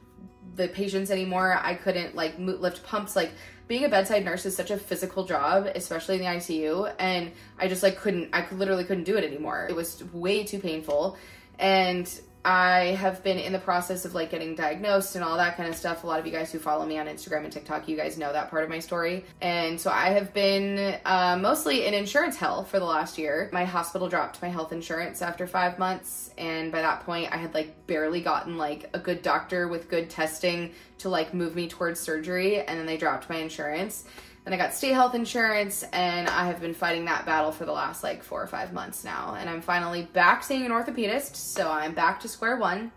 the 0.55 0.67
patients 0.67 1.11
anymore. 1.11 1.59
I 1.61 1.75
couldn't 1.75 2.15
like 2.15 2.35
lift 2.37 2.83
pumps 2.83 3.15
like 3.15 3.31
being 3.67 3.85
a 3.85 3.89
bedside 3.89 4.25
nurse 4.25 4.45
is 4.45 4.55
such 4.55 4.71
a 4.71 4.77
physical 4.77 5.25
job, 5.25 5.67
especially 5.73 6.15
in 6.15 6.21
the 6.21 6.27
ICU, 6.27 6.93
and 6.99 7.31
I 7.57 7.67
just 7.67 7.81
like 7.81 7.97
couldn't 7.97 8.29
I 8.33 8.45
literally 8.51 8.83
couldn't 8.83 9.05
do 9.05 9.17
it 9.17 9.23
anymore. 9.23 9.67
It 9.69 9.75
was 9.75 10.03
way 10.13 10.43
too 10.43 10.59
painful. 10.59 11.17
And 11.59 12.09
I 12.45 12.97
have 12.99 13.23
been 13.23 13.37
in 13.37 13.53
the 13.53 13.59
process 13.59 14.03
of 14.03 14.15
like 14.15 14.29
getting 14.29 14.53
diagnosed 14.53 15.15
and 15.15 15.23
all 15.23 15.37
that 15.37 15.55
kind 15.55 15.69
of 15.69 15.75
stuff. 15.75 16.03
A 16.03 16.07
lot 16.07 16.19
of 16.19 16.25
you 16.25 16.31
guys 16.31 16.51
who 16.51 16.59
follow 16.59 16.85
me 16.85 16.97
on 16.97 17.07
Instagram 17.07 17.45
and 17.45 17.53
TikTok, 17.53 17.87
you 17.87 17.95
guys 17.95 18.17
know 18.17 18.33
that 18.33 18.49
part 18.49 18.65
of 18.65 18.69
my 18.69 18.79
story. 18.79 19.23
And 19.39 19.79
so 19.79 19.89
I 19.89 20.09
have 20.09 20.33
been 20.33 20.99
uh, 21.05 21.37
mostly 21.39 21.85
in 21.85 21.93
insurance 21.93 22.35
hell 22.35 22.65
for 22.65 22.79
the 22.79 22.85
last 22.85 23.17
year. 23.17 23.49
My 23.53 23.63
hospital 23.63 24.09
dropped 24.09 24.41
my 24.41 24.49
health 24.49 24.73
insurance 24.73 25.21
after 25.21 25.47
five 25.47 25.79
months. 25.79 26.31
And 26.37 26.69
by 26.69 26.81
that 26.81 27.05
point, 27.05 27.31
I 27.31 27.37
had 27.37 27.53
like 27.53 27.87
barely 27.87 28.19
gotten 28.19 28.57
like 28.57 28.89
a 28.93 28.99
good 28.99 29.21
doctor 29.21 29.69
with 29.69 29.89
good 29.89 30.09
testing 30.09 30.73
to 30.97 31.07
like 31.07 31.33
move 31.33 31.55
me 31.55 31.69
towards 31.69 32.01
surgery. 32.01 32.61
And 32.61 32.77
then 32.77 32.85
they 32.85 32.97
dropped 32.97 33.29
my 33.29 33.37
insurance. 33.37 34.03
Then 34.43 34.53
I 34.53 34.57
got 34.57 34.73
state 34.73 34.93
health 34.93 35.15
insurance, 35.15 35.83
and 35.93 36.27
I 36.27 36.47
have 36.47 36.59
been 36.59 36.73
fighting 36.73 37.05
that 37.05 37.25
battle 37.25 37.51
for 37.51 37.65
the 37.65 37.71
last 37.71 38.03
like 38.03 38.23
four 38.23 38.43
or 38.43 38.47
five 38.47 38.73
months 38.73 39.03
now. 39.05 39.35
And 39.39 39.49
I'm 39.49 39.61
finally 39.61 40.03
back 40.03 40.43
seeing 40.43 40.65
an 40.65 40.71
orthopedist, 40.71 41.35
so 41.35 41.71
I'm 41.71 41.93
back 41.93 42.19
to 42.21 42.27
square 42.27 42.57
one. 42.57 42.91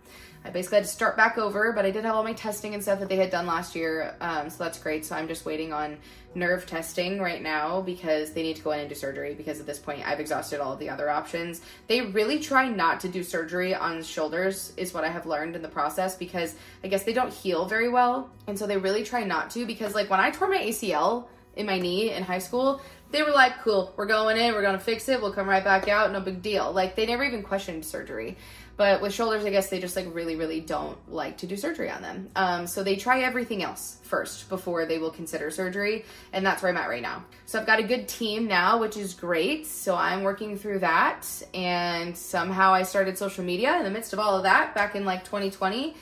I 0.45 0.51
basically 0.51 0.77
had 0.77 0.85
to 0.85 0.91
start 0.91 1.17
back 1.17 1.39
over, 1.39 1.73
but 1.73 1.85
I 1.85 1.91
did 1.91 2.05
have 2.05 2.15
all 2.15 2.23
my 2.23 2.33
testing 2.33 2.75
and 2.75 2.83
stuff 2.83 3.01
that 3.01 3.09
they 3.09 3.17
had 3.17 3.31
done 3.31 3.47
last 3.47 3.75
year, 3.75 4.15
um, 4.21 4.49
so 4.49 4.63
that's 4.63 4.79
great. 4.79 5.05
So 5.05 5.17
I'm 5.17 5.27
just 5.27 5.45
waiting 5.45 5.73
on 5.73 5.99
nerve 6.37 6.67
testing 6.67 7.19
right 7.21 7.43
now 7.43 7.81
because 7.81 8.33
they 8.33 8.43
need 8.43 8.57
to 8.57 8.63
go 8.63 8.71
in 8.71 8.81
and 8.81 8.89
do 8.89 8.95
surgery 8.95 9.35
because 9.35 9.59
at 9.59 9.67
this 9.67 9.79
point 9.79 10.07
I've 10.07 10.21
exhausted 10.21 10.61
all 10.61 10.73
of 10.73 10.79
the 10.79 10.89
other 10.89 11.11
options. 11.11 11.63
They 11.89 12.03
really 12.03 12.39
try 12.39 12.69
not 12.69 13.01
to 13.01 13.09
do 13.09 13.25
surgery 13.25 13.75
on 13.75 14.03
shoulders, 14.05 14.73
is 14.77 14.95
what 14.95 15.03
I 15.03 15.09
have 15.09 15.27
learned 15.27 15.57
in 15.57 15.63
the 15.63 15.69
process 15.69 16.15
because 16.15 16.55
I 16.85 16.89
guess 16.89 17.03
they 17.03 17.13
don't 17.13 17.33
heal 17.33 17.65
very 17.67 17.89
well. 17.89 18.31
And 18.47 18.57
so 18.57 18.67
they 18.67 18.77
really 18.77 19.03
try 19.03 19.25
not 19.25 19.51
to 19.51 19.67
because, 19.67 19.95
like, 19.95 20.11
when 20.11 20.21
I 20.21 20.31
tore 20.31 20.49
my 20.49 20.59
ACL, 20.59 21.27
in 21.57 21.67
my 21.67 21.79
knee 21.79 22.13
in 22.13 22.23
high 22.23 22.39
school, 22.39 22.81
they 23.11 23.23
were 23.23 23.31
like, 23.31 23.63
cool, 23.63 23.93
we're 23.97 24.07
going 24.07 24.37
in, 24.37 24.53
we're 24.55 24.63
going 24.63 24.79
to 24.79 24.85
fix 24.85 25.09
it, 25.09 25.21
we'll 25.21 25.33
come 25.33 25.49
right 25.49 25.65
back 25.65 25.89
out, 25.89 26.13
no 26.13 26.21
big 26.21 26.43
deal. 26.43 26.73
Like, 26.73 26.97
they 26.97 27.07
never 27.07 27.25
even 27.25 27.43
questioned 27.43 27.85
surgery. 27.85 28.37
But 28.77 29.01
with 29.01 29.15
shoulders, 29.15 29.45
I 29.45 29.51
guess 29.51 29.71
they 29.71 29.81
just 29.81 29.97
like 29.97 30.07
really, 30.13 30.37
really 30.37 30.61
don't 30.61 30.99
like 31.11 31.39
to 31.39 31.47
do 31.47 31.57
surgery 31.57 31.91
on 31.91 32.03
them. 32.03 32.29
Um, 32.37 32.67
so 32.67 32.83
they 32.83 32.97
try 32.97 33.21
everything 33.21 33.63
else 33.63 33.99
first 34.03 34.51
before 34.51 34.85
they 34.85 34.99
will 34.99 35.11
consider 35.11 35.51
surgery. 35.51 36.05
And 36.35 36.45
that's 36.45 36.63
where 36.63 36.71
I'm 36.71 36.77
at 36.77 36.91
right 36.91 37.01
now. 37.01 37.25
So 37.47 37.59
I've 37.59 37.67
got 37.67 37.79
a 37.79 37.83
good 37.83 38.07
team 38.07 38.47
now, 38.47 38.79
which 38.79 38.99
is 38.99 39.15
great. 39.15 39.67
So 39.67 39.97
I'm 39.97 40.23
working 40.23 40.59
through 40.59 40.81
that. 40.81 41.25
And 41.55 42.15
somehow 42.15 42.75
I 42.75 42.83
started 42.83 43.17
social 43.17 43.45
media 43.45 43.79
in 43.79 43.85
the 43.85 43.91
midst 43.91 44.13
of 44.13 44.19
all 44.19 44.37
of 44.37 44.43
that 44.43 44.75
back 44.75 44.95
in 44.95 45.07
like 45.07 45.25
2020 45.25 45.95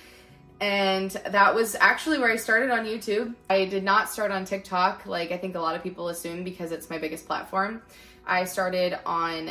and 0.61 1.11
that 1.11 1.55
was 1.55 1.77
actually 1.81 2.19
where 2.19 2.31
I 2.31 2.37
started 2.37 2.71
on 2.71 2.85
YouTube. 2.85 3.35
I 3.51 3.65
did 3.65 3.85
not 3.85 4.11
start 4.11 4.31
on 4.31 4.45
TikTok, 4.45 5.07
like 5.07 5.33
I 5.33 5.37
think 5.37 5.55
a 5.55 5.61
lot 5.61 5.75
of 5.77 5.83
people 5.83 6.09
assume 6.09 6.45
because 6.45 6.73
it's 6.73 6.91
my 6.91 6.99
biggest 6.99 7.27
platform. 7.27 7.83
I 8.27 8.45
started 8.45 8.99
on 9.05 9.51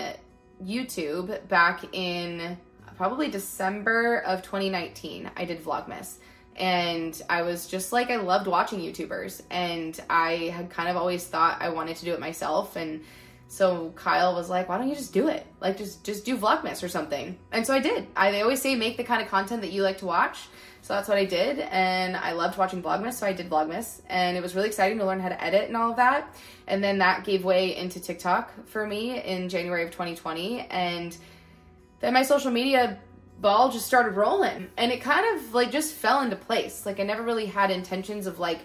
YouTube 0.63 1.47
back 1.47 1.83
in 1.93 2.57
probably 2.95 3.29
December 3.29 4.19
of 4.19 4.41
2019. 4.43 5.29
I 5.35 5.45
did 5.45 5.63
Vlogmas. 5.63 6.17
And 6.55 7.19
I 7.29 7.41
was 7.41 7.67
just 7.67 7.91
like, 7.91 8.11
I 8.11 8.17
loved 8.17 8.47
watching 8.47 8.79
YouTubers. 8.79 9.41
And 9.49 9.99
I 10.09 10.51
had 10.55 10.69
kind 10.69 10.89
of 10.89 10.97
always 10.97 11.25
thought 11.25 11.61
I 11.61 11.69
wanted 11.69 11.97
to 11.97 12.05
do 12.05 12.13
it 12.13 12.19
myself. 12.19 12.75
And 12.75 13.01
so 13.53 13.91
Kyle 13.95 14.33
was 14.33 14.49
like, 14.49 14.67
"Why 14.67 14.79
don't 14.79 14.89
you 14.89 14.95
just 14.95 15.13
do 15.13 15.27
it? 15.27 15.45
Like 15.59 15.77
just 15.77 16.03
just 16.03 16.25
do 16.25 16.35
Vlogmas 16.37 16.81
or 16.81 16.89
something." 16.89 17.37
And 17.51 17.67
so 17.67 17.75
I 17.75 17.79
did. 17.79 18.07
I 18.15 18.31
they 18.31 18.41
always 18.41 18.59
say 18.59 18.73
make 18.73 18.97
the 18.97 19.03
kind 19.03 19.21
of 19.21 19.27
content 19.27 19.61
that 19.61 19.71
you 19.71 19.83
like 19.83 19.99
to 19.99 20.07
watch. 20.07 20.47
So 20.83 20.93
that's 20.93 21.07
what 21.07 21.17
I 21.17 21.23
did, 21.23 21.59
and 21.59 22.17
I 22.17 22.33
loved 22.33 22.57
watching 22.57 22.83
Vlogmas, 22.83 23.13
so 23.13 23.25
I 23.25 23.31
did 23.31 23.49
Vlogmas, 23.49 24.01
and 24.09 24.35
it 24.35 24.43
was 24.43 24.53
really 24.53 24.67
exciting 24.67 24.97
to 24.97 25.05
learn 25.05 25.21
how 25.21 25.29
to 25.29 25.41
edit 25.41 25.69
and 25.69 25.77
all 25.77 25.91
of 25.91 25.95
that. 25.95 26.35
And 26.67 26.83
then 26.83 26.97
that 26.97 27.23
gave 27.23 27.45
way 27.45 27.77
into 27.77 28.01
TikTok 28.01 28.67
for 28.67 28.85
me 28.85 29.21
in 29.21 29.47
January 29.47 29.85
of 29.85 29.91
2020, 29.91 30.67
and 30.69 31.15
then 32.01 32.13
my 32.13 32.23
social 32.23 32.51
media 32.51 32.99
ball 33.39 33.71
just 33.71 33.87
started 33.87 34.17
rolling, 34.17 34.67
and 34.75 34.91
it 34.91 34.99
kind 34.99 35.37
of 35.37 35.53
like 35.53 35.71
just 35.71 35.93
fell 35.93 36.21
into 36.21 36.35
place. 36.35 36.85
Like 36.85 36.99
I 36.99 37.03
never 37.03 37.23
really 37.23 37.45
had 37.45 37.71
intentions 37.71 38.27
of 38.27 38.39
like 38.39 38.59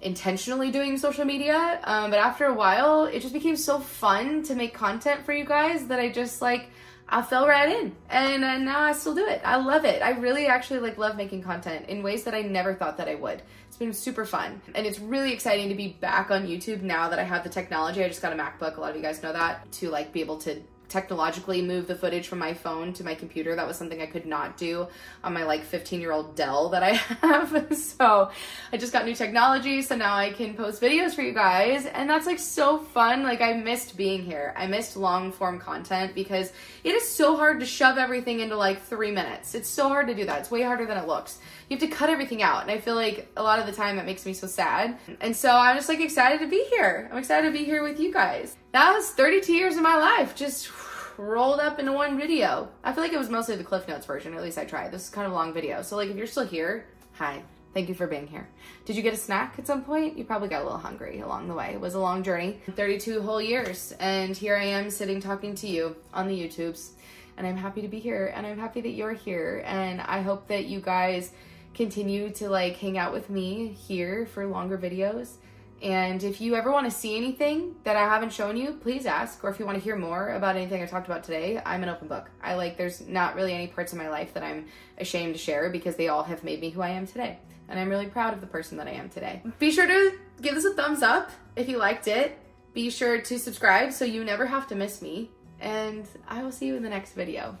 intentionally 0.00 0.70
doing 0.70 0.96
social 0.96 1.24
media, 1.24 1.80
um, 1.82 2.10
but 2.10 2.20
after 2.20 2.44
a 2.44 2.54
while, 2.54 3.06
it 3.06 3.18
just 3.18 3.34
became 3.34 3.56
so 3.56 3.80
fun 3.80 4.44
to 4.44 4.54
make 4.54 4.74
content 4.74 5.24
for 5.24 5.32
you 5.32 5.44
guys 5.44 5.88
that 5.88 5.98
I 5.98 6.08
just 6.08 6.40
like 6.40 6.68
I 7.14 7.20
fell 7.20 7.46
right 7.46 7.68
in 7.68 7.94
and 8.08 8.64
now 8.64 8.80
I 8.80 8.92
still 8.92 9.14
do 9.14 9.26
it. 9.26 9.42
I 9.44 9.56
love 9.56 9.84
it. 9.84 10.00
I 10.00 10.12
really 10.12 10.46
actually 10.46 10.80
like 10.80 10.96
love 10.96 11.14
making 11.14 11.42
content 11.42 11.90
in 11.90 12.02
ways 12.02 12.24
that 12.24 12.34
I 12.34 12.40
never 12.40 12.74
thought 12.74 12.96
that 12.96 13.06
I 13.06 13.16
would. 13.16 13.42
It's 13.68 13.76
been 13.76 13.92
super 13.92 14.24
fun 14.24 14.62
and 14.74 14.86
it's 14.86 14.98
really 14.98 15.34
exciting 15.34 15.68
to 15.68 15.74
be 15.74 15.88
back 15.88 16.30
on 16.30 16.46
YouTube 16.46 16.80
now 16.80 17.10
that 17.10 17.18
I 17.18 17.24
have 17.24 17.44
the 17.44 17.50
technology. 17.50 18.02
I 18.02 18.08
just 18.08 18.22
got 18.22 18.32
a 18.32 18.36
MacBook. 18.36 18.78
A 18.78 18.80
lot 18.80 18.90
of 18.90 18.96
you 18.96 19.02
guys 19.02 19.22
know 19.22 19.34
that 19.34 19.70
to 19.72 19.90
like 19.90 20.10
be 20.10 20.22
able 20.22 20.38
to 20.38 20.62
technologically 20.92 21.62
move 21.62 21.86
the 21.86 21.94
footage 21.94 22.28
from 22.28 22.38
my 22.38 22.52
phone 22.52 22.92
to 22.92 23.02
my 23.02 23.14
computer. 23.14 23.56
That 23.56 23.66
was 23.66 23.76
something 23.76 24.02
I 24.02 24.06
could 24.06 24.26
not 24.26 24.58
do 24.58 24.86
on 25.24 25.32
my 25.32 25.44
like 25.44 25.64
15 25.64 26.00
year 26.00 26.12
old 26.12 26.36
Dell 26.36 26.68
that 26.68 26.82
I 26.82 26.90
have. 27.22 27.74
so 27.74 28.30
I 28.72 28.76
just 28.76 28.92
got 28.92 29.06
new 29.06 29.14
technology. 29.14 29.80
So 29.80 29.96
now 29.96 30.14
I 30.14 30.30
can 30.30 30.54
post 30.54 30.82
videos 30.82 31.14
for 31.14 31.22
you 31.22 31.32
guys. 31.32 31.86
And 31.86 32.08
that's 32.10 32.26
like 32.26 32.38
so 32.38 32.78
fun. 32.78 33.22
Like 33.22 33.40
I 33.40 33.54
missed 33.54 33.96
being 33.96 34.22
here. 34.22 34.52
I 34.56 34.66
missed 34.66 34.96
long 34.96 35.32
form 35.32 35.58
content 35.58 36.14
because 36.14 36.52
it 36.84 36.94
is 36.94 37.08
so 37.08 37.36
hard 37.36 37.60
to 37.60 37.66
shove 37.66 37.96
everything 37.96 38.40
into 38.40 38.56
like 38.56 38.82
three 38.82 39.10
minutes. 39.10 39.54
It's 39.54 39.70
so 39.70 39.88
hard 39.88 40.08
to 40.08 40.14
do 40.14 40.26
that. 40.26 40.40
It's 40.40 40.50
way 40.50 40.62
harder 40.62 40.84
than 40.84 40.98
it 40.98 41.06
looks. 41.06 41.38
You 41.72 41.78
have 41.78 41.88
to 41.88 41.96
cut 41.96 42.10
everything 42.10 42.42
out. 42.42 42.62
And 42.62 42.70
I 42.70 42.78
feel 42.78 42.94
like 42.94 43.30
a 43.36 43.42
lot 43.42 43.58
of 43.58 43.66
the 43.66 43.72
time 43.72 43.96
that 43.96 44.06
makes 44.06 44.26
me 44.26 44.34
so 44.34 44.46
sad. 44.46 44.98
And 45.20 45.34
so 45.34 45.50
I'm 45.50 45.76
just 45.76 45.88
like 45.88 46.00
excited 46.00 46.40
to 46.40 46.46
be 46.46 46.64
here. 46.70 47.08
I'm 47.10 47.18
excited 47.18 47.46
to 47.46 47.52
be 47.52 47.64
here 47.64 47.82
with 47.82 47.98
you 47.98 48.12
guys. 48.12 48.56
That 48.72 48.92
was 48.92 49.10
32 49.10 49.52
years 49.52 49.76
of 49.76 49.82
my 49.82 49.96
life 49.96 50.36
just 50.36 50.70
rolled 51.16 51.60
up 51.60 51.78
into 51.78 51.92
one 51.92 52.18
video. 52.18 52.68
I 52.84 52.92
feel 52.92 53.02
like 53.02 53.12
it 53.12 53.18
was 53.18 53.30
mostly 53.30 53.56
the 53.56 53.64
Cliff 53.64 53.88
Notes 53.88 54.06
version, 54.06 54.34
at 54.34 54.42
least 54.42 54.58
I 54.58 54.64
tried. 54.64 54.92
This 54.92 55.04
is 55.04 55.10
kind 55.10 55.26
of 55.26 55.32
a 55.32 55.34
long 55.34 55.54
video. 55.54 55.82
So 55.82 55.96
like 55.96 56.10
if 56.10 56.16
you're 56.16 56.26
still 56.26 56.46
here, 56.46 56.86
hi. 57.12 57.42
Thank 57.74 57.88
you 57.88 57.94
for 57.94 58.06
being 58.06 58.26
here. 58.26 58.46
Did 58.84 58.96
you 58.96 59.02
get 59.02 59.14
a 59.14 59.16
snack 59.16 59.54
at 59.58 59.66
some 59.66 59.82
point? 59.82 60.18
You 60.18 60.24
probably 60.24 60.48
got 60.48 60.60
a 60.60 60.64
little 60.64 60.78
hungry 60.78 61.20
along 61.20 61.48
the 61.48 61.54
way. 61.54 61.70
It 61.72 61.80
was 61.80 61.94
a 61.94 61.98
long 61.98 62.22
journey, 62.22 62.60
32 62.70 63.22
whole 63.22 63.40
years, 63.40 63.94
and 63.98 64.36
here 64.36 64.56
I 64.56 64.64
am 64.64 64.90
sitting 64.90 65.22
talking 65.22 65.54
to 65.54 65.66
you 65.66 65.96
on 66.12 66.28
the 66.28 66.38
YouTubes. 66.38 66.90
And 67.38 67.46
I'm 67.46 67.56
happy 67.56 67.80
to 67.80 67.88
be 67.88 67.98
here, 67.98 68.30
and 68.36 68.46
I'm 68.46 68.58
happy 68.58 68.82
that 68.82 68.90
you're 68.90 69.14
here, 69.14 69.62
and 69.64 70.02
I 70.02 70.20
hope 70.20 70.48
that 70.48 70.66
you 70.66 70.80
guys 70.80 71.32
continue 71.74 72.30
to 72.30 72.48
like 72.48 72.76
hang 72.76 72.98
out 72.98 73.12
with 73.12 73.30
me 73.30 73.68
here 73.68 74.26
for 74.26 74.46
longer 74.46 74.78
videos. 74.78 75.36
And 75.82 76.22
if 76.22 76.40
you 76.40 76.54
ever 76.54 76.70
want 76.70 76.86
to 76.86 76.96
see 76.96 77.16
anything 77.16 77.74
that 77.82 77.96
I 77.96 78.02
haven't 78.02 78.32
shown 78.32 78.56
you, 78.56 78.74
please 78.74 79.04
ask. 79.04 79.42
Or 79.42 79.50
if 79.50 79.58
you 79.58 79.66
want 79.66 79.78
to 79.78 79.82
hear 79.82 79.96
more 79.96 80.30
about 80.30 80.54
anything 80.54 80.80
I 80.80 80.86
talked 80.86 81.08
about 81.08 81.24
today, 81.24 81.60
I'm 81.66 81.82
an 81.82 81.88
open 81.88 82.06
book. 82.06 82.30
I 82.40 82.54
like, 82.54 82.76
there's 82.76 83.00
not 83.08 83.34
really 83.34 83.52
any 83.52 83.66
parts 83.66 83.92
of 83.92 83.98
my 83.98 84.08
life 84.08 84.32
that 84.34 84.44
I'm 84.44 84.66
ashamed 84.98 85.34
to 85.34 85.38
share 85.38 85.70
because 85.70 85.96
they 85.96 86.06
all 86.06 86.22
have 86.22 86.44
made 86.44 86.60
me 86.60 86.70
who 86.70 86.82
I 86.82 86.90
am 86.90 87.06
today. 87.06 87.38
And 87.68 87.80
I'm 87.80 87.88
really 87.88 88.06
proud 88.06 88.32
of 88.32 88.40
the 88.40 88.46
person 88.46 88.78
that 88.78 88.86
I 88.86 88.92
am 88.92 89.08
today. 89.08 89.42
Be 89.58 89.72
sure 89.72 89.86
to 89.86 90.18
give 90.40 90.54
this 90.54 90.64
a 90.64 90.74
thumbs 90.74 91.02
up 91.02 91.32
if 91.56 91.68
you 91.68 91.78
liked 91.78 92.06
it. 92.06 92.38
Be 92.74 92.88
sure 92.88 93.20
to 93.20 93.38
subscribe 93.38 93.92
so 93.92 94.04
you 94.04 94.22
never 94.22 94.46
have 94.46 94.68
to 94.68 94.76
miss 94.76 95.02
me. 95.02 95.30
And 95.60 96.06
I 96.28 96.44
will 96.44 96.52
see 96.52 96.66
you 96.66 96.76
in 96.76 96.84
the 96.84 96.90
next 96.90 97.14
video. 97.14 97.58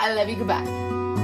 I 0.00 0.12
love 0.12 0.28
you. 0.28 0.36
Goodbye. 0.36 1.23